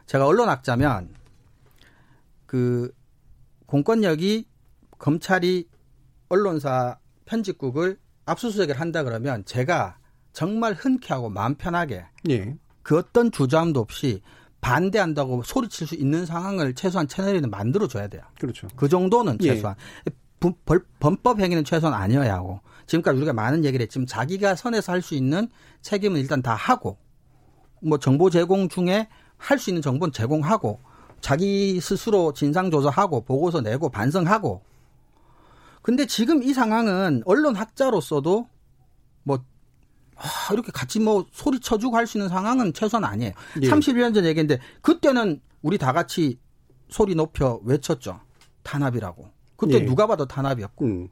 제가 0.06 0.24
언론 0.24 0.48
학자면 0.48 1.12
그 2.46 2.92
공권력이 3.66 4.46
검찰이 4.98 5.68
언론사 6.28 6.98
편집국을 7.24 7.98
압수수색을 8.26 8.78
한다 8.78 9.02
그러면 9.02 9.44
제가 9.44 9.98
정말 10.32 10.74
흔쾌하고 10.74 11.28
마음 11.28 11.56
편하게 11.56 12.06
예. 12.30 12.56
그 12.82 12.98
어떤 12.98 13.30
주저함도 13.30 13.80
없이 13.80 14.22
반대한다고 14.60 15.42
소리칠 15.42 15.86
수 15.86 15.94
있는 15.94 16.26
상황을 16.26 16.74
최소한 16.74 17.08
채널에는 17.08 17.50
만들어줘야 17.50 18.08
돼요. 18.08 18.22
그렇죠. 18.38 18.68
그 18.76 18.88
정도는 18.88 19.38
예. 19.42 19.54
최소한. 19.54 19.76
예. 20.08 20.12
범법 21.00 21.38
행위는 21.38 21.64
최소한 21.64 21.94
아니어야 22.00 22.34
하고 22.34 22.60
지금까지 22.86 23.18
우리가 23.18 23.34
많은 23.34 23.64
얘기를 23.64 23.84
했지만 23.84 24.06
자기가 24.06 24.54
선에서 24.54 24.92
할 24.92 25.02
수 25.02 25.14
있는 25.14 25.48
책임은 25.82 26.18
일단 26.18 26.40
다 26.40 26.54
하고 26.54 26.96
뭐 27.82 27.98
정보 27.98 28.30
제공 28.30 28.68
중에 28.68 29.08
할 29.36 29.58
수 29.58 29.68
있는 29.70 29.82
정보는 29.82 30.12
제공하고 30.12 30.80
자기 31.20 31.78
스스로 31.80 32.32
진상 32.32 32.70
조사하고 32.70 33.22
보고서 33.22 33.60
내고 33.60 33.90
반성하고 33.90 34.62
근데 35.82 36.06
지금 36.06 36.42
이 36.42 36.54
상황은 36.54 37.22
언론 37.26 37.54
학자로서도 37.54 38.32
뭐 38.32 38.48
아, 40.20 40.52
이렇게 40.52 40.70
같이 40.72 41.00
뭐 41.00 41.26
소리 41.32 41.58
쳐주고 41.60 41.96
할 41.96 42.06
수 42.06 42.18
있는 42.18 42.28
상황은 42.28 42.72
최소한 42.72 43.04
아니에요. 43.04 43.32
예. 43.62 43.68
31년 43.68 44.12
전 44.14 44.24
얘기인데 44.24 44.58
그때는 44.82 45.40
우리 45.62 45.78
다 45.78 45.92
같이 45.92 46.38
소리 46.88 47.14
높여 47.14 47.60
외쳤죠. 47.64 48.20
탄압이라고. 48.62 49.30
그때 49.56 49.80
예. 49.80 49.84
누가 49.84 50.06
봐도 50.06 50.26
탄압이었고. 50.26 50.84
음. 50.84 51.08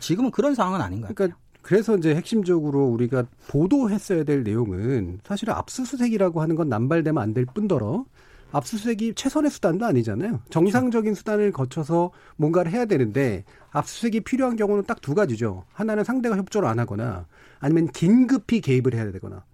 지금은 0.00 0.30
그런 0.30 0.54
상황은 0.54 0.80
아닌 0.80 1.00
거예요. 1.00 1.14
그러니까 1.14 1.38
그래서 1.62 1.96
이제 1.96 2.14
핵심적으로 2.14 2.86
우리가 2.86 3.24
보도했어야 3.48 4.24
될 4.24 4.42
내용은 4.42 5.20
사실은 5.24 5.54
압수수색이라고 5.54 6.40
하는 6.40 6.56
건 6.56 6.68
남발되면 6.68 7.22
안 7.22 7.34
될 7.34 7.46
뿐더러 7.46 8.04
압수수색이 8.52 9.14
최선의 9.14 9.50
수단도 9.50 9.84
아니잖아요. 9.84 10.40
정상적인 10.50 11.14
수단을 11.14 11.52
거쳐서 11.52 12.10
뭔가를 12.36 12.72
해야 12.72 12.86
되는데 12.86 13.44
압수수색이 13.72 14.20
필요한 14.20 14.56
경우는 14.56 14.84
딱 14.84 15.00
두 15.02 15.14
가지죠. 15.14 15.64
하나는 15.72 16.04
상대가 16.04 16.36
협조를 16.36 16.66
안 16.68 16.78
하거나 16.78 17.26
아니면 17.60 17.88
긴급히 17.88 18.60
개입을 18.60 18.94
해야 18.94 19.10
되거나 19.12 19.44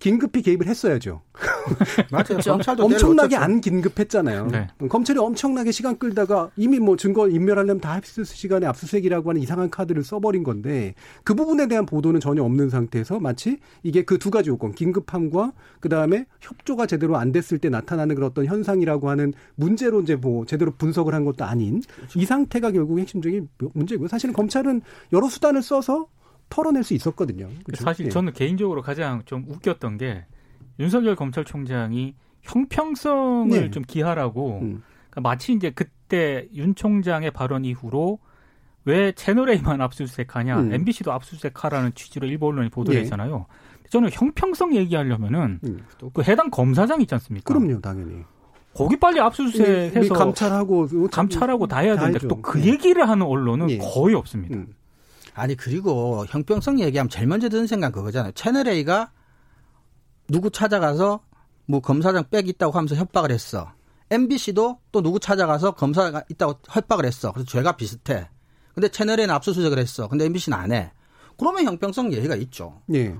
긴급히 0.00 0.40
개입을 0.40 0.66
했어야죠. 0.66 1.20
맞아요. 2.10 2.24
그렇죠. 2.24 2.52
검찰도 2.52 2.84
엄청나게 2.84 3.36
안 3.36 3.60
긴급했잖아요. 3.60 4.46
네. 4.46 4.66
검찰이 4.88 5.18
엄청나게 5.18 5.72
시간 5.72 5.98
끌다가 5.98 6.50
이미 6.56 6.78
뭐 6.78 6.96
증거 6.96 7.28
인멸하려면 7.28 7.82
다 7.82 7.92
합수 7.92 8.24
시간에 8.24 8.66
압수수색이라고 8.66 9.28
하는 9.28 9.42
이상한 9.42 9.68
카드를 9.68 10.02
써버린 10.02 10.42
건데 10.42 10.94
그 11.22 11.34
부분에 11.34 11.68
대한 11.68 11.84
보도는 11.84 12.18
전혀 12.20 12.42
없는 12.42 12.70
상태에서 12.70 13.20
마치 13.20 13.58
이게 13.82 14.02
그 14.02 14.16
두 14.16 14.30
가지 14.30 14.48
요건 14.48 14.72
긴급함과 14.72 15.52
그 15.80 15.90
다음에 15.90 16.24
협조가 16.40 16.86
제대로 16.86 17.16
안 17.16 17.30
됐을 17.30 17.58
때 17.58 17.68
나타나는 17.68 18.14
그런 18.14 18.30
어떤 18.30 18.46
현상이라고 18.46 19.10
하는 19.10 19.34
문제로 19.54 20.00
이제 20.00 20.16
뭐 20.16 20.46
제대로 20.46 20.72
분석을 20.72 21.14
한 21.14 21.26
것도 21.26 21.44
아닌 21.44 21.82
그렇죠. 21.94 22.18
이 22.18 22.24
상태가 22.24 22.70
결국 22.70 22.98
핵심적인 22.98 23.50
문제고요. 23.74 24.08
사실은 24.08 24.32
검찰은 24.32 24.80
여러 25.12 25.28
수단을 25.28 25.62
써서 25.62 26.06
털어낼 26.50 26.84
수 26.84 26.92
있었거든요. 26.94 27.48
그렇죠? 27.64 27.82
사실 27.84 28.06
예. 28.06 28.10
저는 28.10 28.32
개인적으로 28.34 28.82
가장 28.82 29.22
좀 29.24 29.44
웃겼던 29.48 29.96
게 29.96 30.26
윤석열 30.78 31.16
검찰총장이 31.16 32.14
형평성을 32.42 33.48
네. 33.50 33.70
좀 33.70 33.82
기하라고 33.86 34.58
음. 34.60 34.82
그러니까 35.10 35.20
마치 35.22 35.52
이제 35.52 35.70
그때 35.70 36.48
윤 36.54 36.74
총장의 36.74 37.30
발언 37.30 37.64
이후로 37.64 38.18
왜 38.86 39.12
채널A만 39.12 39.80
압수수색하냐, 39.82 40.58
음. 40.58 40.72
MBC도 40.72 41.12
압수수색하라는 41.12 41.92
취지로 41.94 42.26
일부 42.26 42.46
언론이 42.46 42.70
보도를 42.70 42.98
예. 42.98 43.02
했잖아요. 43.04 43.46
저는 43.90 44.08
형평성 44.12 44.74
얘기하려면은 44.74 45.60
음. 45.64 45.84
그 46.14 46.22
해당 46.22 46.50
검사장 46.50 47.00
있지 47.02 47.14
않습니까? 47.14 47.52
그럼요, 47.52 47.80
당연히. 47.80 48.22
거기 48.72 48.96
빨리 48.96 49.20
압수수색해서 49.20 50.14
감찰하고 50.14 51.08
감찰하고 51.10 51.66
다 51.66 51.80
해야 51.80 51.96
되는데 51.96 52.26
또 52.28 52.40
그 52.40 52.64
얘기를 52.64 53.06
하는 53.08 53.26
언론은 53.26 53.68
예. 53.70 53.78
거의 53.78 54.14
없습니다. 54.14 54.56
음. 54.56 54.68
아니 55.40 55.56
그리고 55.56 56.26
형평성 56.28 56.80
얘기하면 56.80 57.08
제일 57.08 57.26
먼저 57.26 57.48
드는 57.48 57.66
생각 57.66 57.92
그거잖아요. 57.92 58.32
채널 58.32 58.68
A가 58.68 59.10
누구 60.28 60.50
찾아가서 60.50 61.20
뭐 61.66 61.80
검사장 61.80 62.24
빽 62.30 62.48
있다고 62.48 62.76
하면서 62.76 62.94
협박을 62.94 63.30
했어. 63.30 63.72
MBC도 64.10 64.78
또 64.92 65.02
누구 65.02 65.18
찾아가서 65.18 65.72
검사가 65.72 66.24
있다고 66.28 66.60
협박을 66.68 67.06
했어. 67.06 67.32
그래서 67.32 67.48
죄가 67.48 67.76
비슷해. 67.76 68.28
근데 68.74 68.88
채널 68.88 69.18
A는 69.20 69.34
압수수색을 69.34 69.78
했어. 69.78 70.08
근데 70.08 70.26
MBC는 70.26 70.56
안 70.56 70.72
해. 70.72 70.92
그러면 71.38 71.64
형평성 71.64 72.12
얘기가 72.12 72.36
있죠. 72.36 72.82
예. 72.92 73.16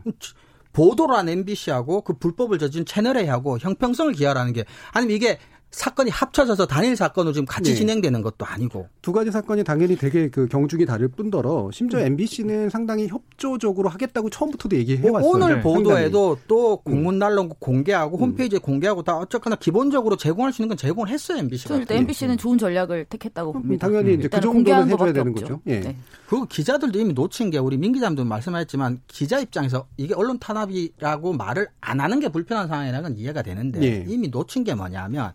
보도를 0.72 1.16
한 1.16 1.28
MBC하고 1.28 2.02
그 2.02 2.12
불법을 2.12 2.58
저지른 2.58 2.86
채널A하고 2.86 3.58
형평성을 3.58 4.12
기하라는 4.12 4.52
게 4.52 4.64
아니면 4.92 5.16
이게 5.16 5.38
사건이 5.70 6.10
합쳐져서 6.10 6.66
단일 6.66 6.96
사건으로 6.96 7.32
지금 7.32 7.46
같이 7.46 7.70
네. 7.70 7.76
진행되는 7.76 8.22
것도 8.22 8.44
아니고 8.44 8.88
두 9.02 9.12
가지 9.12 9.30
사건이 9.30 9.62
당연히 9.62 9.96
되게 9.96 10.28
그 10.28 10.48
경중이 10.48 10.84
다를 10.84 11.06
뿐더러 11.08 11.70
심지어 11.72 12.00
음. 12.00 12.06
MBC는 12.06 12.70
상당히 12.70 13.06
협조적으로 13.06 13.88
하겠다고 13.88 14.30
처음부터도 14.30 14.76
얘기해 14.76 15.00
뭐 15.02 15.12
왔어요. 15.12 15.30
오늘 15.30 15.54
네. 15.56 15.60
보도에도 15.62 16.34
상당히. 16.34 16.46
또 16.48 16.72
음. 16.72 16.78
공문 16.84 17.18
난론 17.20 17.48
공개하고 17.50 18.18
음. 18.18 18.22
홈페이지에 18.22 18.58
공개하고 18.58 19.04
다 19.04 19.16
어쨌거나 19.16 19.54
기본적으로 19.56 20.16
제공할 20.16 20.52
수 20.52 20.60
있는 20.60 20.70
건 20.70 20.76
제공을 20.76 21.08
했어요 21.08 21.38
MBC가. 21.38 21.76
일단 21.76 21.98
MBC는 21.98 22.36
좋은 22.36 22.58
전략을 22.58 23.04
택했다고 23.04 23.52
봅니다. 23.52 23.86
당연히 23.86 24.14
이제 24.14 24.26
그 24.26 24.40
정도는 24.40 24.90
해줘야 24.90 25.12
되는 25.12 25.32
거죠. 25.32 25.60
예. 25.68 25.80
네. 25.80 25.96
그 26.26 26.46
기자들도 26.46 26.98
이미 26.98 27.12
놓친 27.12 27.50
게 27.50 27.58
우리 27.58 27.76
민 27.76 27.92
기자님도 27.92 28.24
말씀하셨지만 28.24 29.00
기자 29.06 29.38
입장에서 29.38 29.86
이게 29.96 30.14
언론 30.14 30.38
탄압이라고 30.38 31.32
말을 31.32 31.68
안 31.80 32.00
하는 32.00 32.18
게 32.18 32.28
불편한 32.28 32.66
상황이라는 32.66 33.02
건 33.02 33.18
이해가 33.18 33.42
되는데 33.42 33.82
예. 33.82 34.04
이미 34.08 34.28
놓친 34.28 34.64
게 34.64 34.74
뭐냐면 34.74 35.32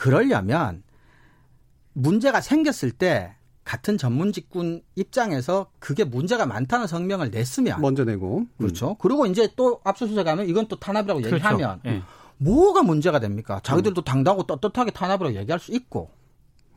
그러려면 0.00 0.82
문제가 1.92 2.40
생겼을 2.40 2.90
때 2.90 3.36
같은 3.64 3.98
전문 3.98 4.32
직군 4.32 4.80
입장에서 4.96 5.70
그게 5.78 6.04
문제가 6.04 6.46
많다는 6.46 6.86
성명을 6.86 7.30
냈으면 7.30 7.82
먼저 7.82 8.04
내고 8.04 8.38
음. 8.38 8.48
그렇죠. 8.56 8.92
음. 8.92 8.94
그리고 8.98 9.26
이제 9.26 9.50
또 9.56 9.82
압수수색 9.84 10.26
하면 10.26 10.48
이건 10.48 10.68
또 10.68 10.76
탄압이라고 10.76 11.20
그렇죠. 11.20 11.36
얘기하면 11.36 11.80
네. 11.84 12.02
뭐가 12.38 12.82
문제가 12.82 13.20
됩니까? 13.20 13.60
자기들도 13.62 14.00
음. 14.00 14.04
당당하고 14.04 14.44
떳떳하게 14.44 14.92
탄압이라고 14.92 15.36
얘기할 15.36 15.60
수 15.60 15.70
있고 15.72 16.08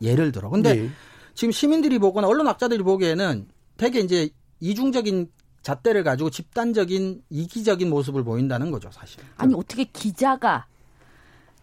예를 0.01 0.33
들어. 0.33 0.49
근데 0.49 0.73
네. 0.73 0.89
지금 1.33 1.53
시민들이 1.53 1.99
보거나 1.99 2.27
언론 2.27 2.45
학자들이 2.47 2.83
보기에는 2.83 3.47
되게 3.77 4.01
이제 4.01 4.31
이중적인 4.59 5.31
잣대를 5.61 6.03
가지고 6.03 6.29
집단적인 6.29 7.23
이기적인 7.29 7.89
모습을 7.89 8.25
보인다는 8.25 8.69
거죠, 8.69 8.91
사실. 8.91 9.21
아니 9.37 9.53
어떻게 9.55 9.85
기자가 9.85 10.67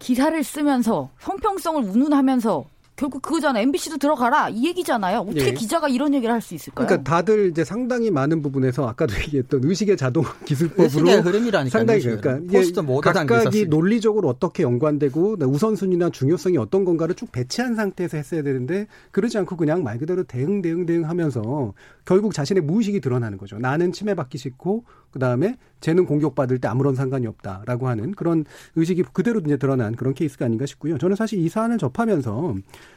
기사를 0.00 0.42
쓰면서 0.42 1.10
형평성을 1.20 1.80
운운하면서 1.84 2.64
결국 3.00 3.22
그거잖아. 3.22 3.60
MBC도 3.60 3.96
들어가라. 3.96 4.50
이 4.50 4.66
얘기잖아요. 4.66 5.20
어떻게 5.20 5.46
예. 5.46 5.52
기자가 5.54 5.88
이런 5.88 6.12
얘기를 6.12 6.34
할 6.34 6.42
수 6.42 6.54
있을까요? 6.54 6.86
그러니까 6.86 7.10
다들 7.10 7.48
이제 7.50 7.64
상당히 7.64 8.10
많은 8.10 8.42
부분에서 8.42 8.86
아까도 8.86 9.14
얘기했던 9.14 9.62
의식의 9.64 9.96
자동 9.96 10.22
기술법으로 10.44 11.22
흐름이라니까 11.22 11.70
상당히 11.78 12.00
그러니까 12.02 12.38
이게 12.44 12.70
각각이 13.02 13.66
논리적으로 13.66 14.28
어떻게 14.28 14.64
연관되고 14.64 15.36
우선순위나 15.40 16.10
중요성이 16.10 16.58
어떤 16.58 16.84
건가를 16.84 17.14
쭉 17.14 17.32
배치한 17.32 17.74
상태에서 17.74 18.18
했어야 18.18 18.42
되는데 18.42 18.86
그러지 19.12 19.38
않고 19.38 19.56
그냥 19.56 19.82
말 19.82 19.98
그대로 19.98 20.24
대응 20.24 20.60
대응 20.60 20.84
대응 20.84 21.08
하면서 21.08 21.72
결국 22.04 22.34
자신의 22.34 22.62
무의식이 22.64 23.00
드러나는 23.00 23.38
거죠. 23.38 23.58
나는 23.58 23.92
침해받기 23.92 24.36
싫고 24.36 24.84
그다음에 25.10 25.56
쟤는 25.80 26.06
공격받을 26.06 26.58
때 26.58 26.68
아무런 26.68 26.94
상관이 26.94 27.26
없다라고 27.26 27.88
하는 27.88 28.12
그런 28.12 28.44
의식이 28.76 29.04
그대로 29.12 29.40
이제 29.40 29.56
드러난 29.56 29.96
그런 29.96 30.14
케이스가 30.14 30.44
아닌가 30.44 30.66
싶고요. 30.66 30.98
저는 30.98 31.16
사실 31.16 31.38
이 31.38 31.48
사안을 31.48 31.78
접하면서 31.78 32.54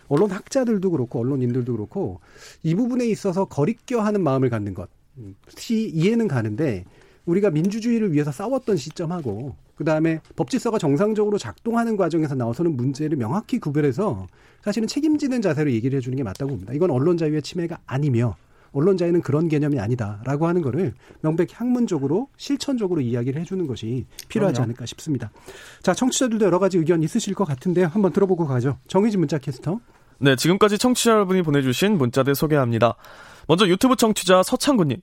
언론 0.09 0.31
학자들도 0.31 0.91
그렇고 0.91 1.19
언론인들도 1.19 1.71
그렇고 1.71 2.19
이 2.61 2.75
부분에 2.75 3.07
있어서 3.07 3.45
거리껴하는 3.45 4.21
마음을 4.21 4.49
갖는 4.49 4.73
것이 4.73 5.89
이해는 5.89 6.27
가는데 6.27 6.85
우리가 7.25 7.51
민주주의를 7.51 8.11
위해서 8.11 8.31
싸웠던 8.31 8.75
시점하고 8.75 9.55
그다음에 9.75 10.19
법 10.35 10.49
질서가 10.49 10.77
정상적으로 10.77 11.37
작동하는 11.37 11.97
과정에서 11.97 12.35
나와서는 12.35 12.75
문제를 12.75 13.17
명확히 13.17 13.59
구별해서 13.59 14.27
사실은 14.61 14.87
책임지는 14.87 15.41
자세로 15.41 15.71
얘기를 15.71 15.97
해주는 15.97 16.15
게 16.15 16.23
맞다고 16.23 16.51
봅니다. 16.51 16.73
이건 16.73 16.91
언론 16.91 17.17
자유의 17.17 17.41
침해가 17.41 17.79
아니며 17.85 18.35
언론 18.73 18.97
자유는 18.97 19.21
그런 19.21 19.47
개념이 19.47 19.79
아니다라고 19.79 20.47
하는 20.47 20.61
거를 20.61 20.93
명백히 21.21 21.53
학문적으로 21.55 22.27
실천적으로 22.37 23.01
이야기를 23.01 23.39
해주는 23.41 23.65
것이 23.67 24.05
필요하지 24.27 24.55
그럼요. 24.55 24.63
않을까 24.63 24.85
싶습니다. 24.87 25.31
자, 25.81 25.93
청취자들도 25.93 26.45
여러 26.45 26.59
가지 26.59 26.77
의견 26.77 27.01
있으실 27.03 27.35
것 27.35 27.45
같은데요. 27.45 27.87
한번 27.87 28.11
들어보고 28.11 28.45
가죠. 28.47 28.77
정의진 28.87 29.19
문자 29.19 29.37
캐스터. 29.37 29.79
네, 30.19 30.35
지금까지 30.35 30.77
청취자 30.77 31.11
여러분이 31.11 31.41
보내주신 31.43 31.97
문자들 31.97 32.35
소개합니다. 32.35 32.95
먼저 33.47 33.67
유튜브 33.67 33.95
청취자 33.95 34.43
서창구님. 34.43 34.97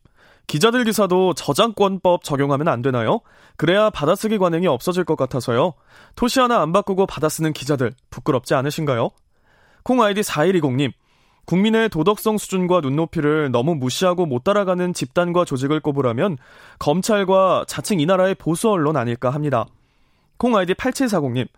기자들 0.46 0.84
기사도 0.84 1.34
저작권법 1.34 2.24
적용하면 2.24 2.66
안 2.68 2.82
되나요? 2.82 3.20
그래야 3.56 3.90
받아쓰기 3.90 4.38
관행이 4.38 4.66
없어질 4.66 5.04
것 5.04 5.14
같아서요. 5.16 5.74
토시 6.16 6.40
하나 6.40 6.60
안 6.60 6.72
바꾸고 6.72 7.06
받아쓰는 7.06 7.52
기자들 7.52 7.92
부끄럽지 8.10 8.54
않으신가요? 8.54 9.10
콩 9.84 10.02
아이디 10.02 10.22
4120님. 10.22 10.92
국민의 11.44 11.88
도덕성 11.88 12.38
수준과 12.38 12.80
눈높이를 12.80 13.50
너무 13.50 13.74
무시하고 13.74 14.26
못 14.26 14.44
따라가는 14.44 14.94
집단과 14.94 15.44
조직을 15.44 15.80
꼽으라면 15.80 16.38
검찰과 16.78 17.64
자칭 17.66 18.00
이 18.00 18.06
나라의 18.06 18.34
보수 18.36 18.70
언론 18.70 18.96
아닐까 18.96 19.30
합니다. 19.30 19.66
콩 20.36 20.56
아이디 20.56 20.74
8740님. 20.74 21.48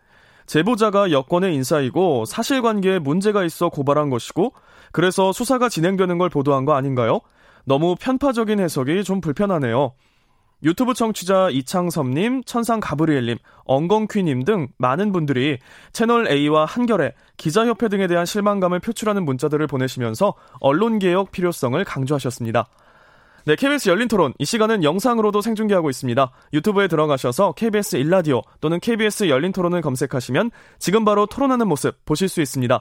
제보자가 0.46 1.10
여권의 1.12 1.54
인사이고 1.54 2.24
사실관계에 2.24 2.98
문제가 2.98 3.44
있어 3.44 3.68
고발한 3.68 4.10
것이고 4.10 4.52
그래서 4.90 5.32
수사가 5.32 5.68
진행되는 5.68 6.18
걸 6.18 6.28
보도한 6.28 6.64
거 6.64 6.74
아닌가요? 6.74 7.20
너무 7.64 7.94
편파적인 7.98 8.60
해석이 8.60 9.04
좀 9.04 9.20
불편하네요. 9.20 9.92
유튜브 10.62 10.94
청취자 10.94 11.50
이창섭님, 11.50 12.44
천상 12.44 12.80
가브리엘님, 12.80 13.38
엉겅퀴님 13.64 14.44
등 14.44 14.68
많은 14.78 15.12
분들이 15.12 15.58
채널 15.92 16.28
A와 16.28 16.64
한결에 16.64 17.14
기자협회 17.36 17.88
등에 17.88 18.06
대한 18.06 18.26
실망감을 18.26 18.80
표출하는 18.80 19.24
문자들을 19.24 19.66
보내시면서 19.66 20.34
언론개혁 20.60 21.32
필요성을 21.32 21.82
강조하셨습니다. 21.84 22.68
네, 23.44 23.56
KBS 23.56 23.88
열린 23.88 24.06
토론. 24.06 24.32
이 24.38 24.44
시간은 24.44 24.84
영상으로도 24.84 25.40
생중계하고 25.40 25.90
있습니다. 25.90 26.30
유튜브에 26.52 26.86
들어가셔서 26.86 27.52
KBS 27.52 27.96
일라디오 27.96 28.42
또는 28.60 28.78
KBS 28.78 29.28
열린 29.28 29.50
토론을 29.50 29.80
검색하시면 29.80 30.52
지금 30.78 31.04
바로 31.04 31.26
토론하는 31.26 31.66
모습 31.66 32.04
보실 32.04 32.28
수 32.28 32.40
있습니다. 32.40 32.80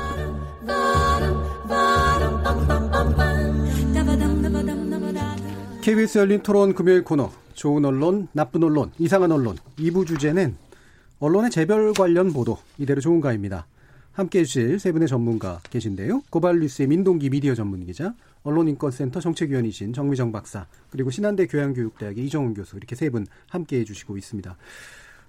KBS 5.81 6.19
열린 6.19 6.41
토론 6.43 6.73
금요일 6.73 7.03
코너 7.03 7.31
좋은 7.53 7.83
언론, 7.85 8.27
나쁜 8.33 8.63
언론, 8.63 8.91
이상한 8.99 9.31
언론 9.31 9.57
2부 9.77 10.05
주제는 10.05 10.55
언론의 11.19 11.51
재별 11.51 11.93
관련 11.93 12.31
보도 12.33 12.57
이대로 12.77 13.01
좋은가입니다. 13.01 13.65
함께해 14.13 14.43
주실 14.45 14.79
세 14.79 14.91
분의 14.91 15.07
전문가 15.07 15.59
계신데요. 15.69 16.23
고발뉴스의 16.29 16.87
민동기 16.87 17.29
미디어 17.29 17.55
전문기자, 17.55 18.13
언론인권센터 18.43 19.19
정책위원이신 19.21 19.93
정미정 19.93 20.31
박사, 20.31 20.67
그리고 20.89 21.09
신한대 21.11 21.47
교양교육대학의 21.47 22.25
이정훈 22.25 22.53
교수 22.53 22.75
이렇게 22.77 22.95
세 22.95 23.09
분 23.09 23.25
함께해 23.49 23.83
주시고 23.83 24.17
있습니다. 24.17 24.55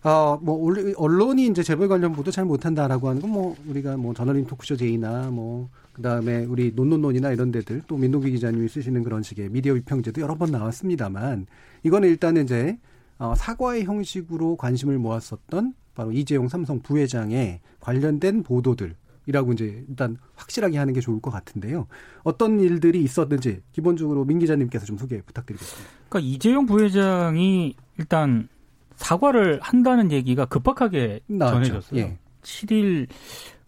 아, 0.05 0.37
뭐, 0.43 0.75
언론이 0.97 1.47
이제 1.47 1.63
재벌 1.63 1.89
관련 1.89 2.13
보도 2.13 2.33
잘 2.33 2.45
못한다라고 2.45 3.09
하는 3.09 3.23
건 3.23 3.31
뭐, 3.31 3.57
우리가 3.69 3.97
뭐, 3.97 4.13
저널링 4.15 4.47
토크쇼 4.47 4.77
제이나 4.77 5.31
뭐, 5.31 5.71
그 5.93 6.03
다음에 6.03 6.45
우리 6.45 6.73
논논논이나 6.75 7.31
이런 7.31 7.53
데들 7.53 7.83
또 7.87 7.97
민노기 7.97 8.33
기자님이 8.33 8.69
쓰시는 8.69 9.05
그런 9.05 9.23
식의 9.23 9.51
미디어 9.51 9.75
비평제도 9.75 10.21
여러 10.21 10.35
번 10.35 10.51
나왔습니다만, 10.51 11.47
이거는 11.85 12.09
일단은 12.09 12.45
이제, 12.45 12.79
어, 13.19 13.35
사과의 13.37 13.85
형식으로 13.85 14.57
관심을 14.57 14.99
모았었던 14.99 15.75
바로 15.95 16.11
이재용 16.11 16.49
삼성 16.49 16.81
부회장의 16.81 17.61
관련된 17.79 18.43
보도들, 18.43 18.97
이라고 19.27 19.53
이제 19.53 19.85
일단 19.89 20.17
확실하게 20.35 20.79
하는 20.79 20.95
게 20.95 21.01
좋을 21.01 21.21
것 21.21 21.31
같은데요. 21.31 21.87
어떤 22.25 22.59
일들이 22.59 23.05
있었는지 23.05 23.61
기본적으로 23.71 24.25
민 24.25 24.41
기자님께서 24.41 24.85
좀 24.85 24.99
소개 24.99 25.23
부탁드리겠습니다. 25.23 25.91
그러니까 26.09 26.29
이재용 26.29 26.67
부회장이 26.67 27.77
일단 27.99 28.49
사과를 29.03 29.59
한다는 29.63 30.13
얘기가 30.13 30.45
급박하게 30.47 31.21
나왔죠. 31.27 31.55
전해졌어요. 31.65 32.01
예. 32.01 32.19
7일 32.43 33.09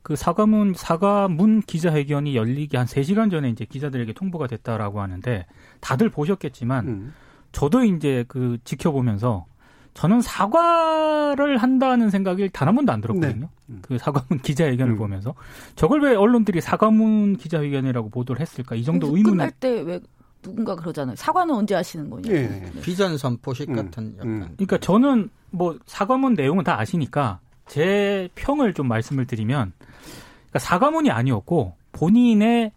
그 0.03 0.16
사과문 0.16 0.74
사과문 0.74 1.62
기자회견이 1.62 2.37
열리기 2.37 2.76
한 2.76 2.87
3시간 2.87 3.30
전에 3.30 3.49
이제 3.49 3.64
기자들에게 3.64 4.12
통보가 4.12 4.47
됐다라고 4.47 5.01
하는데 5.01 5.47
다들 5.80 6.09
보셨겠지만 6.11 6.87
음. 6.87 7.14
저도 7.53 7.85
이제 7.85 8.24
그 8.28 8.59
지켜보면서 8.64 9.47
저는 9.95 10.20
사과를 10.20 11.57
한다는 11.59 12.11
생각이 12.11 12.51
단한 12.53 12.74
번도 12.74 12.93
안 12.93 13.01
들었거든요. 13.01 13.47
네. 13.47 13.74
음. 13.74 13.78
그 13.82 13.97
사과문 13.97 14.41
기자회견을 14.43 14.95
음. 14.95 14.99
보면서 14.99 15.35
저걸 15.76 16.03
왜 16.03 16.14
언론들이 16.16 16.61
사과문 16.61 17.37
기자회견이라고 17.37 18.11
보도를 18.11 18.41
했을까? 18.41 18.74
이 18.74 18.85
정도 18.85 19.07
의문을 19.09 19.30
끝날 19.30 19.51
때 19.53 19.82
왜 19.82 20.01
누군가 20.45 20.76
그러잖아요. 20.76 21.16
사과는 21.16 21.55
언제 21.55 21.74
하시는 21.74 22.09
거냐. 22.09 22.30
예. 22.30 22.47
네. 22.47 22.72
비전 22.82 23.16
선포식 23.18 23.70
음. 23.70 23.74
같은 23.76 24.14
약간. 24.18 24.28
음. 24.28 24.40
그러니까 24.57 24.78
저는 24.78 25.30
뭐 25.51 25.76
사과문 25.86 26.34
내용은 26.34 26.62
다 26.62 26.78
아시니까 26.78 27.40
제 27.66 28.28
평을 28.36 28.74
좀 28.74 28.86
말씀을 28.86 29.26
드리면 29.26 29.72
그러니까 29.78 30.59
사과문이 30.61 31.11
아니었고 31.11 31.74
본인의 31.92 32.72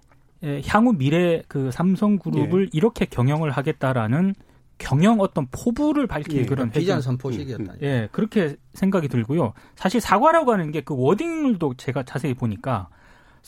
향후 0.68 0.94
미래 0.94 1.42
그 1.48 1.72
삼성그룹을 1.72 2.64
예. 2.66 2.70
이렇게 2.72 3.06
경영을 3.06 3.52
하겠다라는 3.52 4.34
경영 4.78 5.20
어떤 5.20 5.48
포부를 5.52 6.06
밝힐 6.06 6.42
예, 6.42 6.46
그런 6.46 6.70
비전 6.70 7.02
선포식이었다. 7.02 7.74
음, 7.74 7.78
예, 7.82 8.08
그렇게 8.12 8.56
생각이 8.76 9.08
들고요. 9.08 9.54
사실 9.76 10.00
사과라고 10.00 10.54
하는 10.54 10.72
게 10.72 10.82
그 10.82 10.96
워딩을도 10.96 11.74
제가 11.78 12.04
자세히 12.04 12.34
보니까 12.36 12.88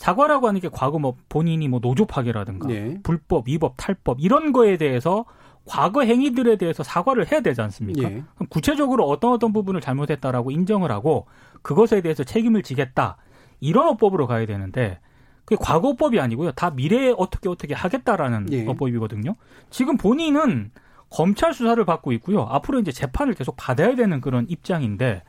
사과라고 0.00 0.48
하는 0.48 0.62
게 0.62 0.70
과거 0.72 0.98
뭐 0.98 1.14
본인이 1.28 1.68
뭐 1.68 1.78
노조 1.78 2.06
파괴라든가 2.06 2.70
예. 2.70 2.98
불법, 3.02 3.46
위법, 3.48 3.74
탈법 3.76 4.16
이런 4.20 4.50
거에 4.50 4.78
대해서 4.78 5.26
과거 5.66 6.02
행위들에 6.02 6.56
대해서 6.56 6.82
사과를 6.82 7.30
해야 7.30 7.42
되지 7.42 7.60
않습니까? 7.60 8.10
예. 8.10 8.24
그럼 8.34 8.48
구체적으로 8.48 9.04
어떤 9.04 9.34
어떤 9.34 9.52
부분을 9.52 9.82
잘못했다라고 9.82 10.52
인정을 10.52 10.90
하고 10.90 11.26
그것에 11.60 12.00
대해서 12.00 12.24
책임을 12.24 12.62
지겠다 12.62 13.18
이런 13.60 13.88
어법으로 13.88 14.26
가야 14.26 14.46
되는데 14.46 15.00
그게 15.44 15.62
과거법이 15.62 16.18
아니고요. 16.18 16.52
다 16.52 16.70
미래에 16.70 17.12
어떻게 17.18 17.50
어떻게 17.50 17.74
하겠다라는 17.74 18.50
예. 18.52 18.66
어법이거든요. 18.66 19.36
지금 19.68 19.98
본인은 19.98 20.70
검찰 21.10 21.52
수사를 21.52 21.84
받고 21.84 22.12
있고요. 22.12 22.44
앞으로 22.44 22.80
이제 22.80 22.90
재판을 22.90 23.34
계속 23.34 23.54
받아야 23.58 23.94
되는 23.94 24.22
그런 24.22 24.46
입장인데 24.48 25.24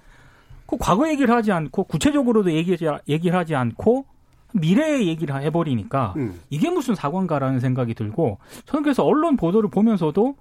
그 0.66 0.78
과거 0.80 1.10
얘기를 1.10 1.36
하지 1.36 1.52
않고 1.52 1.84
구체적으로도 1.84 2.54
얘기, 2.54 2.78
얘기를 3.10 3.38
하지 3.38 3.54
않고 3.54 4.06
미래의 4.54 5.08
얘기를 5.08 5.40
해버리니까 5.42 6.14
음. 6.18 6.40
이게 6.50 6.70
무슨 6.70 6.96
사관가라는 6.96 7.60
생각이 7.60 7.94
들고 7.94 8.40
저는 8.66 8.84
그래서 8.84 9.04
언론 9.04 9.38
보도를 9.38 9.70
보면서도 9.70 10.36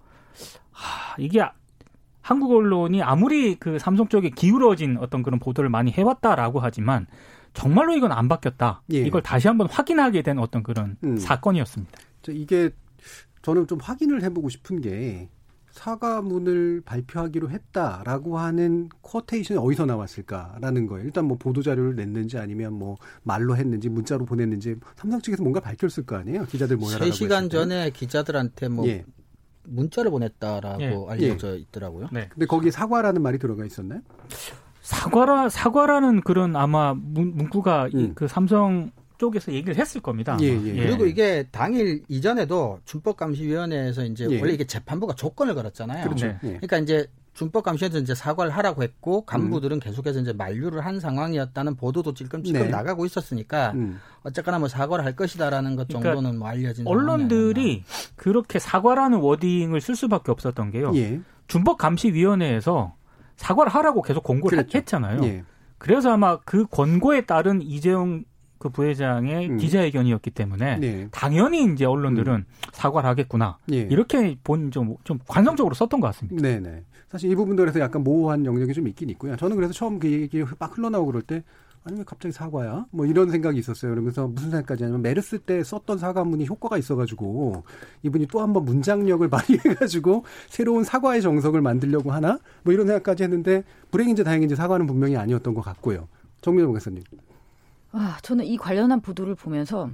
하, 0.73 1.17
이게 1.19 1.43
한국 2.21 2.53
언론이 2.53 3.03
아무리 3.03 3.57
그 3.57 3.79
삼성 3.79 4.09
쪽에 4.09 4.31
기울어진 4.31 4.99
어떤 4.99 5.23
그런 5.23 5.39
보도를 5.39 5.71
많이 5.71 5.91
해왔다라고 5.91 6.61
하지만 6.61 7.07
정말로 7.55 7.97
이건 7.97 8.13
안 8.13 8.29
바뀌었다. 8.29 8.83
예. 8.93 8.99
이걸 8.99 9.23
다시 9.23 9.49
한번 9.49 9.69
확인하게 9.69 10.23
된 10.23 10.39
어떤 10.39 10.63
그런 10.63 10.97
음. 11.03 11.17
사건이었습니다. 11.17 11.99
이게 12.29 12.71
저는 13.43 13.67
좀 13.67 13.79
확인을 13.81 14.23
해보고 14.23 14.49
싶은 14.49 14.81
게 14.81 15.29
사과문을 15.71 16.83
발표하기로 16.85 17.51
했다라고 17.51 18.39
하는 18.39 18.89
쿼테이션이 19.03 19.59
어디서 19.61 19.87
나왔을까라는 19.87 20.87
거예요. 20.87 21.05
일단 21.05 21.25
뭐 21.27 21.37
보도 21.39 21.63
자료를 21.63 21.97
냈는지 21.97 22.39
아니면 22.39 22.75
뭐 22.75 22.97
말로 23.23 23.57
했는지 23.57 23.89
문자로 23.89 24.25
보냈는지 24.25 24.77
삼성 24.97 25.21
측에서 25.21 25.43
뭔가 25.43 25.61
밝혔을 25.61 26.05
거 26.05 26.17
아니에요. 26.17 26.45
기자들 26.47 26.77
모여라고 26.77 27.05
3시간 27.05 27.51
전에 27.51 27.91
기자들한테 27.91 28.69
뭐 28.69 28.87
예. 28.89 29.05
문자를 29.65 30.11
보냈다라고 30.11 30.83
예. 30.83 31.07
알려져 31.09 31.53
예. 31.55 31.59
있더라고요. 31.59 32.09
네. 32.13 32.29
근데 32.31 32.47
거기 32.47 32.71
사과라는 32.71 33.23
말이 33.23 33.39
들어가 33.39 33.65
있었나요? 33.65 34.01
사과라 34.83 35.49
사과라는 35.49 36.23
그런 36.23 36.57
아마 36.57 36.95
문, 36.95 37.37
문구가 37.37 37.89
음. 37.95 38.13
그 38.15 38.27
삼성 38.27 38.91
쪽에서 39.21 39.53
얘기를 39.53 39.77
했을 39.77 40.01
겁니다. 40.01 40.37
예, 40.41 40.47
예. 40.47 40.77
예. 40.77 40.87
그리고 40.87 41.05
이게 41.05 41.47
당일 41.53 42.03
이전에도 42.09 42.81
준법감시위원회에서 42.87 44.05
이제 44.05 44.27
예. 44.31 44.41
원래 44.41 44.55
이게 44.55 44.65
재판부가 44.65 45.15
조건을 45.15 45.55
걸었잖아요. 45.55 46.05
그렇죠. 46.05 46.27
네. 46.27 46.39
그러니까 46.41 46.79
이제 46.79 47.07
준법감시에서 47.35 47.99
이제 47.99 48.15
사과를 48.15 48.51
하라고 48.51 48.83
했고 48.83 49.27
간부들은 49.27 49.77
음. 49.77 49.81
계속해서 49.81 50.21
이제 50.21 50.33
만류를 50.33 50.85
한 50.87 51.01
상황이었다는 51.01 51.77
보도도 51.77 52.15
찔끔찔끔 52.15 52.63
네. 52.63 52.69
나가고 52.69 53.05
있었으니까 53.05 53.73
음. 53.75 54.01
어쨌거나 54.23 54.59
뭐 54.59 54.69
사과를 54.69 55.05
할 55.05 55.15
것이다라는 55.15 55.77
것 55.77 55.87
그러니까 55.87 56.15
정도는 56.15 56.39
뭐 56.39 56.49
알려진 56.49 56.87
언론들이 56.87 57.85
그렇게 58.17 58.59
사과라는 58.59 59.19
워딩을 59.19 59.83
쓸 59.83 59.97
수밖에 59.97 60.33
없었던 60.33 60.71
게요. 60.71 60.93
예. 60.97 61.21
준법감시위원회에서 61.47 62.95
사과를 63.37 63.71
하라고 63.71 64.01
계속 64.01 64.25
공고를 64.25 64.57
그렇죠. 64.57 64.79
했잖아요. 64.79 65.23
예. 65.25 65.45
그래서 65.77 66.11
아마 66.11 66.39
그 66.41 66.67
권고에 66.67 67.23
따른 67.23 67.63
이재용 67.63 68.25
그 68.61 68.69
부회장의 68.69 69.49
음. 69.49 69.57
기자회견이었기 69.57 70.31
때문에 70.33 70.77
네. 70.79 71.09
당연히 71.11 71.65
이제 71.73 71.87
언론들은 71.87 72.33
음. 72.35 72.45
사과를 72.73 73.09
하겠구나 73.09 73.57
예. 73.73 73.79
이렇게 73.91 74.37
본 74.45 74.71
좀 74.71 74.97
좀 75.03 75.19
관성적으로 75.27 75.75
썼던 75.75 75.99
것 76.01 76.09
같습니다. 76.09 76.43
네네. 76.43 76.85
사실 77.09 77.31
이 77.31 77.35
부분들에서 77.35 77.81
약간 77.81 78.05
모호한 78.05 78.45
영역이 78.45 78.75
좀 78.75 78.87
있긴 78.87 79.09
있고요. 79.11 79.35
저는 79.37 79.57
그래서 79.57 79.73
처음 79.73 79.99
그 79.99 80.13
얘기 80.13 80.45
막 80.59 80.77
흘러나오고 80.77 81.07
그럴 81.07 81.23
때 81.23 81.43
아니 81.85 81.97
면 81.97 82.05
갑자기 82.05 82.33
사과야? 82.33 82.85
뭐 82.91 83.07
이런 83.07 83.31
생각이 83.31 83.59
있었어요. 83.59 83.93
그러면서 83.93 84.29
무슨 84.29 84.51
생각까지냐면 84.51 85.01
메르스 85.01 85.39
때 85.39 85.65
썼던 85.65 85.97
사과문이 85.97 86.45
효과가 86.47 86.77
있어가지고 86.77 87.65
이분이 88.03 88.27
또 88.27 88.43
한번 88.43 88.67
문장력을 88.67 89.27
발휘해가지고 89.31 90.25
새로운 90.51 90.85
사과의 90.85 91.23
정석을 91.23 91.63
만들려고 91.63 92.13
하나? 92.13 92.39
뭐 92.63 92.75
이런 92.75 92.87
생각까지 92.87 93.23
했는데 93.23 93.65
불행인지 93.91 94.23
다행인지 94.23 94.55
사과는 94.55 94.87
분명히 94.87 95.17
아니었던 95.17 95.55
것 95.55 95.63
같고요. 95.63 96.09
정민호 96.43 96.73
교수님. 96.75 97.03
아, 97.93 98.19
저는 98.23 98.45
이 98.45 98.57
관련한 98.57 99.01
보도를 99.01 99.35
보면서 99.35 99.91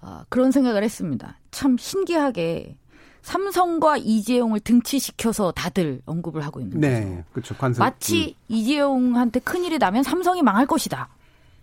아, 0.00 0.24
그런 0.28 0.50
생각을 0.52 0.82
했습니다. 0.82 1.38
참 1.50 1.76
신기하게 1.78 2.76
삼성과 3.22 3.96
이재용을 3.96 4.60
등치시켜서 4.60 5.50
다들 5.52 6.02
언급을 6.04 6.44
하고 6.44 6.60
있는 6.60 6.78
네, 6.78 7.04
거죠. 7.04 7.24
그렇죠. 7.32 7.56
관습. 7.56 7.80
마치 7.80 8.36
음. 8.38 8.54
이재용한테 8.54 9.40
큰 9.40 9.64
일이 9.64 9.78
나면 9.78 10.02
삼성이 10.02 10.42
망할 10.42 10.66
것이다. 10.66 11.08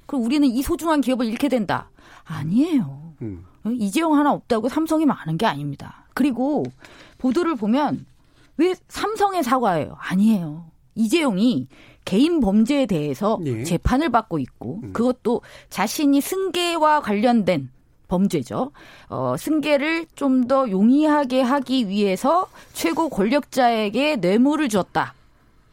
그럼 0.07 0.25
우리는 0.25 0.47
이 0.47 0.61
소중한 0.63 1.01
기업을 1.01 1.27
잃게 1.27 1.47
된다. 1.49 1.89
아니에요. 2.25 3.13
음. 3.21 3.45
이재용 3.73 4.17
하나 4.17 4.31
없다고 4.33 4.69
삼성이 4.69 5.05
망하는 5.05 5.37
게 5.37 5.45
아닙니다. 5.45 6.05
그리고 6.15 6.63
보도를 7.19 7.55
보면 7.55 8.05
왜 8.57 8.73
삼성의 8.87 9.43
사과예요? 9.43 9.95
아니에요. 9.99 10.65
이재용이 10.95 11.67
개인 12.05 12.39
범죄에 12.39 12.85
대해서 12.85 13.39
예. 13.45 13.63
재판을 13.63 14.09
받고 14.09 14.39
있고 14.39 14.79
음. 14.83 14.93
그것도 14.93 15.41
자신이 15.69 16.21
승계와 16.21 17.01
관련된 17.01 17.69
범죄죠. 18.07 18.71
어, 19.09 19.35
승계를 19.37 20.05
좀 20.15 20.47
더 20.47 20.69
용이하게 20.69 21.41
하기 21.41 21.87
위해서 21.87 22.47
최고 22.73 23.09
권력자에게 23.09 24.17
뇌물을 24.17 24.67
줬다. 24.67 25.13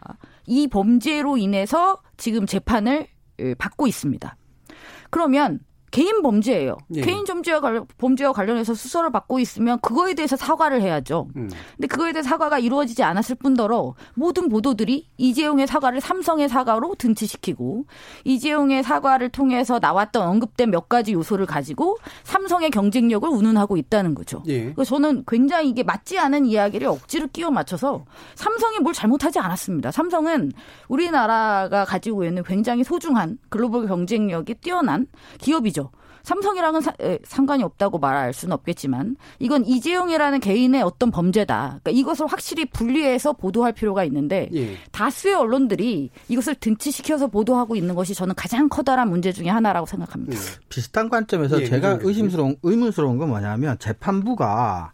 아, 0.01 0.15
이 0.47 0.69
범죄로 0.69 1.37
인해서 1.37 1.99
지금 2.17 2.47
재판을 2.47 3.09
받고 3.57 3.87
있습니다. 3.87 4.37
그러면 5.11 5.61
개인 5.91 6.23
범죄예요. 6.23 6.77
예. 6.95 7.01
개인 7.01 7.25
범죄와, 7.25 7.61
관련, 7.61 7.87
범죄와 7.99 8.33
관련해서 8.33 8.75
수사를 8.75 9.11
받고 9.11 9.39
있으면 9.39 9.81
그거에 9.81 10.15
대해서 10.15 10.37
사과를 10.37 10.83
해야죠. 10.83 11.29
음. 11.37 11.49
근데 11.77 11.87
그거에 11.87 12.13
대해 12.13 12.23
사과가 12.23 12.59
이루어지지 12.59 13.03
않았을 13.03 13.37
뿐더러 13.37 13.95
모든 14.15 14.49
보도들이 14.49 15.09
이재용의 15.17 15.67
사과를 15.67 16.01
삼성의 16.01 16.49
사과로 16.49 16.95
등치시키고 16.97 17.87
이재용의 18.25 18.83
사과를 18.83 19.31
통해서 19.31 19.79
나왔던 19.79 20.27
언급된 20.27 20.71
몇 20.71 20.89
가지 20.89 21.13
요소를 21.13 21.47
가지고 21.47 21.97
삼성의 22.25 22.71
경쟁력을 22.71 23.29
운운하고 23.29 23.77
있다는 23.77 24.15
거죠. 24.15 24.43
예. 24.49 24.73
그래서 24.73 24.97
저는 24.97 25.25
굉장히 25.27 25.69
이게 25.69 25.83
맞지 25.83 26.19
않은 26.19 26.47
이야기를 26.47 26.89
억지로 26.89 27.29
끼워 27.29 27.51
맞춰서 27.51 28.05
삼성이 28.35 28.79
뭘 28.79 28.95
잘못하지 28.95 29.39
않았습니다. 29.39 29.91
삼성은 29.91 30.53
우리나라가 30.89 31.85
가지고 31.85 32.25
있는 32.25 32.43
굉장히 32.43 32.85
소중한 32.85 33.39
글로벌 33.49 33.87
경쟁력이 33.87 34.55
뛰어난 34.55 35.07
기업이죠. 35.39 35.88
삼성이랑은 36.29 36.83
사, 36.83 36.93
에, 37.01 37.19
상관이 37.25 37.63
없다고 37.63 37.99
말할 37.99 38.35
수는 38.35 38.53
없겠지만 38.53 39.17
이건 39.39 39.65
이재용이라는 39.65 40.41
개인의 40.41 40.83
어떤 40.83 41.11
범죄다. 41.11 41.81
그러니까 41.83 41.91
이것을 41.91 42.27
확실히 42.27 42.67
분리해서 42.67 43.33
보도할 43.33 43.73
필요가 43.73 44.05
있는데 44.05 44.51
예. 44.53 44.77
다수의 44.93 45.33
언론들이 45.33 46.11
이것을 46.29 46.57
등치시켜서 46.57 47.29
보도하고 47.29 47.77
있는 47.77 47.95
것이 47.95 48.13
저는 48.13 48.35
가장 48.35 48.69
커다란 48.69 49.09
문제 49.09 49.33
중의 49.33 49.51
하나라고 49.51 49.87
생각합니다. 49.87 50.37
예. 50.37 50.39
비슷한 50.69 51.09
관점에서 51.09 51.63
예, 51.63 51.65
제가 51.65 52.01
의심스러운 52.03 52.57
의문스러운 52.63 53.17
건 53.17 53.31
뭐냐면 53.31 53.79
재판부가 53.79 54.93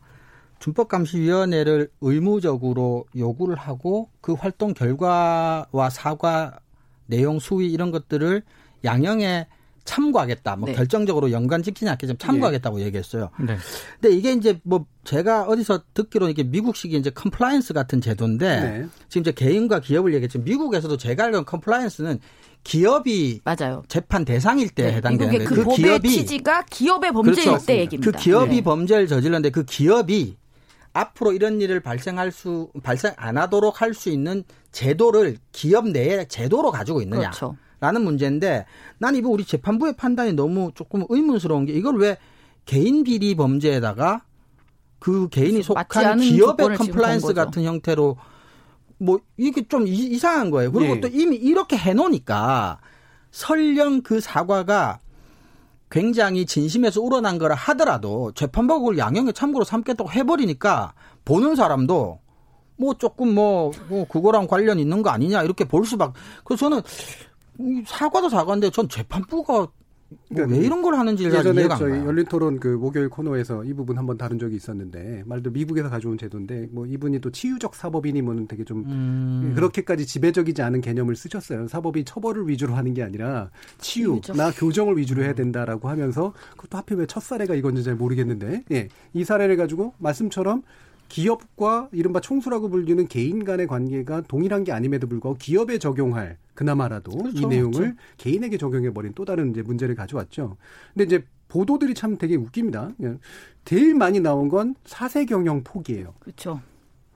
준법감시위원회를 0.61 1.89
의무적으로 2.01 3.07
요구를 3.17 3.57
하고 3.57 4.09
그 4.21 4.35
활동 4.35 4.73
결과와 4.73 5.91
사과 5.91 6.61
내용 7.07 7.41
수위 7.41 7.73
이런 7.73 7.91
것들을 7.91 8.43
양형에 8.85 9.49
참고하겠다. 9.85 10.57
뭐 10.57 10.69
네. 10.69 10.75
결정적으로 10.75 11.31
연관시키지 11.31 11.89
않게 11.89 12.07
좀 12.07 12.17
참고하겠다고 12.19 12.79
네. 12.79 12.85
얘기했어요. 12.85 13.31
네. 13.39 13.57
근데 14.01 14.17
이게 14.17 14.33
이제 14.33 14.59
뭐 14.65 14.87
제가 15.05 15.45
어디서 15.45 15.83
듣기로 15.95 16.29
이게 16.29 16.43
미국식의 16.43 16.99
이제 16.99 17.11
compliance 17.11 17.75
같은 17.75 18.01
제도인데 18.01 18.61
네. 18.61 18.87
지금 19.09 19.21
이제 19.21 19.33
개인과 19.33 19.81
기업을 19.81 20.15
얘기했지만 20.15 20.45
미국에서도 20.45 20.97
제가 20.97 21.25
알기로 21.25 21.45
compliance는 21.45 22.21
기업이 22.65 23.43
맞아요. 23.45 23.83
재판 23.89 24.25
대상일 24.25 24.71
때 24.71 24.85
네. 24.85 24.93
해당되는 24.95 25.33
거예요. 25.35 25.49
그, 25.49 25.65
그 25.65 25.75
기업이 25.77 26.09
취지가 26.11 26.65
기업의 26.71 27.13
범죄일 27.13 27.49
그렇죠. 27.49 27.67
때 27.67 27.79
얘기입니다. 27.81 28.11
그 28.11 28.17
기업이 28.17 28.57
네. 28.57 28.63
범죄를 28.63 29.07
저질렀는데 29.07 29.51
그 29.51 29.65
기업이 29.65 30.37
앞으로 30.95 31.33
이런 31.33 31.61
일을 31.61 31.81
발생할 31.81 32.31
수 32.33 32.71
발생 32.83 33.13
안 33.17 33.37
하도록 33.37 33.83
할 33.83 33.95
수 33.95 34.09
있는 34.09 34.45
제도를 34.73 35.37
기업 35.53 35.89
내에 35.89 36.25
제도로 36.27 36.71
가지고 36.71 37.03
있느냐. 37.03 37.31
그렇죠. 37.31 37.57
라는 37.85 38.03
문제인데 38.03 38.65
난 38.97 39.15
이거 39.15 39.29
우리 39.29 39.45
재판부의 39.45 39.95
판단이 39.97 40.33
너무 40.33 40.73
조금 40.75 41.05
의문스러운 41.07 41.67
게 41.67 41.75
이걸 41.75 41.99
왜 41.99 42.17
개인 42.65 43.05
비리 43.05 43.35
범죄에다가 43.35 44.23
그 44.99 45.29
개인이 45.29 45.63
속한 45.63 46.19
기업의 46.19 46.77
compliance 46.79 47.35
같은 47.35 47.63
형태로 47.65 48.17
뭐 48.97 49.21
이게 49.37 49.69
좀 49.69 49.87
이상한 49.87 50.51
거예요. 50.51 50.73
그리고 50.73 50.95
네. 50.95 51.01
또 51.03 51.09
이미 51.09 51.37
이렇게 51.37 51.77
해놓으니까 51.77 52.79
설령 53.31 54.01
그 54.01 54.21
사과가 54.21 55.01
굉장히 55.91 56.47
진심에서 56.47 57.03
우러난 57.03 57.37
거라 57.37 57.55
하더라도 57.55 58.33
재판부가 58.33 58.79
그걸 58.79 58.97
양형의 58.97 59.35
참고로 59.35 59.65
삼겠다고 59.65 60.11
해버리니까 60.11 60.95
보는 61.27 61.55
사람도 61.55 62.21
뭐 62.77 62.95
조금 62.95 63.35
뭐, 63.35 63.71
뭐 63.89 64.07
그거랑 64.09 64.47
관련 64.47 64.79
있는 64.79 65.03
거 65.03 65.11
아니냐 65.11 65.43
이렇게 65.43 65.65
볼 65.65 65.85
수밖. 65.85 66.15
그래서 66.45 66.69
저는 66.69 66.83
사과도 67.87 68.29
사과인데 68.29 68.71
전 68.71 68.89
재판부가 68.89 69.69
그러니까 70.29 70.57
왜 70.57 70.65
이런 70.65 70.81
걸 70.83 70.95
하는지 70.95 71.25
예전에 71.25 71.67
저희 71.77 71.93
열린 72.05 72.25
토론 72.27 72.61
그 72.61 72.69
목요일 72.69 73.09
코너에서 73.09 73.65
이 73.65 73.73
부분 73.73 73.99
한번 73.99 74.17
다룬 74.17 74.39
적이 74.39 74.55
있었는데 74.57 75.25
말도 75.27 75.51
미국에서 75.51 75.89
가져온 75.91 76.19
제도인데 76.19 76.69
뭐 76.71 76.87
이분이 76.87 77.21
또 77.21 77.31
치유적 77.31 77.75
사법이니면 77.75 78.47
되게 78.47 78.63
좀 78.65 78.85
음. 78.87 79.53
그렇게까지 79.57 80.07
지배적이지 80.07 80.63
않은 80.63 80.83
개념을 80.83 81.17
쓰셨어요. 81.17 81.67
사법이 81.67 82.05
처벌을 82.05 82.47
위주로 82.49 82.75
하는 82.75 82.95
게 82.95 83.03
아니라 83.03 83.51
치유, 83.79 84.21
치유적. 84.23 84.37
나 84.37 84.53
교정을 84.53 84.99
위주로 84.99 85.25
해야 85.25 85.33
된다라고 85.35 85.89
하면서 85.89 86.33
그것도 86.53 86.79
하필 86.79 86.99
왜 86.99 87.07
첫 87.07 87.21
사례가 87.23 87.55
이건지 87.55 87.83
잘 87.83 87.97
모르겠는데 87.97 88.65
예. 88.71 88.89
이 89.15 89.25
사례를 89.25 89.57
가지고 89.57 89.95
말씀처럼 89.99 90.63
기업과 91.09 91.89
이른바 91.93 92.21
총수라고 92.21 92.69
불리는 92.71 93.07
개인 93.09 93.45
간의 93.45 93.67
관계가 93.67 94.23
동일한 94.23 94.65
게 94.65 94.73
아님에도 94.73 95.07
불구하고 95.07 95.39
기업에 95.39 95.79
적용할 95.79 96.39
그나마라도 96.55 97.17
그렇죠, 97.17 97.39
이 97.39 97.47
내용을 97.47 97.73
그렇죠. 97.73 97.97
개인에게 98.17 98.59
적용해 98.59 98.93
버린 98.93 99.13
또 99.15 99.25
다른 99.25 99.51
이제 99.51 99.63
문제를 99.63 99.95
가져왔죠. 99.95 100.57
근데 100.93 101.05
이제 101.05 101.25
보도들이 101.49 101.95
참 101.95 102.19
되게 102.19 102.37
웃깁니다. 102.37 102.91
제일 103.65 103.95
많이 103.95 104.21
나온 104.21 104.49
건 104.49 104.75
사세 104.85 105.25
경영 105.25 105.63
포기예요. 105.63 106.15
그렇죠. 106.19 106.61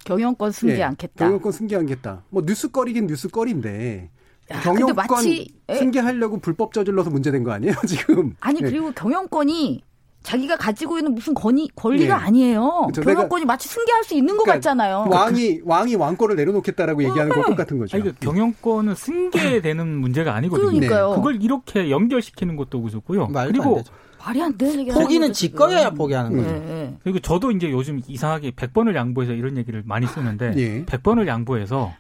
경영권 0.05 0.53
승계 0.53 0.75
네, 0.75 0.83
않겠다. 0.83 1.25
경영권 1.27 1.53
승계 1.53 1.77
않겠다. 1.77 2.25
뭐 2.31 2.43
뉴스거리긴 2.47 3.07
뉴스거리인데 3.07 4.11
야, 4.51 4.61
경영권 4.61 4.95
마치, 4.97 5.49
승계하려고 5.69 6.39
불법 6.39 6.73
저질러서 6.73 7.11
문제된 7.11 7.43
거 7.45 7.51
아니에요 7.53 7.75
지금? 7.87 8.35
아니 8.41 8.61
네. 8.61 8.71
그리고 8.71 8.93
경영권이 8.93 9.83
자기가 10.23 10.57
가지고 10.57 10.99
있는 10.99 11.15
무슨 11.15 11.33
권위, 11.33 11.69
권리가 11.75 12.19
네. 12.19 12.25
아니에요. 12.25 12.89
그렇죠. 12.93 13.03
경영권이 13.03 13.45
마치 13.45 13.69
승계할 13.69 14.05
수 14.05 14.15
있는 14.15 14.37
것 14.37 14.45
그러니까 14.45 14.55
같잖아요. 14.55 15.07
왕이 15.11 15.61
왕이 15.65 15.95
왕권을 15.95 16.37
내려놓겠다라고 16.37 17.03
얘기하는 17.05 17.33
거 17.33 17.41
어, 17.41 17.45
똑같은 17.47 17.79
거죠. 17.79 17.97
아니, 17.97 18.05
그 18.05 18.15
경영권은 18.21 18.95
승계되는 18.95 19.87
문제가 19.97 20.35
아니거든요. 20.35 20.67
그러니까요. 20.69 21.11
네. 21.11 21.17
그걸 21.17 21.43
이렇게 21.43 21.91
연결시키는 21.91 22.57
것도 22.57 22.83
그렇고요. 22.83 23.29
그리고 23.29 23.83
말이 24.19 24.43
안 24.43 24.59
되는 24.59 24.81
얘기 24.81 24.91
포기는 24.91 25.33
지꺼야 25.33 25.91
포기하는 25.91 26.33
거예요. 26.37 26.53
네, 26.53 26.59
네. 26.59 26.97
그리고 27.03 27.21
저도 27.21 27.53
이제 27.53 27.71
요즘 27.71 28.01
이상하게 28.07 28.51
100번을 28.51 28.95
양보해서 28.95 29.33
이런 29.33 29.57
얘기를 29.57 29.83
많이 29.87 30.07
쓰는데 30.07 30.55
예. 30.57 30.85
100번을 30.85 31.27
양보해서 31.27 31.95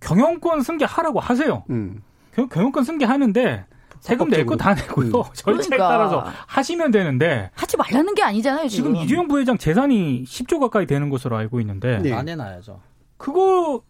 경영권 0.00 0.62
승계하라고 0.62 1.20
하세요. 1.20 1.64
음. 1.70 2.02
경영권 2.50 2.84
승계하는데 2.84 3.64
세금 4.04 4.28
낼 4.28 4.44
거 4.44 4.54
다 4.56 4.74
내고요. 4.74 5.06
음. 5.06 5.22
절차에 5.32 5.64
그러니까. 5.78 5.88
따라서 5.88 6.24
하시면 6.46 6.90
되는데 6.90 7.50
하지 7.54 7.76
말라는 7.78 8.14
게 8.14 8.22
아니잖아요. 8.22 8.68
지금, 8.68 8.92
지금 8.92 9.04
이재용 9.04 9.28
부회장 9.28 9.56
재산이 9.56 10.24
10조 10.24 10.60
가까이 10.60 10.86
되는 10.86 11.08
것으로 11.08 11.36
알고 11.38 11.58
있는데 11.60 11.98
네. 12.00 12.12
안 12.12 12.28
해놔야죠. 12.28 12.80
그거 13.16 13.82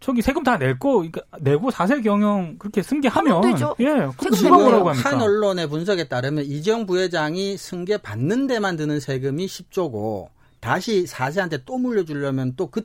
저기 0.00 0.22
세금 0.22 0.42
다 0.42 0.56
낼거 0.56 0.88
그러니까 0.96 1.20
내고 1.40 1.70
사세 1.70 2.00
경영 2.00 2.56
그렇게 2.58 2.82
승계하면. 2.82 3.42
예, 3.80 4.08
지금 4.34 4.52
뭐라고 4.54 4.88
합니까? 4.90 5.10
한 5.10 5.20
언론의 5.20 5.68
분석에 5.68 6.04
따르면 6.08 6.44
이재용 6.44 6.86
부회장이 6.86 7.58
승계 7.58 7.98
받는 7.98 8.46
데만 8.46 8.76
드는 8.76 9.00
세금이 9.00 9.46
10조고 9.46 10.28
다시 10.60 11.06
사세한테 11.06 11.64
또 11.66 11.76
물려주려면 11.76 12.56
또그 12.56 12.82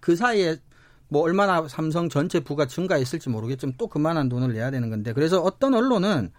그 0.00 0.16
사이에 0.16 0.56
뭐 1.12 1.22
얼마나 1.22 1.68
삼성 1.68 2.08
전체 2.08 2.40
부가 2.40 2.66
증가했을지 2.66 3.28
모르겠지만 3.28 3.74
또 3.76 3.86
그만한 3.86 4.30
돈을 4.30 4.54
내야 4.54 4.70
되는 4.70 4.88
건데 4.88 5.12
그래서 5.12 5.42
어떤 5.42 5.74
언론은 5.74 6.30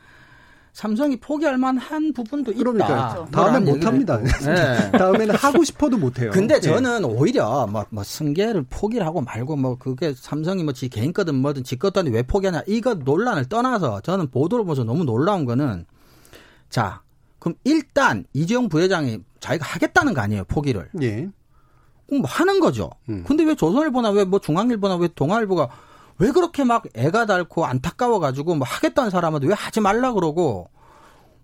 삼성이 0.74 1.18
포기할 1.18 1.60
만한 1.60 2.12
부분도 2.14 2.52
있다. 2.52 2.60
그러니까 2.64 3.28
다음엔 3.32 3.64
못 3.64 3.86
합니다. 3.86 4.18
네. 4.44 4.92
다음에는 4.92 5.36
하고 5.36 5.64
싶어도 5.64 5.98
못 6.00 6.18
해요. 6.20 6.32
근데 6.34 6.56
네. 6.56 6.62
저는 6.62 7.04
네. 7.04 7.08
오히려 7.08 7.68
뭐, 7.68 7.86
뭐 7.92 8.04
승계를 8.04 8.66
포기를 8.72 9.06
하고 9.06 9.22
말고 9.22 9.56
뭐 9.56 9.78
그게 9.78 10.16
삼성이 10.16 10.64
뭐 10.64 10.74
지 10.74 10.90
개인 10.90 11.14
거든 11.14 11.36
뭐든 11.36 11.64
지 11.64 11.78
것도 11.78 12.00
아닌데 12.00 12.18
왜 12.18 12.24
포기하냐 12.24 12.64
이거 12.66 12.96
논란을 12.96 13.46
떠나서 13.46 14.02
저는 14.02 14.32
보도를 14.32 14.66
보면서 14.66 14.84
너무 14.84 15.04
놀라운 15.04 15.46
거는 15.46 15.86
자 16.72 17.04
그럼 17.38 17.54
일단 17.64 18.26
이재용 18.34 18.70
부회장이 18.70 19.20
자기가 19.40 19.64
하겠다는 19.68 20.16
거 20.16 20.22
아니에요 20.22 20.46
포기를. 20.46 20.90
예. 21.04 21.30
뭐 22.20 22.30
하는 22.30 22.59
거죠. 22.59 22.89
음. 23.09 23.24
근데 23.28 23.43
왜 23.43 23.55
조선일보나 23.55 24.09
왜 24.11 24.26
뭐 24.26 24.39
중앙일보나 24.39 24.95
왜 24.97 25.07
동아일보가 25.14 25.70
왜 26.20 26.32
그렇게 26.32 26.64
막 26.64 26.84
애가 26.95 27.26
닳고 27.26 27.66
안타까워 27.66 28.20
가지고 28.20 28.55
뭐 28.55 28.66
하겠다는 28.70 29.09
사람한테 29.11 29.47
왜 29.47 29.53
하지 29.53 29.82
말라 29.82 30.14
그러고 30.14 30.70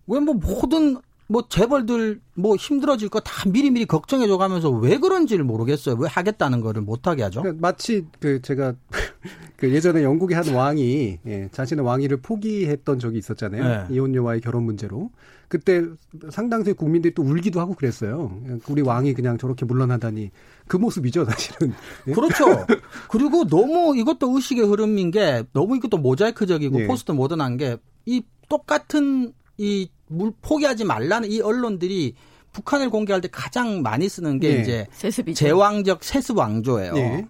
왜 0.08 0.20
뭐 0.20 0.34
모든 0.36 0.98
뭐 1.32 1.44
재벌들 1.48 2.22
뭐 2.34 2.56
힘들어질 2.56 3.10
거 3.10 3.20
다 3.20 3.48
미리미리 3.48 3.86
걱정해 3.86 4.26
줘 4.28 4.38
가면서 4.40 4.70
왜 4.72 4.98
그런지를 4.98 5.44
모르겠어요. 5.46 5.96
왜 6.00 6.08
하겠다는 6.10 6.62
거를 6.62 6.82
못 6.82 7.08
하게 7.08 7.22
하죠? 7.24 7.42
그러니까 7.44 7.62
마치 7.68 8.06
그 8.20 8.42
제가 8.42 8.74
그 9.58 9.72
예전에 9.72 10.02
영국의 10.04 10.36
한 10.36 10.48
왕이 10.56 11.20
예, 11.28 11.50
자신의 11.52 11.86
왕위를 11.86 12.18
포기했던 12.22 12.98
적이 13.00 13.20
있었잖아요. 13.20 13.64
네. 13.64 13.94
이혼녀와의 13.96 14.42
결혼 14.42 14.64
문제로. 14.64 15.12
그때 15.50 15.84
상당수의 16.30 16.76
국민들이 16.76 17.14
또 17.14 17.24
울기도 17.24 17.60
하고 17.60 17.74
그랬어요. 17.74 18.40
우리 18.70 18.82
왕이 18.82 19.14
그냥 19.16 19.38
저렇게 19.38 19.66
물러나다니 19.66 20.32
그 20.68 20.78
모습이죠, 20.78 21.26
사실은. 21.26 21.74
예? 22.08 22.14
그렇죠. 22.14 22.66
그리고 23.10 23.46
너무 23.46 23.98
이것도 23.98 24.36
의식의 24.36 24.66
흐름인 24.66 25.12
게 25.12 25.44
너무 25.52 25.76
이것도 25.76 25.98
모자이크적이고 25.98 26.82
예. 26.84 26.88
포스트 26.88 27.12
모던한 27.12 27.58
게 27.58 27.78
이 28.06 28.24
똑같은 28.48 29.34
이 29.58 29.90
물 30.12 30.32
포기하지 30.42 30.86
말라는 30.86 31.30
이 31.32 31.40
언론들이 31.40 32.16
북한을 32.52 32.90
공개할 32.90 33.22
때 33.22 33.28
가장 33.32 33.84
많이 33.84 34.10
쓰는 34.10 34.40
게 34.40 34.56
예. 34.58 34.62
이제 34.62 34.88
세습이죠. 34.92 35.38
제왕적 35.38 36.04
세습 36.04 36.36
왕조예요. 36.38 36.94
예. 36.98 37.28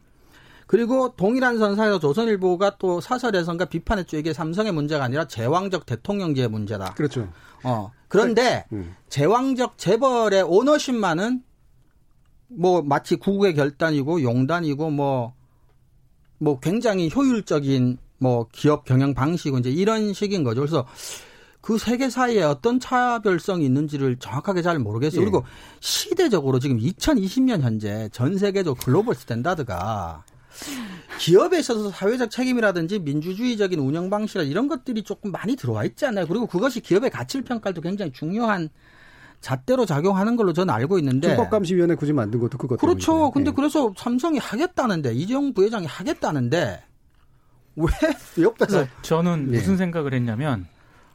그리고 0.66 1.14
동일한 1.18 1.58
선사에서 1.58 2.00
조선일보가 2.00 2.78
또 2.78 3.02
사설에선가 3.02 3.66
비판했죠. 3.66 4.16
이게 4.18 4.32
삼성의 4.32 4.72
문제가 4.72 5.04
아니라 5.04 5.28
제왕적 5.28 5.86
대통령제의 5.88 6.48
문제다. 6.48 6.94
그렇죠. 6.94 7.28
어. 7.64 7.92
그런데 8.10 8.66
음. 8.74 8.96
제왕적 9.08 9.78
재벌의 9.78 10.44
ownership만은 10.44 11.44
뭐 12.48 12.82
마치 12.82 13.16
구국의 13.16 13.54
결단이고 13.54 14.22
용단이고 14.24 14.90
뭐뭐 14.90 15.34
뭐 16.40 16.60
굉장히 16.60 17.10
효율적인 17.16 17.98
뭐 18.18 18.48
기업 18.52 18.84
경영 18.84 19.14
방식이고 19.14 19.60
이제 19.60 19.70
이런 19.70 20.14
식인 20.14 20.44
거죠. 20.44 20.62
그래서 20.62 20.86
그 21.62 21.78
세 21.78 21.90
개 21.90 22.10
사이에 22.10 22.42
어떤 22.42 22.80
차별성이 22.80 23.66
있는지를 23.66 24.18
정확하게 24.18 24.62
잘 24.64 24.80
모르겠어요. 24.80 25.22
예. 25.22 25.24
그리고 25.24 25.46
시대적으로 25.80 26.60
지금 26.60 26.80
2020년 26.80 27.62
현재 27.62 28.10
전 28.12 28.38
세계적 28.38 28.80
global 28.80 29.16
standard가 29.16 30.24
기업에 31.20 31.60
있어서 31.60 31.90
사회적 31.90 32.32
책임이라든지 32.32 33.00
민주주의적인 33.00 33.80
운영 33.80 34.10
방식이나 34.10 34.44
이런 34.44 34.68
것들이 34.68 35.04
조금 35.04 35.32
많이 35.32 35.56
들어와 35.56 35.86
있잖아요. 35.86 36.28
그리고 36.28 36.48
그것이 36.48 36.82
기업의 36.82 37.10
가치를 37.10 37.44
평가도 37.46 37.82
굉장히 37.82 38.12
중요한 38.12 38.70
잣대로 39.42 39.86
작용하는 39.86 40.36
걸로 40.36 40.54
저는 40.54 40.74
알고 40.74 41.00
있는데. 41.00 41.30
불법감시위원회 41.30 41.96
굳이 41.96 42.14
만든 42.14 42.40
것도 42.40 42.58
그것 42.58 42.80
그렇죠. 42.80 43.12
때문이죠. 43.12 43.32
근데 43.32 43.52
네. 43.52 43.56
그래서 43.56 43.94
삼성이 43.98 44.38
하겠다는데 44.38 45.14
이재용 45.14 45.54
부회장이 45.54 45.86
하겠다는데 45.86 46.84
왜 47.76 47.86
옆에서 48.42 48.86
저는 49.02 49.52
네. 49.52 49.58
무슨 49.58 49.78
생각을 49.78 50.14
했냐면 50.14 50.68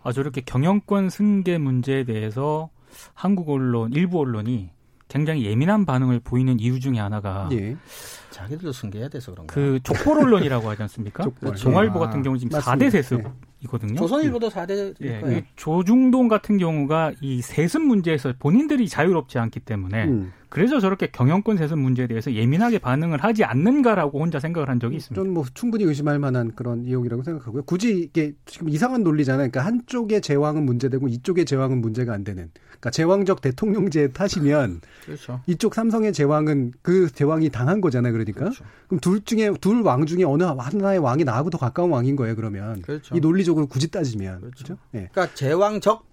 아 0.02 0.12
저렇게 0.12 0.40
경영권 0.40 1.10
승계 1.10 1.58
문제에 1.58 2.04
대해서 2.04 2.70
한국 3.12 3.50
언론 3.50 3.92
일부 3.92 4.20
언론이 4.20 4.70
굉장히 5.08 5.44
예민한 5.44 5.84
반응을 5.84 6.20
보이는 6.20 6.58
이유 6.58 6.80
중에 6.80 6.98
하나가 6.98 7.48
예. 7.52 7.76
자기들도 8.30 8.72
승계해야 8.72 9.08
돼서 9.08 9.32
그런가. 9.32 9.54
그 9.54 9.78
족보 9.82 10.12
언론이라고 10.12 10.68
하지 10.70 10.82
않습니까? 10.82 11.24
종알보 11.56 11.98
같은 11.98 12.22
경우 12.22 12.36
지금 12.38 12.56
아, 12.58 12.60
4대 12.60 12.90
세습 12.90 13.22
네. 13.22 13.30
이거든요. 13.60 13.94
조선일보도 13.96 14.48
4대. 14.50 14.94
예, 15.02 15.22
예. 15.24 15.44
조중동 15.56 16.28
같은 16.28 16.58
경우가 16.58 17.12
이 17.20 17.40
세습 17.40 17.82
문제에서 17.82 18.34
본인들이 18.38 18.88
자유롭지 18.88 19.38
않기 19.38 19.60
때문에 19.60 20.04
음. 20.04 20.32
그래서 20.54 20.78
저렇게 20.78 21.08
경영권 21.08 21.56
세습 21.56 21.76
문제에 21.78 22.06
대해서 22.06 22.32
예민하게 22.32 22.78
반응을 22.78 23.24
하지 23.24 23.42
않는가라고 23.42 24.20
혼자 24.20 24.38
생각을 24.38 24.68
한 24.68 24.78
적이 24.78 24.96
있습니다. 24.96 25.20
저는 25.20 25.34
뭐 25.34 25.44
충분히 25.52 25.82
의심할 25.82 26.20
만한 26.20 26.52
그런 26.54 26.84
이용이라고 26.84 27.24
생각하고요. 27.24 27.64
굳이 27.64 27.98
이게 27.98 28.34
지금 28.46 28.68
이상한 28.68 29.02
논리잖아요. 29.02 29.50
그러니까 29.50 29.64
한쪽의 29.66 30.20
제왕은 30.20 30.64
문제되고 30.64 31.08
이쪽의 31.08 31.44
제왕은 31.44 31.80
문제가 31.80 32.12
안 32.12 32.22
되는. 32.22 32.52
그러니까 32.68 32.90
제왕적 32.90 33.40
대통령제 33.40 34.12
탓이면 34.12 34.80
그렇죠. 35.04 35.40
이쪽 35.46 35.74
삼성의 35.74 36.12
제왕은 36.12 36.74
그 36.82 37.10
제왕이 37.10 37.50
당한 37.50 37.80
거잖아요. 37.80 38.12
그러니까 38.12 38.38
그렇죠. 38.38 38.64
그럼 38.86 39.00
둘 39.00 39.24
중에 39.24 39.50
둘 39.60 39.82
왕 39.84 40.06
중에 40.06 40.22
어느 40.22 40.44
하나의 40.44 41.00
왕이 41.00 41.24
나하고 41.24 41.50
더 41.50 41.58
가까운 41.58 41.90
왕인 41.90 42.14
거예요. 42.14 42.36
그러면 42.36 42.80
그렇죠. 42.82 43.16
이 43.16 43.18
논리적으로 43.20 43.66
굳이 43.66 43.90
따지면 43.90 44.40
그렇죠. 44.40 44.64
그렇죠? 44.64 44.78
예. 44.94 45.08
그러니까 45.10 45.34
제왕적 45.34 46.06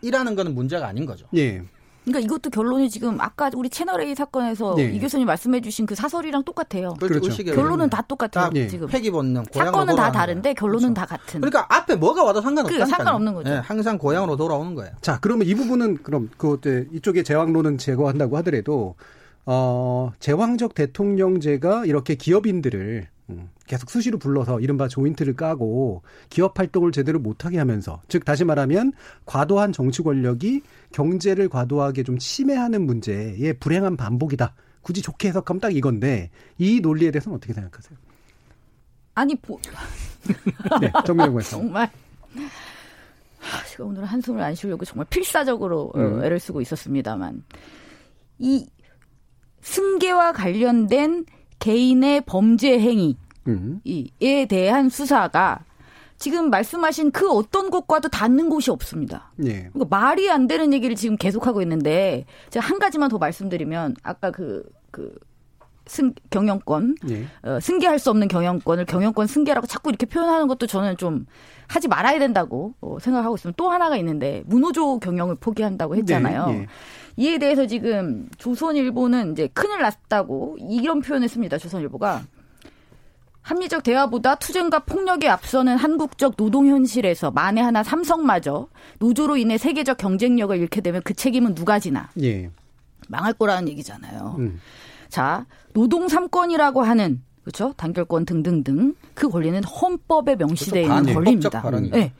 이라는 0.00 0.34
거는 0.34 0.54
문제가 0.54 0.86
아닌 0.86 1.04
거죠. 1.04 1.26
예. 1.36 1.62
그러니까 2.04 2.20
이것도 2.20 2.50
결론이 2.50 2.90
지금 2.90 3.20
아까 3.20 3.50
우리 3.54 3.70
채널 3.70 4.02
A 4.02 4.14
사건에서 4.14 4.74
네. 4.76 4.84
이 4.92 5.00
교수님 5.00 5.26
말씀해주신 5.26 5.86
그 5.86 5.94
사설이랑 5.94 6.44
똑같아요. 6.44 6.94
그렇죠. 7.00 7.30
결론은 7.42 7.88
다 7.90 8.02
똑같아요. 8.02 8.50
다 8.50 8.68
지금 8.68 8.88
폐기 8.88 9.10
본능. 9.10 9.44
사건은 9.50 9.96
다 9.96 10.12
다른데 10.12 10.54
결론은 10.54 10.94
그렇죠. 10.94 10.94
다 10.94 11.06
같은. 11.06 11.40
그러니까 11.40 11.66
앞에 11.68 11.96
뭐가 11.96 12.24
와도 12.24 12.40
상관없다. 12.40 12.86
상관없는 12.86 13.34
거죠. 13.34 13.50
네, 13.50 13.56
항상 13.56 13.98
고향으로 13.98 14.36
돌아오는 14.36 14.74
거예요. 14.74 14.92
자, 15.00 15.18
그러면 15.20 15.46
이 15.46 15.54
부분은 15.54 16.02
그럼 16.02 16.28
그 16.36 16.58
이쪽에 16.92 17.22
제왕론은 17.22 17.78
제거한다고 17.78 18.36
하더라도 18.38 18.96
어, 19.46 20.12
제왕적 20.20 20.74
대통령제가 20.74 21.84
이렇게 21.86 22.14
기업인들을 22.14 23.06
음, 23.06 23.13
계속 23.66 23.88
수시로 23.90 24.18
불러서 24.18 24.60
이른바 24.60 24.86
조인트를 24.88 25.34
까고 25.34 26.02
기업 26.28 26.58
활동을 26.58 26.92
제대로 26.92 27.18
못하게 27.18 27.58
하면서 27.58 28.02
즉 28.08 28.24
다시 28.24 28.44
말하면 28.44 28.92
과도한 29.24 29.72
정치 29.72 30.02
권력이 30.02 30.62
경제를 30.92 31.48
과도하게 31.48 32.02
좀 32.02 32.18
침해하는 32.18 32.84
문제의 32.84 33.54
불행한 33.54 33.96
반복이다. 33.96 34.54
굳이 34.82 35.00
좋게 35.00 35.28
해석하면 35.28 35.60
딱 35.60 35.74
이건데 35.74 36.30
이 36.58 36.80
논리에 36.80 37.10
대해서는 37.10 37.36
어떻게 37.36 37.54
생각하세요? 37.54 37.98
아니 39.14 39.34
보... 39.36 39.58
네, 40.80 40.92
정민영 41.06 41.38
정말 41.40 41.90
제가 43.70 43.84
오늘 43.84 44.04
한숨을 44.04 44.42
안 44.42 44.54
쉬려고 44.54 44.84
정말 44.84 45.06
필사적으로 45.08 45.92
어, 45.94 45.98
음. 45.98 46.24
애를 46.24 46.38
쓰고 46.38 46.60
있었습니다만 46.60 47.42
이 48.38 48.66
승계와 49.62 50.32
관련된 50.32 51.24
개인의 51.64 52.20
범죄 52.26 52.78
행위에 52.78 53.14
음. 53.48 53.80
대한 54.48 54.90
수사가 54.90 55.64
지금 56.18 56.50
말씀하신 56.50 57.10
그 57.10 57.30
어떤 57.30 57.70
곳과도 57.70 58.10
닿는 58.10 58.50
곳이 58.50 58.70
없습니다. 58.70 59.32
예. 59.44 59.70
그러니까 59.72 59.86
말이 59.88 60.30
안 60.30 60.46
되는 60.46 60.74
얘기를 60.74 60.94
지금 60.94 61.16
계속하고 61.16 61.62
있는데 61.62 62.26
제가 62.50 62.66
한 62.66 62.78
가지만 62.78 63.08
더 63.08 63.16
말씀드리면 63.16 63.96
아까 64.02 64.30
그, 64.30 64.62
그, 64.90 65.14
승, 65.86 66.14
경영권, 66.30 66.96
예. 67.10 67.26
어, 67.42 67.60
승계할 67.60 67.98
수 67.98 68.10
없는 68.10 68.28
경영권을 68.28 68.86
경영권 68.86 69.26
승계라고 69.26 69.66
자꾸 69.66 69.90
이렇게 69.90 70.06
표현하는 70.06 70.46
것도 70.48 70.66
저는 70.66 70.96
좀 70.96 71.26
하지 71.66 71.88
말아야 71.88 72.18
된다고 72.18 72.74
어, 72.80 72.98
생각하고 73.00 73.36
있으면 73.36 73.54
또 73.56 73.70
하나가 73.70 73.96
있는데 73.96 74.42
문호조 74.46 75.00
경영을 75.00 75.34
포기한다고 75.36 75.96
했잖아요. 75.96 76.46
네, 76.46 76.52
네. 76.58 76.66
이에 77.16 77.38
대해서 77.38 77.66
지금 77.66 78.28
조선일보는 78.38 79.32
이제 79.32 79.48
큰일 79.52 79.80
났다고 79.82 80.56
이런 80.60 81.00
표현을 81.00 81.28
씁니다. 81.28 81.58
조선일보가. 81.58 82.22
합리적 83.42 83.82
대화보다 83.82 84.36
투쟁과 84.36 84.80
폭력에 84.80 85.28
앞서는 85.28 85.76
한국적 85.76 86.36
노동 86.36 86.66
현실에서 86.66 87.30
만에 87.30 87.60
하나 87.60 87.82
삼성마저 87.82 88.68
노조로 89.00 89.36
인해 89.36 89.58
세계적 89.58 89.98
경쟁력을 89.98 90.56
잃게 90.56 90.80
되면 90.80 91.02
그 91.04 91.12
책임은 91.12 91.54
누가 91.54 91.78
지나. 91.78 92.08
예. 92.22 92.50
망할 93.08 93.34
거라는 93.34 93.68
얘기잖아요. 93.68 94.36
음. 94.38 94.60
자, 95.14 95.46
노동 95.74 96.08
삼권이라고 96.08 96.82
하는 96.82 97.22
그렇죠? 97.44 97.72
단결권 97.76 98.24
등등등 98.24 98.96
그 99.14 99.28
권리는 99.28 99.62
헌법에 99.62 100.34
명시되어 100.34 100.82
그렇죠. 100.82 100.98
있는 100.98 101.14
권리입니다. 101.14 101.70
네. 101.92 102.12